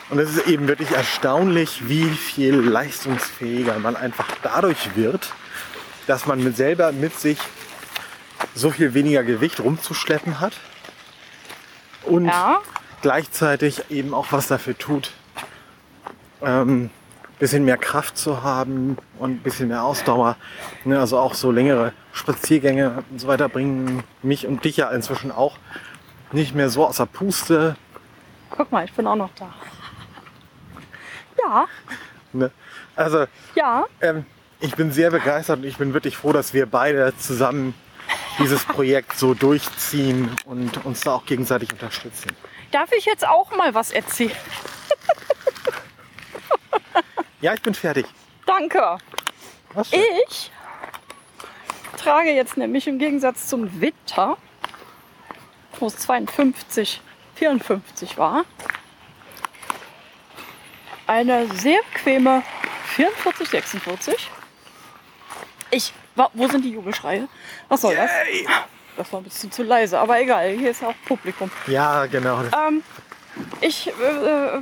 und 0.09 0.19
es 0.19 0.35
ist 0.37 0.47
eben 0.49 0.67
wirklich 0.67 0.91
erstaunlich, 0.91 1.89
wie 1.89 2.05
viel 2.11 2.55
leistungsfähiger 2.55 3.79
man 3.79 3.97
einfach 3.97 4.27
dadurch 4.43 4.97
wird, 4.97 5.33
dass 6.07 6.27
man 6.27 6.43
mit 6.43 6.57
selber 6.57 6.91
mit 6.93 7.19
sich 7.19 7.39
so 8.55 8.71
viel 8.71 8.95
weniger 8.95 9.23
Gewicht 9.23 9.61
rumzuschleppen 9.61 10.41
hat 10.41 10.55
und 12.03 12.25
Ja. 12.27 12.61
gleichzeitig 13.03 13.91
eben 13.91 14.15
auch 14.15 14.27
was 14.31 14.49
dafür 14.49 14.77
tut, 14.77 15.13
ähm, 16.43 16.91
bisschen 17.41 17.65
mehr 17.65 17.79
Kraft 17.79 18.17
zu 18.17 18.45
haben 18.45 18.97
und 19.19 19.31
ein 19.31 19.39
bisschen 19.39 19.69
mehr 19.69 19.83
Ausdauer. 19.83 20.37
Ne, 20.85 21.01
also 21.01 21.19
auch 21.19 21.35
so 21.35 21.51
längere 21.51 21.93
Spaziergänge 22.13 23.03
und 23.11 23.21
so 23.21 23.27
weiter 23.27 23.49
bringen 23.49 24.05
mich 24.23 24.47
und 24.47 24.65
dich 24.65 24.77
ja 24.77 24.91
inzwischen 24.91 25.33
auch 25.33 25.59
nicht 26.31 26.55
mehr 26.55 26.71
so 26.71 26.87
außer 26.87 27.07
Puste. 27.07 27.75
Guck 28.51 28.71
mal, 28.71 28.85
ich 28.85 28.93
bin 28.93 29.07
auch 29.07 29.17
noch 29.17 29.31
da. 29.37 29.53
Ja, 31.43 31.67
Ne? 32.33 32.51
Also 32.97 33.27
ja. 33.55 33.87
ähm, 34.01 34.25
ich 34.61 34.75
bin 34.77 34.93
sehr 34.93 35.11
begeistert 35.11 35.59
und 35.59 35.65
ich 35.65 35.77
bin 35.77 35.95
wirklich 35.95 36.17
froh, 36.17 36.33
dass 36.33 36.55
wir 36.55 36.67
beide 36.67 37.17
zusammen 37.17 37.75
dieses 38.39 38.65
Projekt 38.65 39.17
so 39.19 39.35
durchziehen 39.35 40.31
und 40.45 40.85
uns 40.85 41.01
da 41.01 41.13
auch 41.13 41.27
gegenseitig 41.27 41.73
unterstützen. 41.73 42.31
Darf 42.71 42.93
ich 42.93 43.05
jetzt 43.05 43.27
auch 43.27 43.55
mal 43.57 43.75
was 43.75 43.91
erzählen? 43.91 44.33
Ja, 47.41 47.55
ich 47.55 47.63
bin 47.63 47.75
fertig. 47.75 48.07
Danke. 48.47 48.99
Was. 49.73 49.91
Ich 49.93 50.51
trage 51.97 52.31
jetzt 52.31 52.57
nämlich 52.57 52.87
im 52.87 52.99
Gegensatz 52.99 53.47
zum 53.47 53.81
Winter, 53.81 54.37
wo 55.79 55.87
es 55.87 55.97
52, 55.99 57.01
54 57.37 58.19
war, 58.19 58.45
eine 61.07 61.47
sehr 61.55 61.81
bequeme 61.93 62.43
44, 62.97 63.49
46. 63.49 64.31
Ich, 65.71 65.93
wo 66.35 66.49
sind 66.49 66.65
die 66.65 66.73
Jubelschreie? 66.73 67.29
Was 67.69 67.81
soll 67.81 67.95
das? 67.97 68.11
Das 68.97 69.13
war 69.13 69.21
ein 69.21 69.25
bisschen 69.25 69.51
zu 69.51 69.63
leise, 69.63 69.99
aber 69.99 70.21
egal, 70.21 70.51
hier 70.51 70.73
ist 70.73 70.83
ja 70.83 70.89
auch 70.89 70.95
Publikum. 71.07 71.51
Ja, 71.67 72.07
genau. 72.07 72.43
Ähm, 72.43 72.83
ich, 73.61 73.89
äh, 73.89 74.61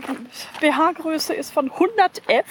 BH-Größe 0.60 1.34
ist 1.34 1.52
von 1.52 1.70
100F 1.70 2.44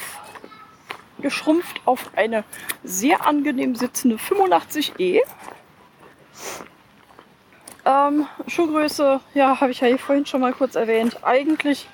geschrumpft 1.19 1.81
auf 1.85 2.11
eine 2.15 2.43
sehr 2.83 3.25
angenehm 3.25 3.75
sitzende 3.75 4.17
85E. 4.17 5.21
Ähm, 7.85 8.27
Schuhgröße, 8.47 9.21
ja, 9.33 9.59
habe 9.61 9.71
ich 9.71 9.79
ja 9.79 9.87
hier 9.87 9.97
vorhin 9.97 10.25
schon 10.25 10.41
mal 10.41 10.53
kurz 10.53 10.75
erwähnt. 10.75 11.23
Eigentlich 11.23 11.87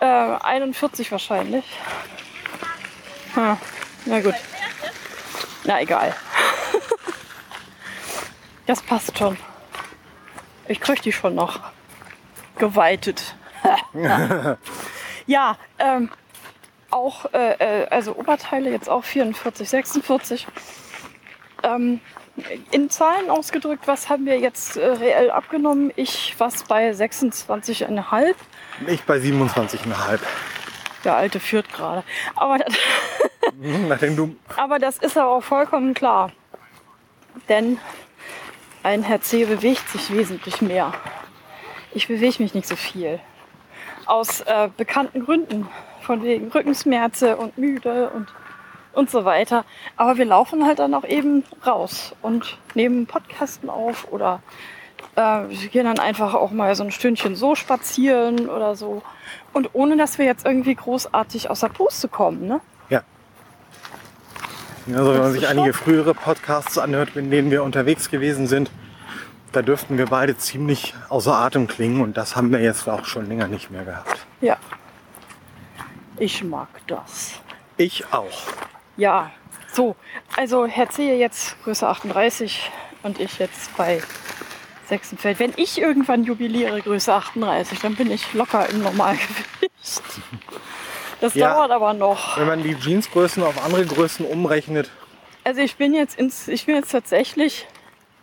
äh, 0.00 0.04
41 0.04 1.12
wahrscheinlich. 1.12 1.64
Hm, 3.34 3.56
na 4.06 4.20
gut. 4.20 4.34
Na 5.64 5.80
egal. 5.82 6.16
das 8.66 8.80
passt 8.82 9.16
schon. 9.18 9.36
Ich 10.66 10.80
krieg 10.80 11.02
die 11.02 11.12
schon 11.12 11.34
noch 11.34 11.60
geweitet. 12.60 13.34
ja, 15.26 15.56
ähm, 15.78 16.10
auch, 16.90 17.26
äh, 17.32 17.54
äh, 17.82 17.86
also 17.88 18.14
Oberteile 18.14 18.70
jetzt 18.70 18.88
auch 18.88 19.02
44, 19.04 19.68
46. 19.68 20.46
Ähm, 21.64 22.00
in 22.70 22.88
Zahlen 22.88 23.28
ausgedrückt, 23.28 23.86
was 23.86 24.08
haben 24.08 24.24
wir 24.24 24.38
jetzt 24.38 24.76
äh, 24.76 24.86
reell 24.86 25.30
abgenommen? 25.30 25.92
Ich 25.96 26.34
was 26.38 26.62
bei 26.64 26.90
26,5. 26.90 28.34
Ich 28.86 29.02
bei 29.02 29.16
27,5. 29.16 30.20
Der 31.04 31.16
alte 31.16 31.40
führt 31.40 31.72
gerade. 31.72 32.04
Aber, 32.36 32.58
das- 32.58 32.74
Mhm, 33.58 34.36
aber 34.56 34.78
das 34.78 34.98
ist 34.98 35.18
aber 35.18 35.30
auch 35.32 35.42
vollkommen 35.42 35.92
klar. 35.94 36.30
Denn 37.48 37.78
ein 38.82 39.02
Herr 39.02 39.20
C 39.20 39.44
bewegt 39.44 39.88
sich 39.90 40.10
wesentlich 40.12 40.62
mehr. 40.62 40.92
Ich 41.92 42.06
bewege 42.06 42.42
mich 42.42 42.54
nicht 42.54 42.68
so 42.68 42.76
viel. 42.76 43.18
Aus 44.06 44.40
äh, 44.42 44.68
bekannten 44.76 45.24
Gründen. 45.24 45.68
Von 46.02 46.22
wegen 46.22 46.48
Rückenschmerze 46.48 47.36
und 47.36 47.58
müde 47.58 48.10
und, 48.10 48.28
und 48.92 49.10
so 49.10 49.24
weiter. 49.24 49.64
Aber 49.96 50.16
wir 50.16 50.24
laufen 50.24 50.66
halt 50.66 50.78
dann 50.78 50.94
auch 50.94 51.04
eben 51.04 51.44
raus 51.64 52.14
und 52.22 52.58
nehmen 52.74 53.06
Podcasten 53.06 53.68
auf 53.68 54.10
oder 54.10 54.42
äh, 55.16 55.42
gehen 55.68 55.84
dann 55.84 55.98
einfach 55.98 56.34
auch 56.34 56.50
mal 56.50 56.74
so 56.74 56.84
ein 56.84 56.90
Stündchen 56.90 57.36
so 57.36 57.54
spazieren 57.54 58.48
oder 58.48 58.76
so. 58.76 59.02
Und 59.52 59.70
ohne 59.72 59.96
dass 59.96 60.18
wir 60.18 60.24
jetzt 60.24 60.46
irgendwie 60.46 60.74
großartig 60.74 61.50
aus 61.50 61.60
der 61.60 61.68
Puste 61.68 62.08
kommen. 62.08 62.46
Ne? 62.46 62.60
Ja. 62.88 63.02
Also 64.94 65.12
wenn 65.12 65.20
man 65.20 65.32
sich 65.32 65.46
einige 65.46 65.72
frühere 65.72 66.14
Podcasts 66.14 66.78
anhört, 66.78 67.16
in 67.16 67.30
denen 67.30 67.50
wir 67.50 67.62
unterwegs 67.62 68.10
gewesen 68.10 68.46
sind, 68.46 68.70
da 69.52 69.62
dürften 69.62 69.98
wir 69.98 70.06
beide 70.06 70.36
ziemlich 70.36 70.94
außer 71.08 71.34
Atem 71.34 71.66
klingen 71.66 72.00
und 72.00 72.16
das 72.16 72.36
haben 72.36 72.52
wir 72.52 72.60
jetzt 72.60 72.88
auch 72.88 73.04
schon 73.04 73.26
länger 73.28 73.48
nicht 73.48 73.70
mehr 73.70 73.84
gehabt. 73.84 74.26
Ja. 74.40 74.56
Ich 76.18 76.44
mag 76.44 76.68
das. 76.86 77.32
Ich 77.76 78.04
auch. 78.12 78.42
Ja, 78.96 79.30
so. 79.72 79.96
Also 80.36 80.66
Herr 80.66 80.90
C. 80.90 81.16
jetzt 81.18 81.62
Größe 81.64 81.88
38 81.88 82.70
und 83.02 83.18
ich 83.18 83.38
jetzt 83.38 83.74
bei 83.76 84.02
46. 84.88 85.38
Wenn 85.38 85.52
ich 85.56 85.80
irgendwann 85.80 86.24
jubiliere 86.24 86.80
Größe 86.82 87.12
38, 87.14 87.78
dann 87.80 87.94
bin 87.94 88.10
ich 88.10 88.32
locker 88.34 88.68
im 88.68 88.82
Normalgewicht. 88.82 90.02
Das 91.20 91.34
Ja. 91.34 91.54
dauert 91.54 91.70
aber 91.70 91.92
noch. 91.94 92.36
Wenn 92.38 92.46
man 92.46 92.62
die 92.62 92.74
Jeansgrößen 92.74 93.42
auf 93.42 93.64
andere 93.64 93.86
Größen 93.86 94.26
umrechnet, 94.26 94.90
Also 95.44 95.60
ich 95.62 95.76
bin 95.76 95.94
jetzt 95.94 96.18
ins, 96.18 96.48
ich 96.48 96.66
bin 96.66 96.74
jetzt 96.76 96.90
tatsächlich 96.90 97.66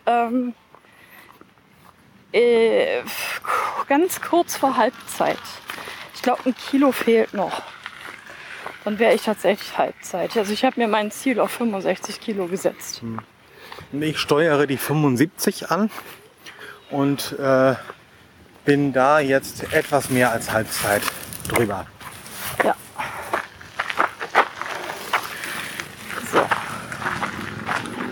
ähm, 0.05 0.53
äh, 2.37 3.03
ganz 3.87 4.21
kurz 4.21 4.55
vor 4.55 4.77
Halbzeit. 4.77 5.37
Ich 6.15 6.21
glaube, 6.21 6.41
ein 6.45 6.55
Kilo 6.55 6.91
fehlt 6.91 7.33
noch. 7.33 7.61
Dann 8.83 8.99
wäre 8.99 9.13
ich 9.13 9.23
tatsächlich 9.23 9.77
Halbzeit. 9.77 10.37
Also 10.37 10.53
ich 10.53 10.63
habe 10.63 10.79
mir 10.79 10.87
mein 10.87 11.11
Ziel 11.11 11.39
auf 11.39 11.51
65 11.51 12.21
Kilo 12.21 12.47
gesetzt. 12.47 13.01
ich 13.91 14.17
steuere 14.17 14.65
die 14.67 14.77
75 14.77 15.71
an 15.71 15.89
und 16.89 17.37
äh, 17.39 17.75
bin 18.65 18.93
da 18.93 19.19
jetzt 19.19 19.73
etwas 19.73 20.09
mehr 20.09 20.31
als 20.31 20.51
Halbzeit 20.51 21.01
drüber. 21.49 21.85
Ja. 22.63 22.75
So. 26.31 26.39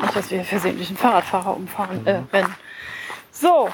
Nicht, 0.01 0.15
dass 0.15 0.31
wir 0.31 0.43
versehentlich 0.43 0.89
einen 0.89 0.97
Fahrradfahrer 0.97 1.55
umfahren, 1.55 2.05
äh, 2.05 2.21
rennen. 2.33 2.55
So. 3.31 3.69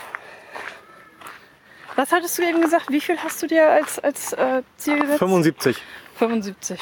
Was 1.96 2.12
hattest 2.12 2.38
du 2.38 2.44
eben 2.44 2.62
gesagt? 2.62 2.90
Wie 2.90 3.02
viel 3.02 3.18
hast 3.18 3.42
du 3.44 3.48
dir 3.48 3.70
als, 3.70 4.00
als 4.00 4.34
äh, 4.34 4.64
Ziel 4.78 5.00
gesetzt? 5.02 5.20
75. 5.20 5.78
75. 6.18 6.80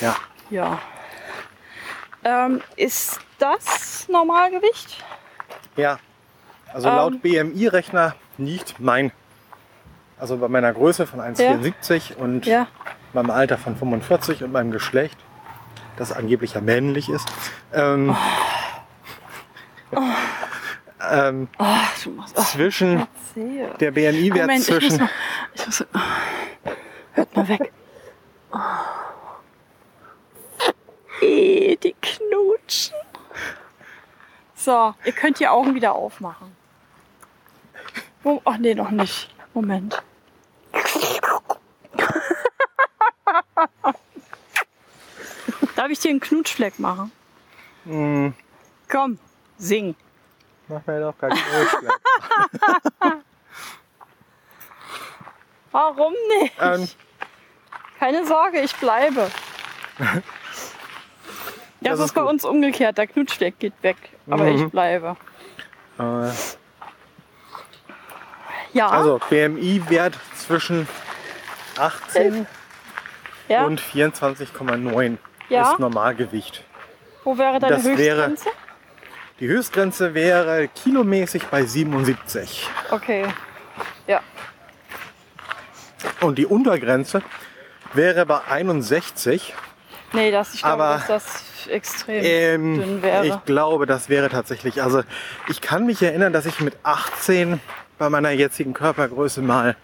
Ja. 0.00 0.16
Ja. 0.50 0.78
Ähm, 2.24 2.62
ist 2.76 3.20
das 3.38 4.08
Normalgewicht? 4.08 5.04
Ja. 5.76 5.98
Also 6.72 6.88
Ähm. 6.88 6.96
laut 6.96 7.22
BMI-Rechner 7.22 8.14
liegt 8.38 8.80
mein, 8.80 9.12
also 10.18 10.36
bei 10.38 10.48
meiner 10.48 10.72
Größe 10.72 11.06
von 11.06 11.20
1,74 11.20 12.16
und 12.16 12.46
Ja. 12.46 12.66
meinem 13.12 13.30
Alter 13.30 13.58
von 13.58 13.76
45 13.76 14.42
und 14.44 14.52
meinem 14.52 14.70
Geschlecht, 14.70 15.18
das 15.96 16.12
angeblich 16.12 16.54
ja 16.54 16.60
männlich 16.60 17.08
ist, 17.08 17.28
ähm, 17.72 18.10
ähm, 18.10 18.16
Oh, 19.90 20.00
machst 20.98 22.34
oh, 22.36 22.42
zwischen 22.42 23.06
Erzähl. 23.34 23.74
der 23.80 23.90
BMI-Wert 23.90 24.46
Moment, 24.46 24.68
ich 24.68 24.74
muss 24.74 24.80
zwischen 24.80 24.98
mal, 24.98 25.10
ich 25.54 25.66
muss, 25.66 25.86
hört 27.12 27.36
mal 27.36 27.48
weg. 27.48 27.72
Oh. 28.52 28.58
Eh, 31.20 31.76
die 31.76 31.94
knutschen. 32.00 32.96
So, 34.54 34.94
ihr 35.04 35.12
könnt 35.12 35.40
die 35.40 35.48
Augen 35.48 35.74
wieder 35.74 35.94
aufmachen. 35.94 36.56
Oh, 38.24 38.40
ach 38.44 38.58
nee, 38.58 38.74
noch 38.74 38.90
nicht. 38.90 39.34
Moment. 39.54 40.02
Darf 45.76 45.90
ich 45.90 46.00
dir 46.00 46.10
einen 46.10 46.20
Knutschfleck 46.20 46.78
machen? 46.78 47.12
Hm, 47.84 48.34
Komm, 48.88 49.18
sing. 49.58 49.94
Mach 50.68 50.86
mir 50.86 51.00
doch 51.00 51.18
gar 51.18 51.30
keinen 51.30 53.22
Warum 55.70 56.14
nicht? 56.40 56.54
ähm, 56.60 56.88
Keine 57.98 58.26
Sorge, 58.26 58.60
ich 58.60 58.74
bleibe. 58.76 59.30
Das, 59.98 60.22
Das 61.80 61.98
ist 62.00 62.04
ist 62.06 62.14
bei 62.14 62.22
uns 62.22 62.44
umgekehrt. 62.44 62.96
Der 62.98 63.06
Knutschfleck 63.06 63.58
geht 63.58 63.74
weg, 63.82 63.96
aber 64.30 64.44
Mhm. 64.44 64.64
ich 64.64 64.70
bleibe. 64.70 65.16
äh, 65.98 66.30
Ja, 68.72 68.88
also 68.90 69.18
BMI-Wert 69.30 70.18
zwischen 70.36 70.86
18 71.78 72.46
ja. 73.48 73.64
und 73.64 73.80
24,9 73.80 75.16
Ja. 75.48 75.72
ist 75.72 75.78
Normalgewicht. 75.78 76.64
wo 77.24 77.36
wäre 77.38 77.58
deine 77.58 77.76
das 77.76 77.84
wäre- 77.84 78.28
Höchstgrenze? 78.28 78.48
Die 79.40 79.46
Höchstgrenze 79.46 80.14
wäre 80.14 80.68
kilomäßig 80.68 81.44
bei 81.46 81.64
77. 81.64 82.68
Okay, 82.90 83.26
ja. 84.06 84.20
Und 86.20 86.38
die 86.38 86.46
Untergrenze 86.46 87.22
wäre 87.92 88.26
bei 88.26 88.40
61. 88.48 89.54
Nee, 90.12 90.30
das, 90.30 90.54
ich 90.54 90.62
glaube, 90.62 90.82
Aber, 90.84 90.94
dass 90.96 91.06
das 91.06 91.66
extrem 91.68 92.24
Ähm, 92.24 92.74
dünn 92.80 93.02
wäre. 93.02 93.26
ich 93.26 93.44
glaube, 93.44 93.86
das 93.86 94.08
wäre 94.08 94.28
tatsächlich. 94.28 94.82
Also 94.82 95.02
ich 95.48 95.60
kann 95.60 95.86
mich 95.86 96.02
erinnern, 96.02 96.32
dass 96.32 96.46
ich 96.46 96.60
mit 96.60 96.76
18 96.82 97.60
bei 97.98 98.08
meiner 98.10 98.30
jetzigen 98.30 98.72
Körpergröße 98.74 99.42
mal 99.42 99.76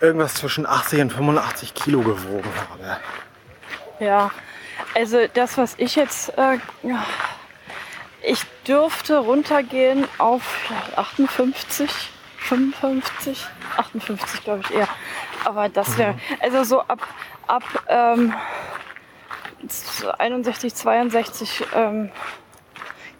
irgendwas 0.00 0.34
zwischen 0.34 0.66
80 0.66 1.00
und 1.02 1.12
85 1.12 1.74
Kilo 1.74 2.00
gewogen 2.02 2.50
habe. 2.70 2.98
Ja, 3.98 4.30
also 4.94 5.26
das, 5.32 5.56
was 5.56 5.74
ich 5.78 5.96
jetzt, 5.96 6.36
äh, 6.36 6.58
ja, 6.82 7.04
ich 8.26 8.44
dürfte 8.66 9.18
runtergehen 9.18 10.06
auf 10.18 10.42
vielleicht 10.42 10.98
58, 10.98 11.90
55, 12.38 13.46
58 13.76 14.44
glaube 14.44 14.62
ich 14.64 14.74
eher. 14.74 14.88
Aber 15.44 15.68
das 15.68 15.96
wäre, 15.96 16.18
also 16.40 16.64
so 16.64 16.80
ab, 16.80 17.06
ab 17.46 17.62
ähm, 17.88 18.34
61, 20.18 20.74
62 20.74 21.64
ähm, 21.74 22.10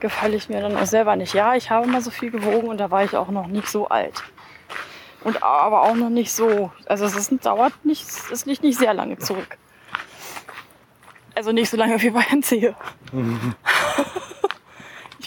gefalle 0.01 0.37
ich 0.37 0.49
mir 0.49 0.61
dann 0.61 0.77
auch 0.77 0.87
selber 0.87 1.17
nicht. 1.17 1.35
Ja, 1.35 1.55
ich 1.55 1.71
habe 1.71 1.87
mal 1.87 2.01
so 2.01 2.11
viel 2.11 2.31
gewogen 2.31 2.69
und 2.69 2.79
da 2.79 2.91
war 2.91 3.05
ich 3.05 3.17
auch 3.17 3.29
noch 3.29 3.47
nicht 3.47 3.69
so 3.69 3.89
alt. 3.89 4.23
Und 5.25 5.43
aber 5.43 5.83
auch 5.83 5.95
noch 5.95 6.11
nicht 6.11 6.33
so, 6.33 6.71
also 6.87 7.05
es 7.05 7.17
ist, 7.17 7.33
dauert 7.45 7.73
nicht, 7.85 8.07
es 8.31 8.47
liegt 8.47 8.63
nicht 8.63 8.79
sehr 8.79 8.95
lange 8.95 9.19
zurück. 9.19 9.57
Also 11.35 11.53
nicht 11.53 11.71
so 11.71 11.77
lange 11.77 12.01
wie 12.03 12.11
bei 12.19 12.25
Enzehe. 12.31 12.75
ich, 13.13 13.55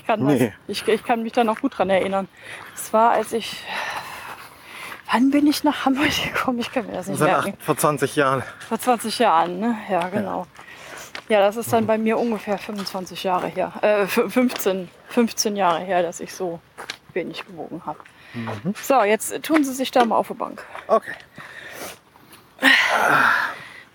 kann 0.10 0.26
das, 0.28 0.40
Nee. 0.40 0.54
ich, 0.68 0.88
ich 0.88 1.04
kann 1.04 1.22
mich 1.22 1.34
da 1.34 1.44
noch 1.44 1.62
gut 1.62 1.78
dran 1.78 1.90
erinnern. 1.92 2.28
Es 2.74 2.92
war, 2.94 3.12
als 3.12 3.32
ich. 3.32 3.64
Wann 5.12 5.30
bin 5.30 5.46
ich 5.46 5.64
nach 5.64 5.86
Hamburg 5.86 6.10
gekommen? 6.24 6.58
Ich 6.60 6.72
kann 6.72 6.88
mir 6.88 6.94
das 6.94 7.06
nicht 7.08 7.20
Seit 7.20 7.30
merken. 7.32 7.54
acht, 7.58 7.64
vor 7.64 7.78
20 7.78 8.16
Jahren. 8.16 8.42
Vor 8.68 8.80
20 8.80 9.20
Jahren, 9.20 9.60
ne? 9.60 9.76
Ja, 9.90 10.08
genau. 10.10 10.48
Ja, 11.28 11.40
das 11.42 11.58
ist 11.58 11.72
dann 11.72 11.86
bei 11.86 12.00
mir 12.00 12.18
ungefähr 12.18 12.58
25 12.58 13.24
Jahre 13.24 13.48
her. 13.48 13.72
Äh, 13.84 14.02
f- 14.04 14.24
15, 14.30 14.90
15 15.10 15.56
Jahre 15.56 15.80
her, 15.82 16.02
dass 16.02 16.20
ich 16.22 16.34
so 16.34 16.60
wenig 17.14 17.46
gewogen 17.46 17.84
habe. 17.86 18.00
So, 18.82 19.04
jetzt 19.04 19.44
tun 19.44 19.64
Sie 19.64 19.74
sich 19.74 19.92
da 19.92 20.06
mal 20.06 20.16
auf 20.18 20.28
die 20.30 20.34
Bank. 20.34 20.64
Okay. 20.88 21.14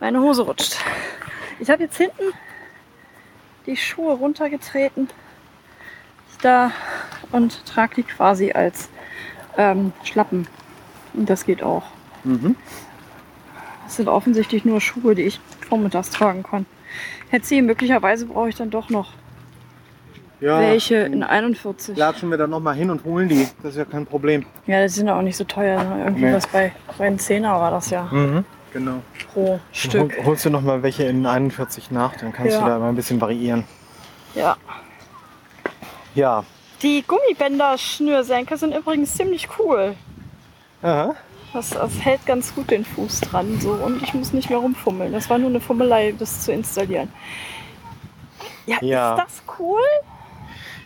Meine 0.01 0.21
Hose 0.21 0.43
rutscht. 0.43 0.77
Ich 1.59 1.71
habe 1.71 1.83
jetzt 1.85 1.97
hinten 1.97 2.33
die 3.67 3.77
Schuhe 3.77 4.15
runtergetreten. 4.15 5.09
Da 6.45 6.71
und 7.33 7.65
trage 7.67 7.97
die 7.97 8.03
quasi 8.03 8.53
als 8.53 8.89
ähm, 9.57 9.93
Schlappen. 10.03 10.47
Und 11.15 11.31
das 11.31 11.45
geht 11.47 11.63
auch. 11.63 11.85
Mhm. 12.25 12.57
Das 13.85 13.97
sind 13.97 14.09
offensichtlich 14.09 14.65
nur 14.65 14.81
Schuhe, 14.81 15.15
die 15.15 15.23
ich 15.23 15.41
vormittags 15.69 16.11
tragen 16.11 16.43
kann. 16.43 16.67
Hätte 17.31 17.47
sie, 17.47 17.63
möglicherweise 17.63 18.27
brauche 18.27 18.49
ich 18.51 18.57
dann 18.57 18.71
doch 18.71 18.91
noch 18.91 19.13
Ja, 20.41 20.59
welche 20.61 20.97
in 20.97 21.23
41. 21.23 21.97
latschen 21.97 22.31
wir 22.31 22.37
dann 22.39 22.51
nochmal 22.51 22.75
hin 22.75 22.91
und 22.91 23.05
holen 23.05 23.29
die. 23.29 23.49
Das 23.63 23.73
ist 23.73 23.79
ja 23.79 23.85
kein 23.85 24.05
Problem. 24.07 24.45
Ja, 24.67 24.83
die 24.83 24.89
sind 24.89 25.09
auch 25.09 25.23
nicht 25.23 25.37
so 25.37 25.45
teuer. 25.45 25.83
Ne? 25.83 26.05
Irgendwie 26.05 26.25
Nee. 26.27 26.35
was 26.35 26.47
bei, 26.47 26.73
bei 26.99 27.07
einem 27.07 27.19
Zehner 27.19 27.53
war 27.61 27.71
das 27.71 27.91
ja 27.91 28.05
Mhm. 28.11 28.45
Genau. 28.73 29.01
pro 29.33 29.61
Stück. 29.73 30.17
Hol, 30.19 30.25
holst 30.27 30.45
du 30.45 30.51
nochmal 30.51 30.83
welche 30.83 31.05
in 31.05 31.25
41 31.27 31.91
nach, 31.91 32.17
dann 32.17 32.33
kannst 32.33 32.53
Ja. 32.55 32.61
du 32.61 32.67
da 32.67 32.79
mal 32.79 32.89
ein 32.89 32.97
bisschen 32.97 33.21
variieren. 33.21 33.65
Ja. 34.35 34.57
Ja. 36.15 36.45
Die 36.83 37.03
Gummibänder-Schnürsenkel 37.07 38.57
sind 38.59 38.75
übrigens 38.75 39.15
ziemlich 39.15 39.49
cool. 39.59 39.95
Aha. 40.83 41.15
Das, 41.53 41.71
das 41.71 41.93
hält 42.01 42.27
ganz 42.27 42.55
gut 42.55 42.71
den 42.71 42.85
Fuß 42.85 43.21
dran 43.21 43.59
so 43.61 43.71
und 43.73 44.03
ich 44.03 44.13
muss 44.13 44.33
nicht 44.33 44.51
mehr 44.51 44.59
rumfummeln. 44.59 45.13
Das 45.13 45.31
war 45.31 45.39
nur 45.39 45.51
eine 45.51 45.61
Fummelei, 45.61 46.13
das 46.19 46.43
zu 46.43 46.53
installieren. 46.53 47.13
Ja, 48.67 48.79
Ja. 48.81 49.15
ist 49.15 49.23
das 49.25 49.43
cool? 49.59 49.81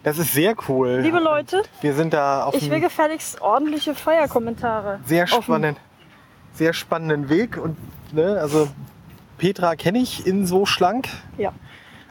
Das 0.05 0.19
ist 0.19 0.33
sehr 0.33 0.55
cool. 0.69 1.01
Liebe 1.03 1.19
Leute, 1.19 1.62
wir 1.81 1.95
sind 1.95 2.12
da 2.12 2.45
auf 2.45 2.55
ich 2.55 2.71
will 2.71 2.81
gefälligst 2.81 3.41
ordentliche 3.41 3.95
Feierkommentare. 3.95 5.01
sehr 5.07 5.27
spannenden, 5.27 5.77
sehr 6.53 6.73
spannenden 6.73 7.29
Weg. 7.29 7.57
Und 7.57 7.77
ne, 8.12 8.38
also 8.41 8.69
Petra 9.38 9.75
kenne 9.75 9.99
ich 9.99 10.27
in 10.27 10.47
so 10.47 10.67
schlank, 10.67 11.09
Ja, 11.38 11.53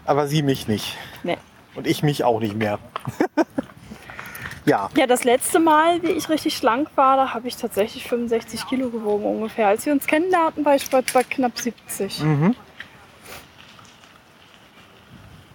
aber 0.06 0.27
sie 0.27 0.41
mich 0.43 0.67
nicht. 0.67 0.97
nee. 1.23 1.38
Und 1.77 1.85
ich 1.85 2.01
mich 2.01 2.23
auch 2.23 2.39
nicht 2.39 2.55
mehr. 2.55 2.79
ja. 4.65 4.89
Ja, 4.97 5.05
das 5.05 5.23
letzte 5.23 5.59
Mal, 5.59 6.01
wie 6.01 6.07
ich 6.07 6.27
richtig 6.27 6.57
schlank 6.57 6.89
war, 6.95 7.15
da 7.17 7.33
habe 7.35 7.47
ich 7.47 7.55
tatsächlich 7.55 8.03
65 8.05 8.67
Kilo 8.67 8.89
gewogen 8.89 9.25
ungefähr. 9.25 9.67
Als 9.67 9.85
wir 9.85 9.93
uns 9.93 10.07
kennenlernten, 10.07 10.65
war 10.65 10.73
ich 10.73 10.89
bei, 10.89 11.03
bei 11.13 11.21
knapp 11.21 11.57
70. 11.57 12.23
Mhm. 12.23 12.55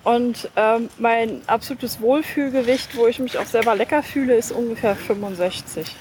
Und 0.04 0.48
ähm, 0.54 0.90
mein 0.98 1.42
absolutes 1.48 2.00
Wohlfühlgewicht, 2.00 2.96
wo 2.96 3.08
ich 3.08 3.18
mich 3.18 3.36
auch 3.38 3.46
selber 3.46 3.74
lecker 3.74 4.04
fühle, 4.04 4.36
ist 4.36 4.52
ungefähr 4.52 4.94
65. 4.94 5.96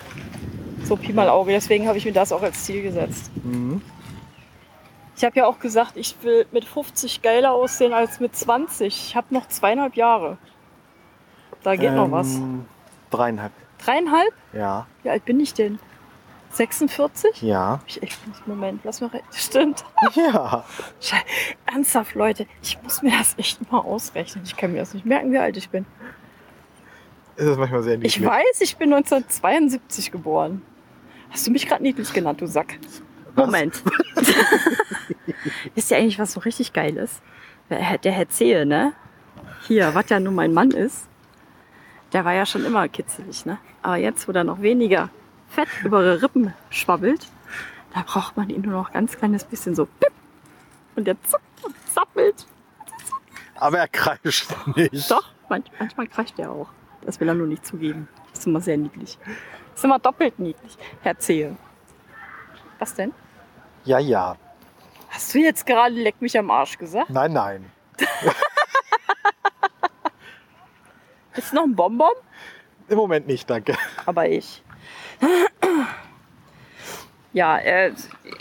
So 0.84 0.98
Pi 0.98 1.14
mal 1.14 1.30
Auge. 1.30 1.52
Deswegen 1.52 1.88
habe 1.88 1.98
ich 1.98 2.06
mir 2.06 2.14
das 2.14 2.32
auch 2.32 2.44
als 2.44 2.64
Ziel 2.64 2.84
gesetzt. 2.84 3.32
Mhm. 3.44 3.82
Ich 5.22 5.26
habe 5.26 5.38
ja 5.38 5.46
auch 5.46 5.60
gesagt, 5.60 5.98
ich 5.98 6.16
will 6.24 6.48
mit 6.52 6.66
50 6.66 7.22
geiler 7.22 7.52
aussehen 7.52 7.94
als 7.94 8.20
mit 8.20 8.36
20. 8.36 8.88
Ich 8.88 9.16
habe 9.16 9.28
noch 9.30 9.48
zweieinhalb 9.48 9.96
Jahre. 9.96 10.40
Da 11.62 11.76
geht 11.76 11.94
noch 11.94 12.10
was. 12.10 12.38
Ähm, 12.38 12.66
Dreieinhalb. 13.12 13.52
Dreieinhalb? 13.78 14.34
Ja. 14.52 14.88
Wie 15.04 15.12
alt 15.12 15.24
bin 15.26 15.40
ich 15.40 15.54
denn? 15.54 15.78
46? 16.50 17.44
Ja. 17.44 17.82
Ich 17.86 18.02
echt 18.02 18.28
nicht. 18.28 18.48
Moment, 18.48 18.82
lass 18.84 19.00
mal 19.00 19.12
rein. 19.12 19.22
Stimmt. 19.32 19.86
Ja. 20.16 20.66
Ernsthaft, 21.72 22.16
Leute, 22.16 22.48
ich 22.64 22.82
muss 22.82 23.04
mir 23.04 23.12
das 23.12 23.38
echt 23.38 23.72
mal 23.72 23.78
ausrechnen. 23.78 24.44
Ich 24.44 24.58
kann 24.58 24.72
mir 24.72 24.80
das 24.80 24.96
nicht 24.96 25.06
merken, 25.06 25.32
wie 25.32 25.38
alt 25.38 25.56
ich 25.56 25.70
bin. 25.70 25.86
Ist 27.36 27.60
manchmal 27.60 27.84
sehr 27.84 27.98
niedlich. 27.98 28.18
Ich 28.18 28.26
weiß, 28.26 28.62
ich 28.62 28.76
bin 28.76 28.92
1972 28.92 30.12
geboren. 30.12 30.64
Hast 31.30 31.46
du 31.46 31.52
mich 31.52 31.68
gerade 31.68 31.84
niedlich 31.84 32.12
genannt, 32.12 32.42
du 32.42 32.48
Sack? 32.48 32.80
Was? 33.36 33.46
Moment. 33.46 33.84
Wisst 35.76 35.92
ihr 35.92 35.98
eigentlich, 35.98 36.20
was 36.20 36.34
so 36.34 36.40
richtig 36.42 36.74
geil 36.74 36.98
ist? 36.98 37.22
Der 37.70 37.80
Herr- 37.80 38.30
Zehe, 38.30 38.66
ne? 38.66 38.94
Hier, 39.68 39.94
was 39.96 40.10
ja 40.10 40.20
nun 40.20 40.36
mein 40.36 40.54
Mann 40.54 40.72
ist, 40.72 41.08
der 42.14 42.26
war 42.26 42.34
ja 42.34 42.46
schon 42.46 42.66
immer 42.66 42.88
kitzelig, 42.90 43.46
ne? 43.46 43.58
Aber 43.82 43.96
jetzt, 43.96 44.28
wo 44.28 44.32
da 44.32 44.44
noch 44.44 44.62
weniger 44.62 45.10
Fett 45.48 45.68
über 45.84 46.02
die 46.04 46.22
Rippen 46.22 46.54
schwabbelt, 46.70 47.28
da 47.94 48.02
braucht 48.06 48.36
man 48.38 48.50
ihn 48.50 48.62
nur 48.62 48.74
noch 48.74 48.92
ganz 48.92 49.18
kleines 49.18 49.44
bisschen 49.44 49.76
so. 49.76 49.86
pipp. 49.86 50.12
Und 50.96 51.06
der 51.06 51.22
zuckt 51.24 51.44
und 51.64 51.76
zappelt. 51.90 52.46
Aber 53.56 53.78
er 53.80 53.88
kreischt 53.88 54.50
nicht. 54.76 55.10
Doch, 55.10 55.30
manch, 55.50 55.66
manchmal 55.80 56.08
kreischt 56.08 56.38
er 56.40 56.52
auch. 56.52 56.68
Das 57.04 57.20
will 57.20 57.28
er 57.28 57.34
nur 57.34 57.48
nicht 57.48 57.66
zugeben. 57.66 58.08
Das 58.32 58.40
ist 58.40 58.48
immer 58.48 58.62
sehr 58.62 58.78
niedlich. 58.78 59.18
Das 59.72 59.80
ist 59.80 59.84
immer 59.86 60.00
doppelt 60.00 60.38
niedlich. 60.40 60.78
Herr 61.02 61.18
Zehe. 61.18 61.56
Was 62.80 62.94
denn? 62.96 63.14
Ja, 63.86 64.00
ja. 64.00 64.36
Hast 65.10 65.34
du 65.34 65.40
jetzt 65.40 65.66
gerade 65.66 65.96
leck 65.96 66.22
mich 66.22 66.38
am 66.38 66.52
Arsch 66.52 66.78
gesagt? 66.78 67.10
Nein, 67.10 67.34
nein. 67.34 67.72
Ist 71.36 71.54
noch 71.54 71.64
ein 71.64 71.76
Bonbon? 71.76 72.12
Im 72.88 72.98
Moment 72.98 73.28
nicht, 73.28 73.50
danke. 73.50 73.76
Aber 74.06 74.28
ich. 74.28 74.62
Ja, 77.34 77.58
äh, 77.58 77.94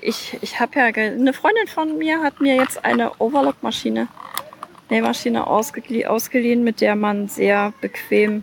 ich, 0.02 0.36
ich 0.42 0.58
habe 0.58 0.78
ja, 0.78 0.86
eine 0.86 1.32
Freundin 1.32 1.68
von 1.68 1.96
mir 1.96 2.20
hat 2.22 2.40
mir 2.40 2.56
jetzt 2.56 2.84
eine 2.84 3.12
Overlock-Maschine, 3.20 4.08
Nähmaschine 4.88 5.46
ausge, 5.46 6.10
ausgeliehen, 6.10 6.64
mit 6.64 6.80
der 6.80 6.96
man 6.96 7.28
sehr 7.28 7.72
bequem 7.80 8.42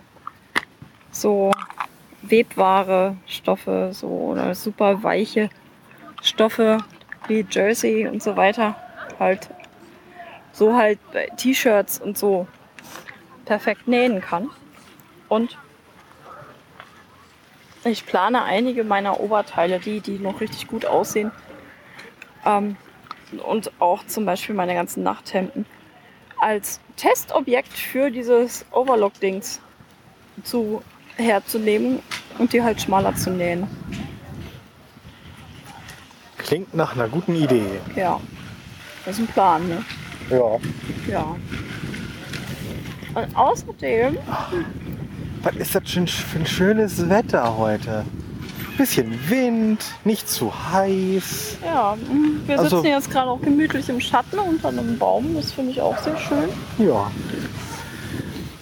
so 1.11 1.51
Webware, 2.21 3.17
Stoffe, 3.25 3.89
so 3.93 4.07
oder 4.07 4.55
super 4.55 5.03
weiche 5.03 5.49
Stoffe 6.21 6.79
wie 7.27 7.45
Jersey 7.49 8.07
und 8.07 8.21
so 8.23 8.35
weiter 8.35 8.75
halt 9.19 9.49
so 10.51 10.75
halt 10.75 10.99
T-Shirts 11.37 11.99
und 11.99 12.17
so 12.17 12.47
perfekt 13.45 13.87
nähen 13.87 14.21
kann. 14.21 14.49
Und 15.29 15.57
ich 17.83 18.05
plane 18.05 18.43
einige 18.43 18.83
meiner 18.83 19.19
Oberteile, 19.19 19.79
die, 19.79 19.99
die 19.99 20.17
noch 20.17 20.41
richtig 20.41 20.67
gut 20.67 20.85
aussehen. 20.85 21.31
Ähm, 22.45 22.75
und 23.45 23.71
auch 23.79 24.05
zum 24.07 24.25
Beispiel 24.25 24.55
meine 24.55 24.73
ganzen 24.73 25.03
Nachthemden 25.03 25.65
als 26.39 26.79
Testobjekt 26.95 27.73
für 27.73 28.09
dieses 28.09 28.65
Overlock-Dings 28.71 29.59
zu, 30.43 30.81
herzunehmen 31.17 31.99
und 32.37 32.53
die 32.53 32.61
halt 32.61 32.81
schmaler 32.81 33.15
zu 33.15 33.31
nähen. 33.31 33.67
Klingt 36.47 36.73
nach 36.73 36.95
einer 36.95 37.07
guten 37.09 37.35
Idee. 37.35 37.81
Ja, 37.95 38.19
das 39.05 39.15
ist 39.15 39.21
ein 39.21 39.27
Plan, 39.27 39.67
ne? 39.67 39.83
Ja. 40.29 40.57
Ja. 41.11 41.35
Und 43.15 43.35
außerdem, 43.35 44.17
Was 45.43 45.55
ist 45.55 45.75
das 45.75 45.83
für 45.91 46.39
ein 46.39 46.45
schönes 46.47 47.09
Wetter 47.09 47.57
heute? 47.57 48.05
Bisschen 48.77 49.17
Wind, 49.29 49.83
nicht 50.05 50.29
zu 50.29 50.53
heiß. 50.71 51.57
ja, 51.65 51.95
mm, 51.95 52.47
wir 52.47 52.59
sitzen 52.59 52.75
Also- 52.75 52.85
jetzt 52.87 53.09
gerade 53.11 53.29
auch 53.29 53.41
gemütlich 53.41 53.89
im 53.89 53.99
Schatten 53.99 54.37
unter 54.39 54.69
einem 54.69 54.97
Baum. 54.97 55.33
Das 55.35 55.51
finde 55.51 55.71
ich 55.71 55.81
auch 55.81 55.97
sehr 55.97 56.17
schön. 56.17 56.47
Ja. 56.77 57.11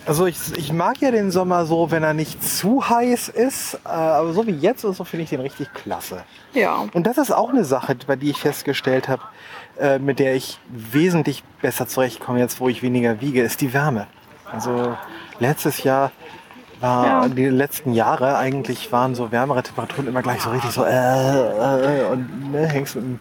Also 0.08 0.28
ich, 0.28 0.38
ich 0.56 0.72
mag 0.72 1.00
ja 1.02 1.10
den 1.12 1.32
Sommer 1.32 1.66
so, 1.66 1.90
wenn 1.90 2.04
er 2.04 2.14
nicht 2.14 2.44
zu 2.44 2.88
heiß 2.88 3.30
ist. 3.30 3.76
äh, 3.86 3.90
Aber 3.90 4.34
so 4.34 4.46
wie 4.46 4.52
jetzt 4.52 4.86
und 4.86 4.96
so 4.96 5.04
finde 5.04 5.24
ich 5.24 5.30
den 5.32 5.42
richtig 5.42 5.74
klasse. 5.74 6.24
Ja, 6.54 6.86
Und 6.94 7.08
das 7.08 7.18
ist 7.18 7.32
auch 7.32 7.50
eine 7.50 7.66
Sache, 7.66 7.96
bei 8.06 8.16
die 8.16 8.30
ich 8.30 8.40
festgestellt 8.40 9.08
habe, 9.10 9.24
äh, 9.80 9.98
mit 10.00 10.20
der 10.20 10.36
ich 10.36 10.60
wesentlich 10.70 11.44
besser 11.62 11.88
zurechtkomme, 11.88 12.40
jetzt 12.40 12.60
wo 12.60 12.70
ich 12.70 12.84
weniger 12.84 13.20
wiege, 13.20 13.42
ist 13.42 13.62
die 13.62 13.74
Wärme. 13.74 14.08
Also 14.52 14.96
letztes 15.40 15.84
Jahr 15.84 16.12
war, 16.80 17.06
Ja. 17.06 17.28
die 17.28 17.46
letzten 17.48 17.94
Jahre 17.94 18.38
eigentlich 18.38 18.92
waren 18.92 19.16
so 19.16 19.32
wärmere 19.32 19.64
Temperaturen 19.64 20.08
immer 20.08 20.22
gleich 20.22 20.42
so 20.42 20.52
richtig 20.52 20.70
so, 20.72 20.84
äh, 20.86 20.92
äh, 20.92 22.06
und 22.12 22.52
ne, 22.52 22.68
hängst 22.68 22.96
mit 22.96 23.04
dem 23.06 23.20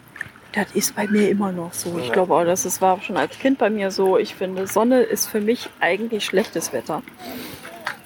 Das 0.55 0.71
ist 0.73 0.95
bei 0.95 1.05
mir 1.07 1.29
immer 1.29 1.51
noch 1.51 1.73
so. 1.73 1.99
Ich 1.99 2.13
glaube 2.13 2.33
auch, 2.33 2.45
dass 2.45 2.63
es 2.63 2.81
war 2.81 3.01
schon 3.01 3.17
als 3.17 3.37
Kind 3.37 3.57
bei 3.57 3.69
mir 3.69 3.91
so. 3.91 4.17
Ich 4.17 4.35
finde, 4.35 4.67
Sonne 4.67 5.01
ist 5.01 5.27
für 5.27 5.41
mich 5.41 5.69
eigentlich 5.81 6.23
schlechtes 6.23 6.71
Wetter. 6.71 7.03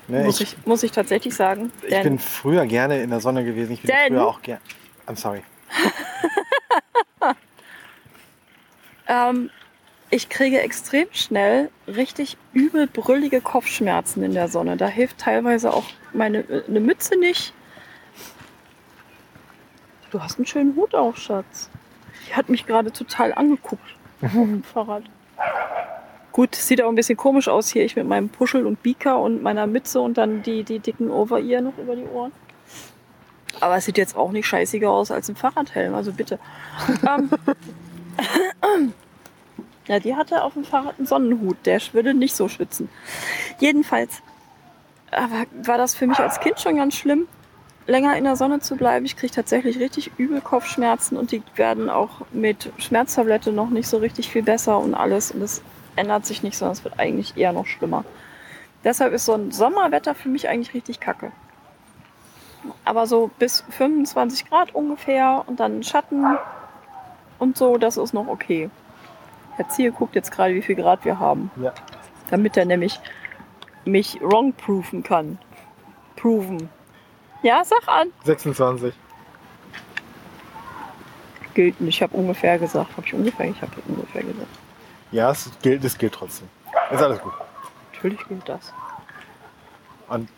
ne, 0.08 0.24
muss, 0.24 0.42
ich, 0.42 0.54
ich, 0.58 0.66
muss 0.66 0.82
ich 0.82 0.92
tatsächlich 0.92 1.36
sagen. 1.36 1.72
ich 1.88 2.02
bin 2.02 2.18
früher 2.18 2.66
gerne 2.66 3.04
in 3.04 3.12
der 3.12 3.20
Sonne 3.20 3.46
gewesen. 3.46 3.74
Ich 3.74 3.84
bin 3.84 3.92
Denn- 3.92 4.14
früher 4.14 4.28
auch 4.28 4.42
gerne. 4.42 4.62
I'm 5.06 5.16
sorry. 5.16 5.44
ähm, 9.08 9.52
ich 10.10 10.30
kriege 10.30 10.60
extrem 10.60 11.08
schnell 11.12 11.70
richtig 11.86 12.36
übel 12.54 12.88
brüllige 12.88 13.42
Kopfschmerzen 13.42 14.24
in 14.24 14.34
der 14.34 14.48
Sonne. 14.48 14.76
Da 14.76 14.88
hilft 14.88 15.20
teilweise 15.20 15.72
auch 15.72 15.86
meine 16.14 16.44
eine 16.68 16.80
Mütze 16.80 17.16
nicht. 17.20 17.54
Du 20.10 20.20
hast 20.24 20.38
einen 20.38 20.48
schönen 20.48 20.76
Hut 20.76 20.96
auf, 20.96 21.18
Schatz. 21.18 21.70
Die 22.30 22.36
hat 22.36 22.50
mich 22.50 22.66
gerade 22.66 22.92
total 22.92 23.34
angeguckt. 23.34 23.96
auf 24.22 24.32
dem 24.32 24.64
Fahrrad. 24.64 25.04
Gut, 26.32 26.56
sieht 26.56 26.82
auch 26.82 26.90
ein 26.90 26.96
bisschen 26.96 27.18
komisch 27.18 27.48
aus 27.48 27.70
hier. 27.70 27.84
Ich 27.84 27.96
mit 27.96 28.08
meinem 28.08 28.30
Puschel 28.30 28.66
und 28.66 28.84
Beaker 28.84 29.20
und 29.20 29.42
meiner 29.42 29.68
Mütze 29.68 30.00
und 30.00 30.18
dann 30.18 30.44
die, 30.44 30.64
die 30.64 30.80
dicken 30.80 31.10
Over-Ear 31.10 31.62
noch 31.62 31.78
über 31.78 31.96
die 31.96 32.06
Ohren. 32.06 32.32
Aber 33.60 33.76
es 33.78 33.86
sieht 33.86 33.98
jetzt 33.98 34.16
auch 34.16 34.32
nicht 34.32 34.48
scheißiger 34.48 34.90
aus 34.90 35.12
als 35.12 35.28
ein 35.28 35.36
Fahrradhelm, 35.36 35.96
also 35.96 36.14
bitte. 36.14 36.40
ähm, 37.08 38.94
ja, 39.88 40.00
die 40.00 40.16
hatte 40.16 40.44
auf 40.44 40.54
dem 40.54 40.64
Fahrrad 40.64 40.96
einen 40.98 41.08
Sonnenhut, 41.08 41.58
der 41.66 41.82
würde 41.94 42.14
nicht 42.14 42.36
so 42.36 42.48
schwitzen. 42.48 42.90
Jedenfalls 43.60 44.22
aber 45.12 45.46
war 45.64 45.78
das 45.78 45.96
für 45.96 46.08
mich 46.08 46.20
als 46.20 46.40
Kind 46.40 46.60
schon 46.60 46.76
ganz 46.76 46.96
schlimm, 46.96 47.28
länger 47.90 48.16
in 48.16 48.24
der 48.24 48.36
Sonne 48.36 48.60
zu 48.60 48.76
bleiben. 48.76 49.06
Ich 49.06 49.18
kriege 49.18 49.34
tatsächlich 49.34 49.80
richtig 49.80 50.12
übel 50.18 50.42
Kopfschmerzen 50.42 51.18
und 51.18 51.32
die 51.32 51.42
werden 51.56 51.90
auch 51.90 52.22
mit 52.32 52.72
Schmerztablette 52.78 53.52
noch 53.52 53.70
nicht 53.70 53.88
so 53.88 53.98
richtig 53.98 54.30
viel 54.30 54.44
besser 54.44 54.80
und 54.80 54.94
alles. 54.94 55.32
Und 55.32 55.42
es 55.42 55.62
ändert 55.96 56.26
sich 56.26 56.44
nicht, 56.44 56.58
sondern 56.58 56.74
es 56.74 56.84
wird 56.84 57.00
eigentlich 57.00 57.36
eher 57.36 57.52
noch 57.52 57.66
schlimmer. 57.66 58.06
Deshalb 58.84 59.14
ist 59.14 59.26
so 59.26 59.34
ein 59.34 59.52
Sommerwetter 59.52 60.16
für 60.16 60.30
mich 60.30 60.48
eigentlich 60.48 60.74
richtig 60.74 61.00
kacke. 61.00 61.32
Aber 62.86 63.08
so 63.08 63.32
bis 63.40 63.64
25 63.70 64.50
Grad 64.50 64.76
ungefähr 64.76 65.44
und 65.48 65.60
dann 65.60 65.84
Schatten 65.84 66.26
und 67.40 67.58
so, 67.58 67.78
das 67.78 67.98
ist 67.98 68.14
noch 68.14 68.28
okay. 68.28 68.70
Herr 69.56 69.68
Ziel 69.70 69.92
guckt 69.92 70.16
jetzt 70.16 70.32
gerade, 70.32 70.56
wie 70.56 70.62
viel 70.62 70.76
Grad 70.76 71.06
wir 71.06 71.20
haben. 71.20 71.52
Ja. 71.62 71.74
Damit 72.30 72.56
er 72.56 72.66
nämlich 72.66 73.00
mich 73.86 74.20
wrong-proofen 74.22 75.04
kann. 75.04 75.40
Proven. 76.16 76.70
Ja, 77.42 77.64
sag 77.64 77.88
an. 77.88 78.10
26. 78.26 78.94
Gilt 81.54 81.82
nicht. 81.82 81.96
Ich 81.96 82.02
habe 82.04 82.16
ungefähr 82.16 82.60
gesagt. 82.60 82.92
Habe 82.96 83.06
ich 83.06 83.14
ungefähr? 83.14 83.48
Ich 83.48 83.62
habe 83.62 83.72
ungefähr 83.88 84.24
gesagt. 84.24 84.48
Ja, 85.12 85.32
es 85.32 85.50
gilt, 85.62 85.84
es 85.84 85.98
gilt 85.98 86.14
trotzdem. 86.14 86.48
Ist 86.92 87.02
alles 87.02 87.20
gut. 87.20 87.34
Natürlich 87.94 88.26
gilt 88.28 88.48
das. 88.48 88.74
Und 90.08 90.30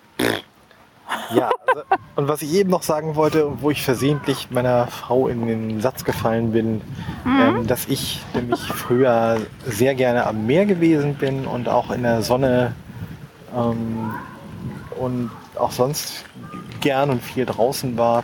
ja, 1.34 1.50
also, 1.68 1.82
und 2.16 2.28
was 2.28 2.42
ich 2.42 2.54
eben 2.54 2.70
noch 2.70 2.84
sagen 2.84 3.16
wollte, 3.16 3.62
wo 3.62 3.72
ich 3.72 3.84
versehentlich 3.84 4.50
meiner 4.52 4.88
Frau 4.88 5.28
in 5.28 5.48
den 5.48 5.82
Satz 5.82 6.04
gefallen 6.04 6.52
bin, 6.52 6.82
ähm, 7.26 7.68
dass 7.68 7.88
ich 7.88 8.22
nämlich 8.34 8.62
früher 8.62 9.40
sehr 9.66 9.96
gerne 9.96 10.26
am 10.26 10.46
Meer 10.46 10.66
gewesen 10.66 11.16
bin 11.16 11.46
und 11.48 11.68
auch 11.70 11.92
in 11.92 12.04
der 12.04 12.22
Sonne 12.22 12.74
ähm, 13.56 14.14
und 15.00 15.32
auch 15.56 15.72
sonst 15.72 16.26
gern 16.82 17.10
und 17.10 17.24
viel 17.24 17.46
draußen 17.46 17.98
war. 17.98 18.24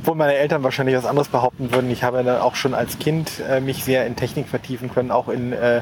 Obwohl 0.00 0.16
meine 0.16 0.34
Eltern 0.34 0.62
wahrscheinlich 0.62 0.96
was 0.96 1.06
anderes 1.06 1.28
behaupten 1.28 1.72
würden. 1.72 1.90
Ich 1.90 2.02
habe 2.02 2.22
dann 2.22 2.40
auch 2.40 2.56
schon 2.56 2.74
als 2.74 2.98
Kind 2.98 3.40
äh, 3.48 3.60
mich 3.60 3.84
sehr 3.84 4.06
in 4.06 4.16
Technik 4.16 4.48
vertiefen 4.48 4.92
können, 4.92 5.10
auch 5.10 5.28
in 5.28 5.52
äh, 5.52 5.80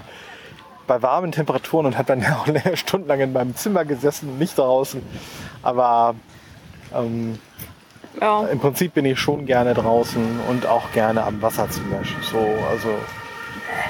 bei 0.86 1.00
warmen 1.02 1.32
Temperaturen 1.32 1.86
und 1.86 1.96
habe 1.98 2.16
dann 2.16 2.24
auch 2.34 2.46
stundenlang 2.76 3.20
in 3.20 3.32
meinem 3.32 3.56
Zimmer 3.56 3.84
gesessen 3.84 4.28
und 4.30 4.38
nicht 4.38 4.58
draußen. 4.58 5.02
Aber 5.62 6.14
ähm, 6.94 7.38
Ja. 8.20 8.44
im 8.46 8.60
Prinzip 8.60 8.94
bin 8.94 9.04
ich 9.04 9.18
schon 9.18 9.46
gerne 9.46 9.74
draußen 9.74 10.40
und 10.48 10.66
auch 10.66 10.92
gerne 10.92 11.24
am 11.24 11.40
Wasser 11.42 11.68
zum 11.70 11.90
Beispiel. 11.90 12.22
So, 12.22 12.38
also, 12.70 12.88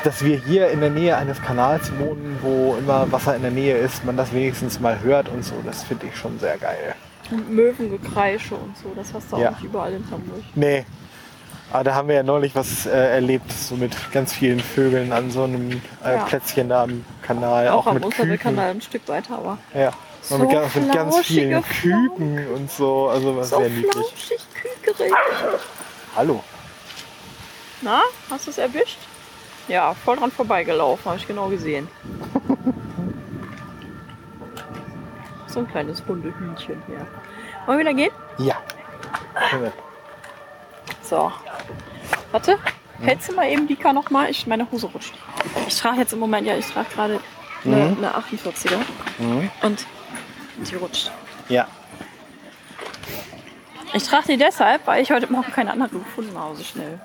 dass 0.04 0.24
wir 0.24 0.38
hier 0.38 0.68
in 0.70 0.80
der 0.80 0.90
Nähe 0.90 1.16
eines 1.16 1.42
Kanals 1.42 1.90
wohnen, 1.98 2.38
wo 2.40 2.76
immer 2.78 3.11
Wasser 3.12 3.36
in 3.36 3.42
der 3.42 3.50
Nähe 3.50 3.76
ist, 3.76 4.04
man 4.04 4.16
das 4.16 4.32
wenigstens 4.32 4.80
mal 4.80 5.00
hört 5.00 5.28
und 5.28 5.44
so, 5.44 5.54
das 5.64 5.82
finde 5.82 6.07
ich 6.07 6.16
schon 6.16 6.38
sehr 6.38 6.57
geil. 6.59 6.94
Möwengekreische 7.33 8.55
und 8.55 8.76
so. 8.76 8.93
Das 8.95 9.12
hast 9.14 9.33
du 9.33 9.37
Ja. 9.39 9.49
auch 9.49 9.53
nicht 9.53 9.64
überall 9.64 9.93
in 9.93 10.05
Hamburg. 10.11 10.43
Nee. 10.55 10.85
Aber 11.72 11.85
da 11.85 11.95
haben 11.95 12.09
wir 12.09 12.16
ja 12.16 12.22
neulich 12.22 12.55
was 12.55 12.85
äh, 12.87 12.91
erlebt, 12.91 13.51
so 13.51 13.76
mit 13.76 13.97
ganz 14.12 14.35
vielen 14.35 14.61
Vögeln 14.61 15.11
an 15.12 15.30
so 15.30 15.45
einem 15.45 15.70
äh, 16.05 16.14
Ja. 16.16 16.24
Plätzchen 16.24 16.68
da 16.68 16.83
am 16.83 17.05
Kanal. 17.22 17.68
Auch, 17.70 17.87
am 17.87 17.95
mit 17.95 18.05
Küken. 18.05 18.22
Unterkanal 18.30 18.70
ein 18.70 18.83
Stück 18.83 19.09
weiter, 19.09 19.39
aber 19.39 19.59
Ja. 19.74 19.91
So 20.20 20.39
mit, 20.39 20.51
ganz- 20.51 20.74
mit 20.76 20.93
ganz 20.93 21.18
vielen 21.20 21.62
Küken 21.64 22.47
und 22.55 22.70
so. 22.70 23.09
Also 23.09 23.37
was 23.37 23.51
so 23.51 23.57
sehr 23.59 23.70
niedlich. 23.70 23.91
flauschig, 23.93 24.39
kükerig. 24.85 25.12
Hallo. 26.14 26.45
Na, 27.80 28.03
hast 28.30 28.47
du 28.47 28.51
es 28.51 28.59
erwischt? 28.59 28.99
Ja, 29.66 29.95
voll 29.95 30.16
dran 30.16 30.30
vorbeigelaufen, 30.30 31.05
habe 31.07 31.16
ich 31.18 31.26
genau 31.26 31.49
gesehen. 31.49 31.89
So 35.53 35.61
ein 35.61 35.68
kleines 35.68 36.03
Hundehühnchen 36.07 36.82
hier. 36.86 37.07
Wollen 37.66 37.78
wir 37.78 37.86
wieder 37.86 37.94
gehen? 37.94 38.12
Ja. 38.38 38.57
So. 41.03 41.30
Warte, 42.30 42.59
hältst 43.00 43.30
du 43.30 43.34
mal 43.34 43.48
eben 43.48 43.66
die 43.66 43.76
K 43.76 43.92
noch 43.92 44.11
mal? 44.11 44.30
Ich, 44.30 44.46
meine 44.46 44.70
Hose 44.70 44.86
rutscht. 44.86 45.14
Ich 45.68 45.78
trage 45.78 45.98
jetzt 45.98 46.12
im 46.12 46.18
Moment, 46.18 46.46
ja, 46.46 46.57
ich 46.57 46.66
trage 46.66 46.88
gerade 46.94 47.20
eine, 47.64 47.96
eine 47.96 48.14
48er 48.16 48.78
und 49.62 49.86
die 50.57 50.74
rutscht. 50.76 51.11
Ja. 51.48 51.66
Ich 53.94 54.05
trage 54.05 54.28
die 54.28 54.36
deshalb, 54.38 54.86
weil 54.86 55.03
ich 55.03 55.12
heute 55.12 55.30
Morgen 55.30 55.53
keine 55.53 55.70
andere 55.72 55.90
gefunden 55.90 56.36
habe, 56.38 56.57
so 56.57 56.64
schnell. 56.64 56.98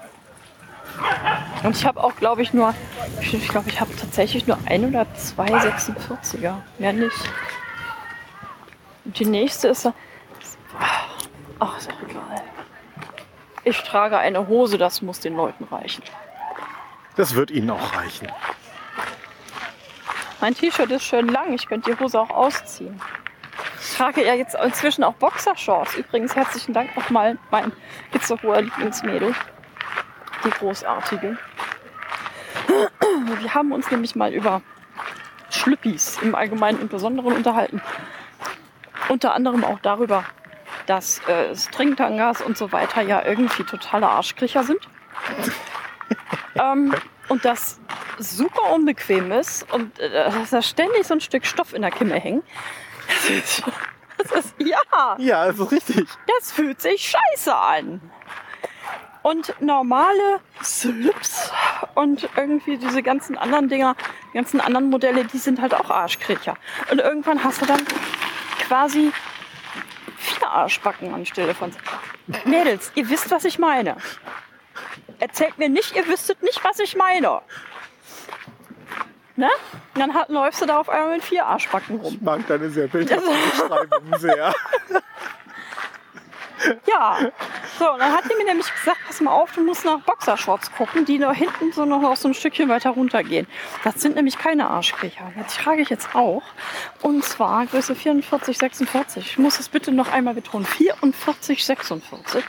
Und 1.63 1.75
ich 1.75 1.85
habe 1.85 2.01
auch, 2.01 2.15
glaube 2.15 2.41
ich, 2.41 2.53
nur, 2.53 2.73
ich 3.19 3.47
glaube, 3.49 3.69
ich 3.69 3.79
habe 3.81 3.93
tatsächlich 3.95 4.47
nur 4.47 4.57
ein 4.65 4.85
oder 4.85 5.05
zwei 5.15 5.45
46er. 5.47 6.55
Mehr 6.79 6.93
nicht. 6.93 7.15
Die 9.17 9.25
nächste 9.25 9.69
ist, 9.69 9.89
ach, 11.59 11.77
ist 11.77 11.89
auch 11.89 12.09
egal. 12.09 12.43
Ich 13.63 13.81
trage 13.83 14.17
eine 14.17 14.47
Hose, 14.47 14.77
das 14.77 15.01
muss 15.01 15.19
den 15.19 15.35
Leuten 15.35 15.63
reichen. 15.65 16.03
Das 17.15 17.33
wird 17.33 17.49
Ihnen 17.49 17.71
auch 17.71 17.95
reichen. 17.95 18.31
Mein 20.39 20.53
T-Shirt 20.53 20.91
ist 20.91 21.03
schön 21.03 21.27
lang, 21.29 21.53
ich 21.53 21.67
könnte 21.67 21.91
die 21.91 21.99
Hose 21.99 22.19
auch 22.19 22.29
ausziehen. 22.29 23.01
Ich 23.81 23.97
trage 23.97 24.23
ja 24.23 24.35
jetzt 24.35 24.55
inzwischen 24.55 25.03
auch 25.03 25.15
Boxershorts. 25.15 25.95
Übrigens 25.95 26.35
herzlichen 26.35 26.73
Dank 26.73 26.95
nochmal 26.95 27.39
mein 27.49 27.71
Hitzehoher 28.11 28.61
Lieblingsmädel. 28.61 29.33
Die 30.43 30.49
großartige. 30.51 31.37
Wir 33.41 33.53
haben 33.53 33.71
uns 33.71 33.89
nämlich 33.89 34.15
mal 34.15 34.31
über 34.31 34.61
Schlüppis 35.49 36.19
im 36.21 36.35
Allgemeinen 36.35 36.79
und 36.79 36.89
Besonderen 36.91 37.33
unterhalten. 37.33 37.81
Unter 39.09 39.33
anderem 39.33 39.63
auch 39.63 39.79
darüber, 39.79 40.25
dass 40.85 41.19
äh, 41.27 41.55
Stringtangas 41.55 42.41
und 42.41 42.57
so 42.57 42.71
weiter 42.71 43.01
ja 43.01 43.23
irgendwie 43.23 43.63
totale 43.63 44.07
Arschkriecher 44.07 44.63
sind. 44.63 44.79
ähm, 46.61 46.93
und 47.29 47.45
das 47.45 47.79
super 48.19 48.73
unbequem 48.73 49.31
ist 49.31 49.71
und 49.73 49.99
äh, 49.99 50.09
dass 50.09 50.49
da 50.49 50.61
ständig 50.61 51.05
so 51.05 51.13
ein 51.13 51.21
Stück 51.21 51.45
Stoff 51.45 51.73
in 51.73 51.81
der 51.81 51.91
Kimme 51.91 52.15
hängt. 52.15 52.43
Das 53.07 53.29
ist, 53.29 53.63
das 54.17 54.45
ist, 54.45 54.55
ja, 54.59 55.15
Ja, 55.17 55.45
das 55.47 55.59
ist 55.59 55.71
richtig. 55.71 56.09
das 56.27 56.51
fühlt 56.51 56.81
sich 56.81 57.13
scheiße 57.15 57.55
an. 57.55 58.01
Und 59.23 59.53
normale 59.61 60.39
Slips 60.63 61.51
und 61.95 62.29
irgendwie 62.37 62.77
diese 62.77 63.03
ganzen 63.03 63.37
anderen 63.37 63.67
Dinger, 63.67 63.95
die 64.31 64.37
ganzen 64.37 64.61
anderen 64.61 64.89
Modelle, 64.89 65.25
die 65.25 65.37
sind 65.37 65.61
halt 65.61 65.73
auch 65.73 65.89
Arschkriecher. 65.89 66.55
Und 66.91 66.99
irgendwann 66.99 67.43
hast 67.43 67.61
du 67.61 67.65
dann 67.65 67.81
quasi 68.67 69.11
vier 70.17 70.49
Arschbacken 70.49 71.13
anstelle 71.13 71.53
von. 71.53 71.71
Mädels, 72.45 72.91
ihr 72.95 73.09
wisst, 73.09 73.31
was 73.31 73.45
ich 73.45 73.59
meine. 73.59 73.97
Erzählt 75.19 75.57
mir 75.57 75.69
nicht, 75.69 75.95
ihr 75.95 76.07
wüsstet 76.07 76.43
nicht, 76.43 76.63
was 76.63 76.79
ich 76.79 76.95
meine. 76.95 77.41
Ne? 79.35 79.49
Und 79.93 80.01
dann 80.01 80.13
hat, 80.13 80.29
läufst 80.29 80.61
du 80.61 80.65
da 80.65 80.79
auf 80.79 80.89
einmal 80.89 81.15
mit 81.15 81.23
vier 81.23 81.45
Arschbacken 81.45 81.99
rum. 81.99 82.13
Ich 82.13 82.21
mag 82.21 82.45
deine 82.47 82.69
sehr 82.69 82.87
bildhafte 82.87 83.29
Beschreibung 83.51 84.19
sehr. 84.19 84.53
Ja. 86.87 87.17
So, 87.79 87.91
und 87.91 87.99
dann 87.99 88.11
hat 88.11 88.23
die 88.25 88.35
mir 88.35 88.45
nämlich 88.45 88.71
gesagt, 88.73 88.97
pass 89.05 89.21
mal 89.21 89.31
auf, 89.31 89.51
du 89.53 89.63
musst 89.63 89.85
nach 89.85 89.99
Boxershorts 89.99 90.71
gucken, 90.71 91.05
die 91.05 91.17
da 91.19 91.31
hinten 91.31 91.71
so 91.71 91.85
noch 91.85 92.15
so 92.15 92.27
ein 92.27 92.33
Stückchen 92.33 92.69
weiter 92.69 92.91
runtergehen. 92.91 93.47
Das 93.83 94.01
sind 94.01 94.15
nämlich 94.15 94.37
keine 94.37 94.69
Arschkriecher. 94.69 95.31
Jetzt 95.37 95.57
trage 95.59 95.81
ich 95.81 95.89
jetzt 95.89 96.15
auch. 96.15 96.43
Und 97.01 97.23
zwar 97.23 97.65
Größe 97.67 97.95
44, 97.95 98.57
46. 98.57 99.25
Ich 99.25 99.37
muss 99.37 99.59
es 99.59 99.69
bitte 99.69 99.91
noch 99.91 100.11
einmal 100.11 100.33
betonen. 100.33 100.65
44, 100.65 101.63
46. 101.63 102.43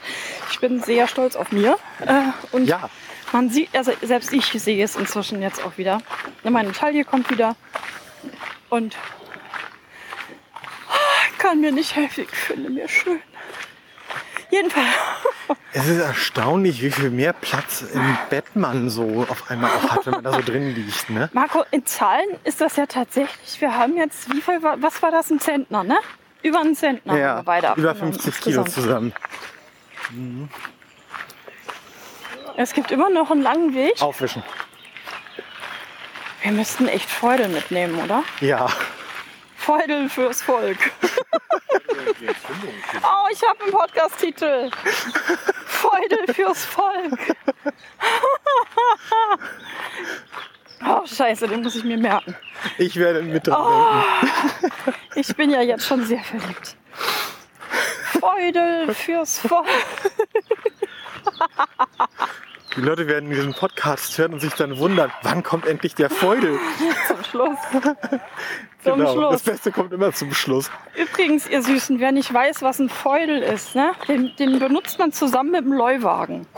Ich 0.51 0.59
bin 0.59 0.81
sehr 0.81 1.07
stolz 1.07 1.35
auf 1.35 1.51
mir. 1.51 1.77
Äh, 2.05 2.21
und 2.51 2.65
Ja. 2.67 2.89
man 3.31 3.49
sieht, 3.49 3.75
also 3.75 3.91
selbst 4.01 4.33
ich 4.33 4.45
sehe 4.45 4.83
es 4.83 4.95
inzwischen 4.95 5.41
jetzt 5.41 5.63
auch 5.63 5.77
wieder. 5.77 5.99
Meine 6.43 6.71
Taille 6.71 7.05
kommt 7.05 7.29
wieder. 7.29 7.55
Und 8.69 8.95
kann 11.37 11.61
mir 11.61 11.71
nicht 11.71 11.95
helfen. 11.95 12.25
Ich 12.31 12.37
finde 12.37 12.69
mir 12.69 12.87
schön. 12.87 13.21
Jedenfalls. 14.51 14.85
Es 15.73 15.87
ist 15.87 15.99
erstaunlich, 16.01 16.81
wie 16.81 16.89
viel 16.91 17.11
mehr 17.11 17.33
Platz 17.33 17.83
im 17.93 18.17
Bett 18.29 18.55
man 18.55 18.89
so 18.89 19.25
auf 19.29 19.49
einmal 19.51 19.69
auch 19.71 19.89
hat, 19.91 20.05
wenn 20.05 20.13
man 20.13 20.23
da 20.23 20.33
so 20.33 20.41
drin 20.41 20.73
liegt. 20.73 21.09
Ne? 21.11 21.29
Marco, 21.33 21.63
in 21.71 21.85
Zahlen 21.85 22.27
ist 22.43 22.59
das 22.59 22.75
ja 22.75 22.85
tatsächlich, 22.87 23.61
wir 23.61 23.75
haben 23.75 23.95
jetzt, 23.97 24.33
wie 24.33 24.41
viel, 24.41 24.61
war- 24.63 24.81
was 24.81 25.01
war 25.03 25.11
das, 25.11 25.29
ein 25.29 25.39
Zentner, 25.39 25.83
ne? 25.83 25.97
Über 26.41 26.61
einen 26.61 26.75
Zentner 26.75 27.13
haben 27.13 27.19
Ja, 27.19 27.35
wir 27.37 27.43
beide 27.43 27.67
über 27.75 27.91
abgenommen 27.91 28.13
50 28.13 28.41
Kilo 28.41 28.63
zusammen. 28.63 29.13
Es 32.57 32.73
gibt 32.73 32.91
immer 32.91 33.09
noch 33.09 33.29
einen 33.31 33.41
langen 33.41 33.73
Weg. 33.75 34.01
Aufwischen. 34.01 34.43
Wir 36.41 36.51
müssten 36.53 36.87
echt 36.87 37.09
Freude 37.09 37.47
mitnehmen, 37.49 37.99
oder? 38.03 38.23
Ja. 38.41 38.67
Feudel 39.69 40.09
fürs 40.09 40.41
Volk. 40.41 40.77
oh, 43.03 43.27
ich 43.31 43.43
habe 43.43 43.61
einen 43.61 43.71
Podcast-Titel. 43.71 44.71
Feudel 45.67 46.33
fürs 46.33 46.65
Volk. 46.65 47.35
oh, 50.83 51.05
scheiße, 51.05 51.47
den 51.47 51.61
muss 51.61 51.75
ich 51.75 51.83
mir 51.83 51.99
merken. 51.99 52.35
Ich 52.79 52.95
werde 52.95 53.21
mit 53.21 53.45
dran 53.45 53.61
Oh. 53.61 54.01
Ich 55.13 55.35
bin 55.35 55.51
ja 55.51 55.61
jetzt 55.61 55.85
schon 55.85 56.03
sehr 56.03 56.23
verliebt. 56.23 56.75
Feudel 58.19 58.91
fürs 58.95 59.37
Volk. 59.37 59.67
Die 62.79 62.85
Leute 62.85 63.07
werden 63.07 63.29
diesen 63.29 63.53
Podcast 63.53 64.17
hören 64.17 64.31
und 64.31 64.39
sich 64.39 64.53
dann 64.53 64.77
wundern, 64.77 65.11
wann 65.21 65.43
kommt 65.43 65.67
endlich 65.67 65.95
der 65.95 66.09
Feudel? 66.09 66.57
Zum 67.09 67.23
Schluss. 67.25 67.57
Zum 68.83 68.99
Genau, 68.99 69.11
Schluss. 69.11 69.31
das 69.33 69.41
Beste 69.41 69.71
kommt 69.73 69.91
immer 69.91 70.13
zum 70.13 70.33
Schluss. 70.33 70.71
Übrigens, 70.95 71.45
ihr 71.49 71.61
Süßen, 71.61 71.99
wer 71.99 72.13
nicht 72.13 72.33
weiß, 72.33 72.61
was 72.61 72.79
ein 72.79 72.87
Feudel 72.87 73.41
ist, 73.41 73.75
ne? 73.75 73.91
den, 74.07 74.33
den 74.39 74.59
benutzt 74.59 74.97
man 74.97 75.11
zusammen 75.11 75.51
mit 75.51 75.65
dem 75.65 75.73
Leuwagen. 75.73 76.47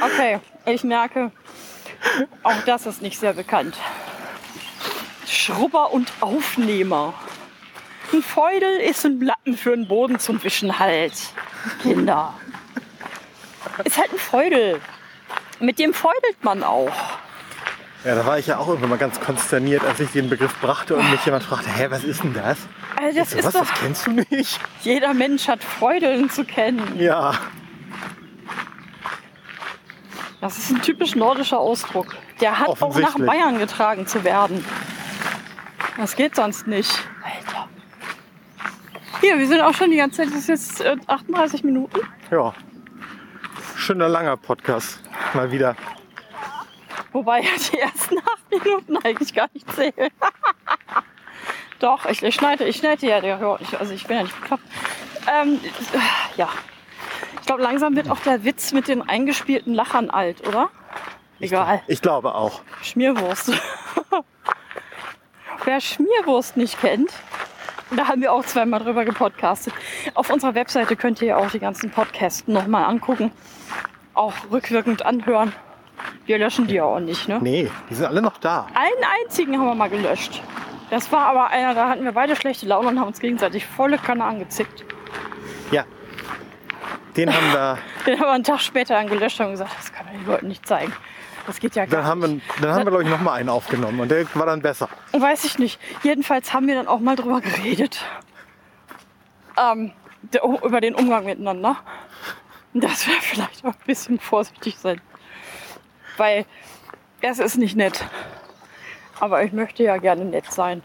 Okay, 0.00 0.38
ich 0.64 0.84
merke, 0.84 1.32
auch 2.44 2.62
das 2.66 2.86
ist 2.86 3.02
nicht 3.02 3.18
sehr 3.18 3.32
bekannt. 3.32 3.76
Schrubber 5.26 5.92
und 5.92 6.12
Aufnehmer. 6.20 7.14
Ein 8.12 8.22
Feudel 8.22 8.78
ist 8.78 9.04
ein 9.06 9.20
Lappen 9.20 9.56
für 9.56 9.70
den 9.70 9.88
Boden 9.88 10.18
zum 10.18 10.42
Wischen 10.42 10.78
halt. 10.78 11.12
Kinder. 11.82 12.34
Ist 13.84 13.98
halt 13.98 14.12
ein 14.12 14.18
Feudel. 14.18 14.80
Mit 15.60 15.78
dem 15.78 15.94
feudelt 15.94 16.42
man 16.42 16.62
auch. 16.62 16.92
Ja, 18.04 18.16
da 18.16 18.26
war 18.26 18.38
ich 18.38 18.48
ja 18.48 18.58
auch 18.58 18.66
irgendwann 18.66 18.90
mal 18.90 18.98
ganz 18.98 19.20
konsterniert, 19.20 19.84
als 19.84 20.00
ich 20.00 20.10
den 20.10 20.28
Begriff 20.28 20.54
brachte 20.60 20.96
und 20.96 21.08
mich 21.10 21.24
jemand 21.24 21.44
fragte, 21.44 21.70
hä, 21.70 21.86
was 21.88 22.02
ist 22.02 22.24
denn 22.24 22.34
das? 22.34 22.58
Also 23.00 23.18
das 23.18 23.30
so, 23.30 23.38
ist 23.38 23.44
was, 23.46 23.52
doch, 23.54 23.60
das 23.60 23.80
kennst 23.80 24.06
du 24.08 24.10
nicht? 24.10 24.60
jeder 24.82 25.14
Mensch 25.14 25.46
hat 25.46 25.62
Freudeln 25.62 26.28
zu 26.28 26.44
kennen. 26.44 26.98
Ja, 26.98 27.34
Das 30.42 30.58
ist 30.58 30.70
ein 30.70 30.82
typisch 30.82 31.14
nordischer 31.14 31.60
Ausdruck. 31.60 32.16
Der 32.40 32.58
hat 32.58 32.82
auch 32.82 32.98
nach. 32.98 33.16
Bayern 33.16 33.60
getragen 33.60 34.08
zu 34.08 34.24
werden. 34.24 34.64
Das 35.96 36.16
geht 36.16 36.34
sonst 36.34 36.66
nicht. 36.66 36.90
Alter. 37.22 37.51
Hier, 39.22 39.38
wir 39.38 39.46
sind 39.46 39.60
auch 39.60 39.72
schon 39.72 39.92
die 39.92 39.98
ganze 39.98 40.16
Zeit, 40.16 40.30
das 40.30 40.48
ist 40.48 40.48
jetzt 40.48 40.80
äh, 40.80 40.96
38 41.06 41.62
Minuten. 41.62 42.00
ja. 42.32 42.52
Schöner 43.76 44.08
langer 44.08 44.36
Podcast. 44.36 45.00
Mal 45.32 45.52
wieder. 45.52 45.76
Wobei 47.12 47.40
ja 47.40 47.50
die 47.72 47.78
ersten 47.78 48.18
acht 48.18 48.50
Minuten 48.50 48.96
eigentlich 48.96 49.32
gar 49.32 49.48
nicht 49.54 49.72
zählen. 49.72 50.10
Doch, 51.78 52.06
ich, 52.06 52.20
ich 52.24 52.34
schneide, 52.34 52.64
ich 52.64 52.78
schneide 52.78 53.06
ja. 53.06 53.16
Also 53.78 53.94
ich 53.94 54.06
bin 54.08 54.16
ja 54.16 54.22
nicht 54.24 54.40
bekloppt. 54.40 54.64
Ähm, 55.32 55.60
äh, 55.92 55.98
ja. 56.36 56.48
Ich 57.40 57.46
glaube, 57.46 57.62
langsam 57.62 57.94
wird 57.94 58.10
auch 58.10 58.20
der 58.20 58.42
Witz 58.42 58.72
mit 58.72 58.88
den 58.88 59.08
eingespielten 59.08 59.72
Lachern 59.72 60.10
alt, 60.10 60.46
oder? 60.48 60.68
Egal. 61.38 61.82
Ich 61.86 62.02
glaube 62.02 62.34
auch. 62.34 62.62
Schmierwurst. 62.82 63.52
Wer 65.64 65.80
Schmierwurst 65.80 66.56
nicht 66.56 66.80
kennt, 66.80 67.12
da 67.96 68.08
haben 68.08 68.20
wir 68.20 68.32
auch 68.32 68.44
zweimal 68.44 68.80
drüber 68.80 69.04
gepodcastet. 69.04 69.74
Auf 70.14 70.30
unserer 70.30 70.54
Webseite 70.54 70.96
könnt 70.96 71.20
ihr 71.22 71.36
auch 71.38 71.50
die 71.50 71.58
ganzen 71.58 71.90
Podcasts 71.90 72.46
nochmal 72.48 72.84
angucken. 72.84 73.32
Auch 74.14 74.34
rückwirkend 74.50 75.04
anhören. 75.04 75.52
Wir 76.26 76.38
löschen 76.38 76.66
die 76.66 76.74
ja 76.74 76.84
auch 76.84 77.00
nicht, 77.00 77.28
ne? 77.28 77.38
Nee, 77.40 77.70
die 77.88 77.94
sind 77.94 78.06
alle 78.06 78.22
noch 78.22 78.38
da. 78.38 78.66
Einen 78.74 79.04
einzigen 79.22 79.58
haben 79.58 79.66
wir 79.66 79.74
mal 79.74 79.90
gelöscht. 79.90 80.42
Das 80.90 81.10
war 81.12 81.26
aber 81.26 81.48
einer, 81.48 81.74
da 81.74 81.88
hatten 81.88 82.04
wir 82.04 82.12
beide 82.12 82.36
schlechte 82.36 82.66
Laune 82.66 82.88
und 82.88 83.00
haben 83.00 83.08
uns 83.08 83.20
gegenseitig 83.20 83.64
volle 83.66 83.98
Kanne 83.98 84.24
angezickt. 84.24 84.84
Ja. 85.70 85.84
Den 87.16 87.32
haben 87.32 87.52
wir, 87.52 87.78
Den 88.06 88.20
haben 88.20 88.26
wir 88.26 88.32
einen 88.32 88.44
Tag 88.44 88.60
später 88.60 88.94
dann 88.94 89.08
gelöscht 89.08 89.40
und 89.40 89.52
gesagt, 89.52 89.70
das 89.78 89.92
kann 89.92 90.06
man 90.06 90.16
den 90.16 90.26
Leuten 90.26 90.48
nicht 90.48 90.66
zeigen. 90.66 90.92
Das 91.46 91.58
geht 91.58 91.74
ja 91.74 91.86
gar 91.86 92.00
dann 92.02 92.06
haben 92.06 92.20
wir, 92.22 92.28
nicht. 92.28 92.46
dann 92.60 92.70
haben 92.70 92.84
wir 92.84 92.90
glaube 92.90 93.04
ich 93.04 93.10
noch 93.10 93.20
mal 93.20 93.34
einen 93.34 93.48
aufgenommen 93.48 94.00
und 94.00 94.10
der 94.10 94.26
war 94.34 94.46
dann 94.46 94.62
besser. 94.62 94.88
Weiß 95.12 95.44
ich 95.44 95.58
nicht. 95.58 95.80
Jedenfalls 96.02 96.52
haben 96.52 96.66
wir 96.66 96.74
dann 96.74 96.88
auch 96.88 97.00
mal 97.00 97.16
drüber 97.16 97.40
geredet. 97.40 98.04
Ähm, 99.58 99.92
der, 100.22 100.42
über 100.44 100.80
den 100.80 100.94
Umgang 100.94 101.24
miteinander. 101.24 101.76
Dass 102.74 103.06
wir 103.06 103.14
vielleicht 103.20 103.64
auch 103.64 103.74
ein 103.74 103.86
bisschen 103.86 104.18
vorsichtig 104.18 104.78
sein 104.78 105.00
Weil 106.16 106.46
es 107.20 107.38
ist 107.38 107.58
nicht 107.58 107.76
nett. 107.76 108.04
Aber 109.20 109.42
ich 109.44 109.52
möchte 109.52 109.82
ja 109.82 109.98
gerne 109.98 110.24
nett 110.24 110.50
sein. 110.50 110.82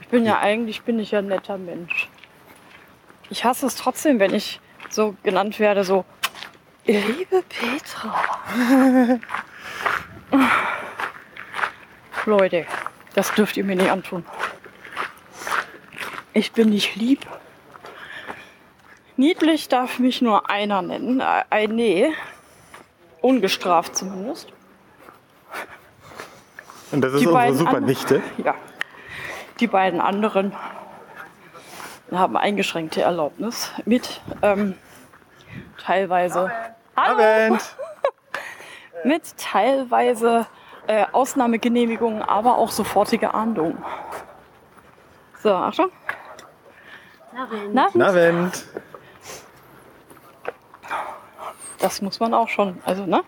Ich 0.00 0.08
bin 0.08 0.24
ja 0.24 0.38
eigentlich 0.38 0.82
bin 0.82 0.98
ich 0.98 1.10
ja 1.10 1.20
ein 1.20 1.26
netter 1.26 1.58
Mensch. 1.58 2.08
Ich 3.30 3.44
hasse 3.44 3.66
es 3.66 3.76
trotzdem, 3.76 4.20
wenn 4.20 4.34
ich 4.34 4.60
so 4.90 5.16
genannt 5.22 5.58
werde, 5.58 5.84
so 5.84 6.04
liebe 6.86 7.42
Petra. 7.48 8.14
Leute, 12.26 12.66
das 13.14 13.32
dürft 13.34 13.56
ihr 13.56 13.64
mir 13.64 13.76
nicht 13.76 13.90
antun. 13.90 14.24
Ich 16.32 16.52
bin 16.52 16.70
nicht 16.70 16.96
lieb. 16.96 17.20
Niedlich 19.16 19.68
darf 19.68 19.98
mich 19.98 20.20
nur 20.20 20.50
einer 20.50 20.82
nennen. 20.82 21.20
Äh, 21.20 21.44
Ein 21.50 21.76
Nee. 21.76 22.12
Ungestraft 23.20 23.96
zumindest. 23.96 24.48
Und 26.90 27.00
das 27.00 27.14
ist 27.14 27.20
Die 27.20 27.26
unsere 27.26 27.34
beiden 27.34 27.58
super 27.58 27.80
Nichte. 27.80 28.22
Ja. 28.38 28.54
Die 29.60 29.66
beiden 29.66 30.00
anderen 30.00 30.54
haben 32.12 32.36
eingeschränkte 32.36 33.02
Erlaubnis 33.02 33.72
mit 33.86 34.20
ähm, 34.42 34.74
teilweise 35.78 36.50
Abend! 36.94 37.60
mit 39.04 39.36
teilweise 39.36 40.46
äh, 40.86 41.04
Ausnahmegenehmigungen, 41.12 42.22
aber 42.22 42.58
auch 42.58 42.70
sofortige 42.70 43.34
Ahndung. 43.34 43.76
So, 45.42 45.52
Achtung. 45.52 45.90
Na, 47.72 47.86
Abend! 47.86 48.64
das 51.80 52.00
muss 52.00 52.18
man 52.18 52.32
auch 52.32 52.48
schon. 52.48 52.80
Also, 52.84 53.04
ne? 53.04 53.22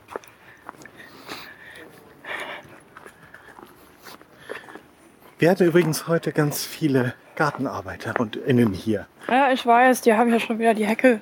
Wir 5.38 5.50
hatten 5.50 5.64
übrigens 5.64 6.08
heute 6.08 6.32
ganz 6.32 6.64
viele 6.64 7.12
Gartenarbeiter 7.34 8.18
und 8.18 8.36
innen 8.36 8.72
hier. 8.72 9.06
Ja, 9.28 9.52
ich 9.52 9.66
weiß, 9.66 10.00
die 10.00 10.14
haben 10.14 10.32
ja 10.32 10.40
schon 10.40 10.58
wieder 10.58 10.72
die 10.72 10.86
Hecke 10.86 11.20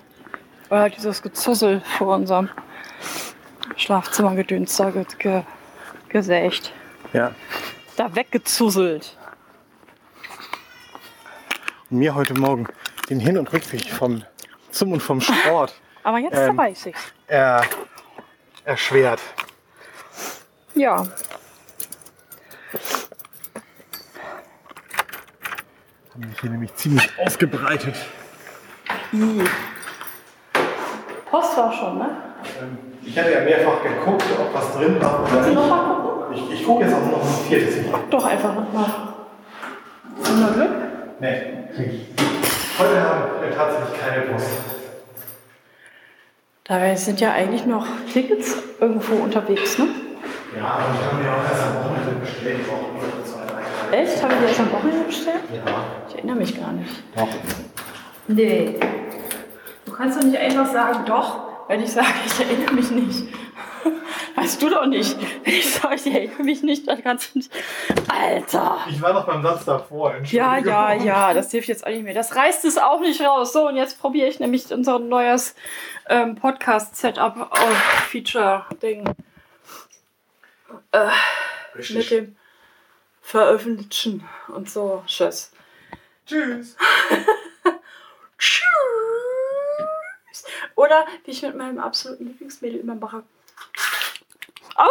oder 0.70 0.88
dieses 0.90 1.22
Gezussel 1.22 1.80
vor 1.98 2.14
unserem 2.14 2.48
Schlafzimmergedöns 3.76 4.76
da 4.76 4.90
ge 4.90 5.04
ge 5.18 5.42
gesägt. 6.08 6.72
Ja. 7.12 7.32
Da 7.96 8.14
weggezusselt. 8.14 9.16
Und 11.90 11.98
mir 11.98 12.14
heute 12.14 12.34
Morgen 12.34 12.66
den 13.10 13.20
Hin- 13.20 13.38
und 13.38 13.52
Rückweg 13.52 13.88
vom 13.90 14.22
zum 14.70 14.92
und 14.92 15.00
vom 15.02 15.20
Sport 15.20 15.74
Aber 16.02 16.18
jetzt 16.18 16.36
Ähm. 16.36 16.56
weiß 16.56 16.86
ich's. 16.86 17.00
er, 17.28 17.62
erschwert. 18.64 19.20
Ja. 20.74 21.06
Haben 26.12 26.28
mich 26.28 26.40
hier 26.40 26.50
nämlich 26.50 26.74
ziemlich 26.74 27.08
ausgebreitet. 27.18 27.94
Post 31.35 31.57
war 31.57 31.72
schon, 31.72 31.99
ne? 31.99 32.11
Ich 33.03 33.18
hatte 33.18 33.32
ja 33.32 33.41
mehrfach 33.41 33.82
geguckt, 33.82 34.24
ob 34.39 34.55
was 34.55 34.76
drin 34.76 34.97
war 35.01 35.24
oder 35.24 35.43
du 35.43 35.49
nicht. 35.49 35.55
noch 35.57 35.68
mal 35.68 35.95
gucken? 35.95 36.35
Ich, 36.35 36.61
ich 36.61 36.64
gucke 36.64 36.85
jetzt 36.85 36.95
auch 36.95 37.11
noch 37.11 37.22
ein 37.22 37.45
viertes 37.49 37.91
Mal. 37.91 38.01
Doch 38.09 38.24
einfach 38.24 38.55
noch 38.55 38.72
mal. 38.72 38.87
Haben 40.24 40.41
wir 40.41 40.53
Glück? 40.53 40.70
Nee. 41.18 41.43
Heute 42.78 43.03
haben 43.03 43.22
wir 43.43 43.51
tatsächlich 43.57 44.01
keine 44.01 44.22
Post. 44.26 44.47
Dabei 46.62 46.95
sind 46.95 47.20
ja 47.20 47.32
eigentlich 47.32 47.66
noch 47.66 47.85
Tickets 48.12 48.57
irgendwo 48.80 49.16
unterwegs, 49.16 49.76
ne? 49.78 49.89
Ja, 50.57 50.64
aber 50.64 50.85
ich 50.95 51.05
habe 51.05 51.20
mir 51.20 51.30
auch 51.32 51.51
erst 51.51 51.62
am 51.64 51.85
Wochenende 51.85 52.20
bestellt. 52.20 52.61
Echt? 53.91 54.22
Haben 54.22 54.30
wir 54.30 54.39
die 54.39 54.45
erst 54.45 54.61
am 54.61 54.72
Wochenende 54.72 55.05
bestellt? 55.05 55.41
Ja. 55.53 55.72
Ich 56.09 56.14
erinnere 56.14 56.37
mich 56.37 56.57
gar 56.57 56.70
nicht. 56.70 57.03
Doch. 57.16 57.28
Nee. 58.28 58.78
Du 59.95 59.99
kannst 59.99 60.18
doch 60.18 60.24
nicht 60.24 60.36
einfach 60.36 60.66
sagen, 60.66 61.05
doch, 61.07 61.68
wenn 61.68 61.80
ich 61.80 61.92
sage, 61.92 62.09
ich 62.26 62.40
erinnere 62.40 62.74
mich 62.74 62.90
nicht. 62.90 63.28
Weißt 64.34 64.61
du 64.61 64.68
doch 64.68 64.86
nicht. 64.86 65.16
Wenn 65.45 65.55
ich 65.55 65.72
sage, 65.72 65.95
ich 65.95 66.07
erinnere 66.12 66.42
mich 66.42 66.64
nicht, 66.64 66.88
dann 66.88 67.01
kannst 67.01 67.32
du 67.32 67.38
nicht. 67.38 67.53
Alter! 68.09 68.78
Ich 68.90 69.01
war 69.01 69.12
noch 69.12 69.24
beim 69.24 69.45
Satz 69.45 69.64
davor. 69.64 70.16
Ja, 70.24 70.59
ja, 70.59 70.95
ja, 70.95 71.32
das 71.32 71.53
hilft 71.53 71.68
jetzt 71.68 71.86
auch 71.86 71.90
nicht 71.90 72.03
mehr. 72.03 72.12
Das 72.12 72.34
reißt 72.34 72.64
es 72.64 72.76
auch 72.76 72.99
nicht 73.03 73.20
raus. 73.20 73.53
So, 73.53 73.68
und 73.68 73.76
jetzt 73.76 74.01
probiere 74.01 74.26
ich 74.26 74.40
nämlich 74.40 74.72
unser 74.72 74.99
neues 74.99 75.55
ähm, 76.09 76.34
Podcast-Setup 76.34 77.53
auf 77.53 77.76
Feature-Ding 78.11 79.14
mit 81.76 82.11
dem 82.11 82.36
Veröffentlichen 83.20 84.28
und 84.49 84.68
so. 84.68 85.05
Tschüss. 85.07 85.53
Tschüss. 86.26 86.76
Tschüss. 88.38 89.03
Oder 90.77 91.07
wie 91.25 91.31
ich 91.31 91.43
mit 91.43 91.57
meinem 91.57 91.79
absoluten 91.79 92.27
Lieblingsmädel 92.27 92.81
immer 92.81 92.95
mache. 92.95 93.22
Au! 94.77 94.91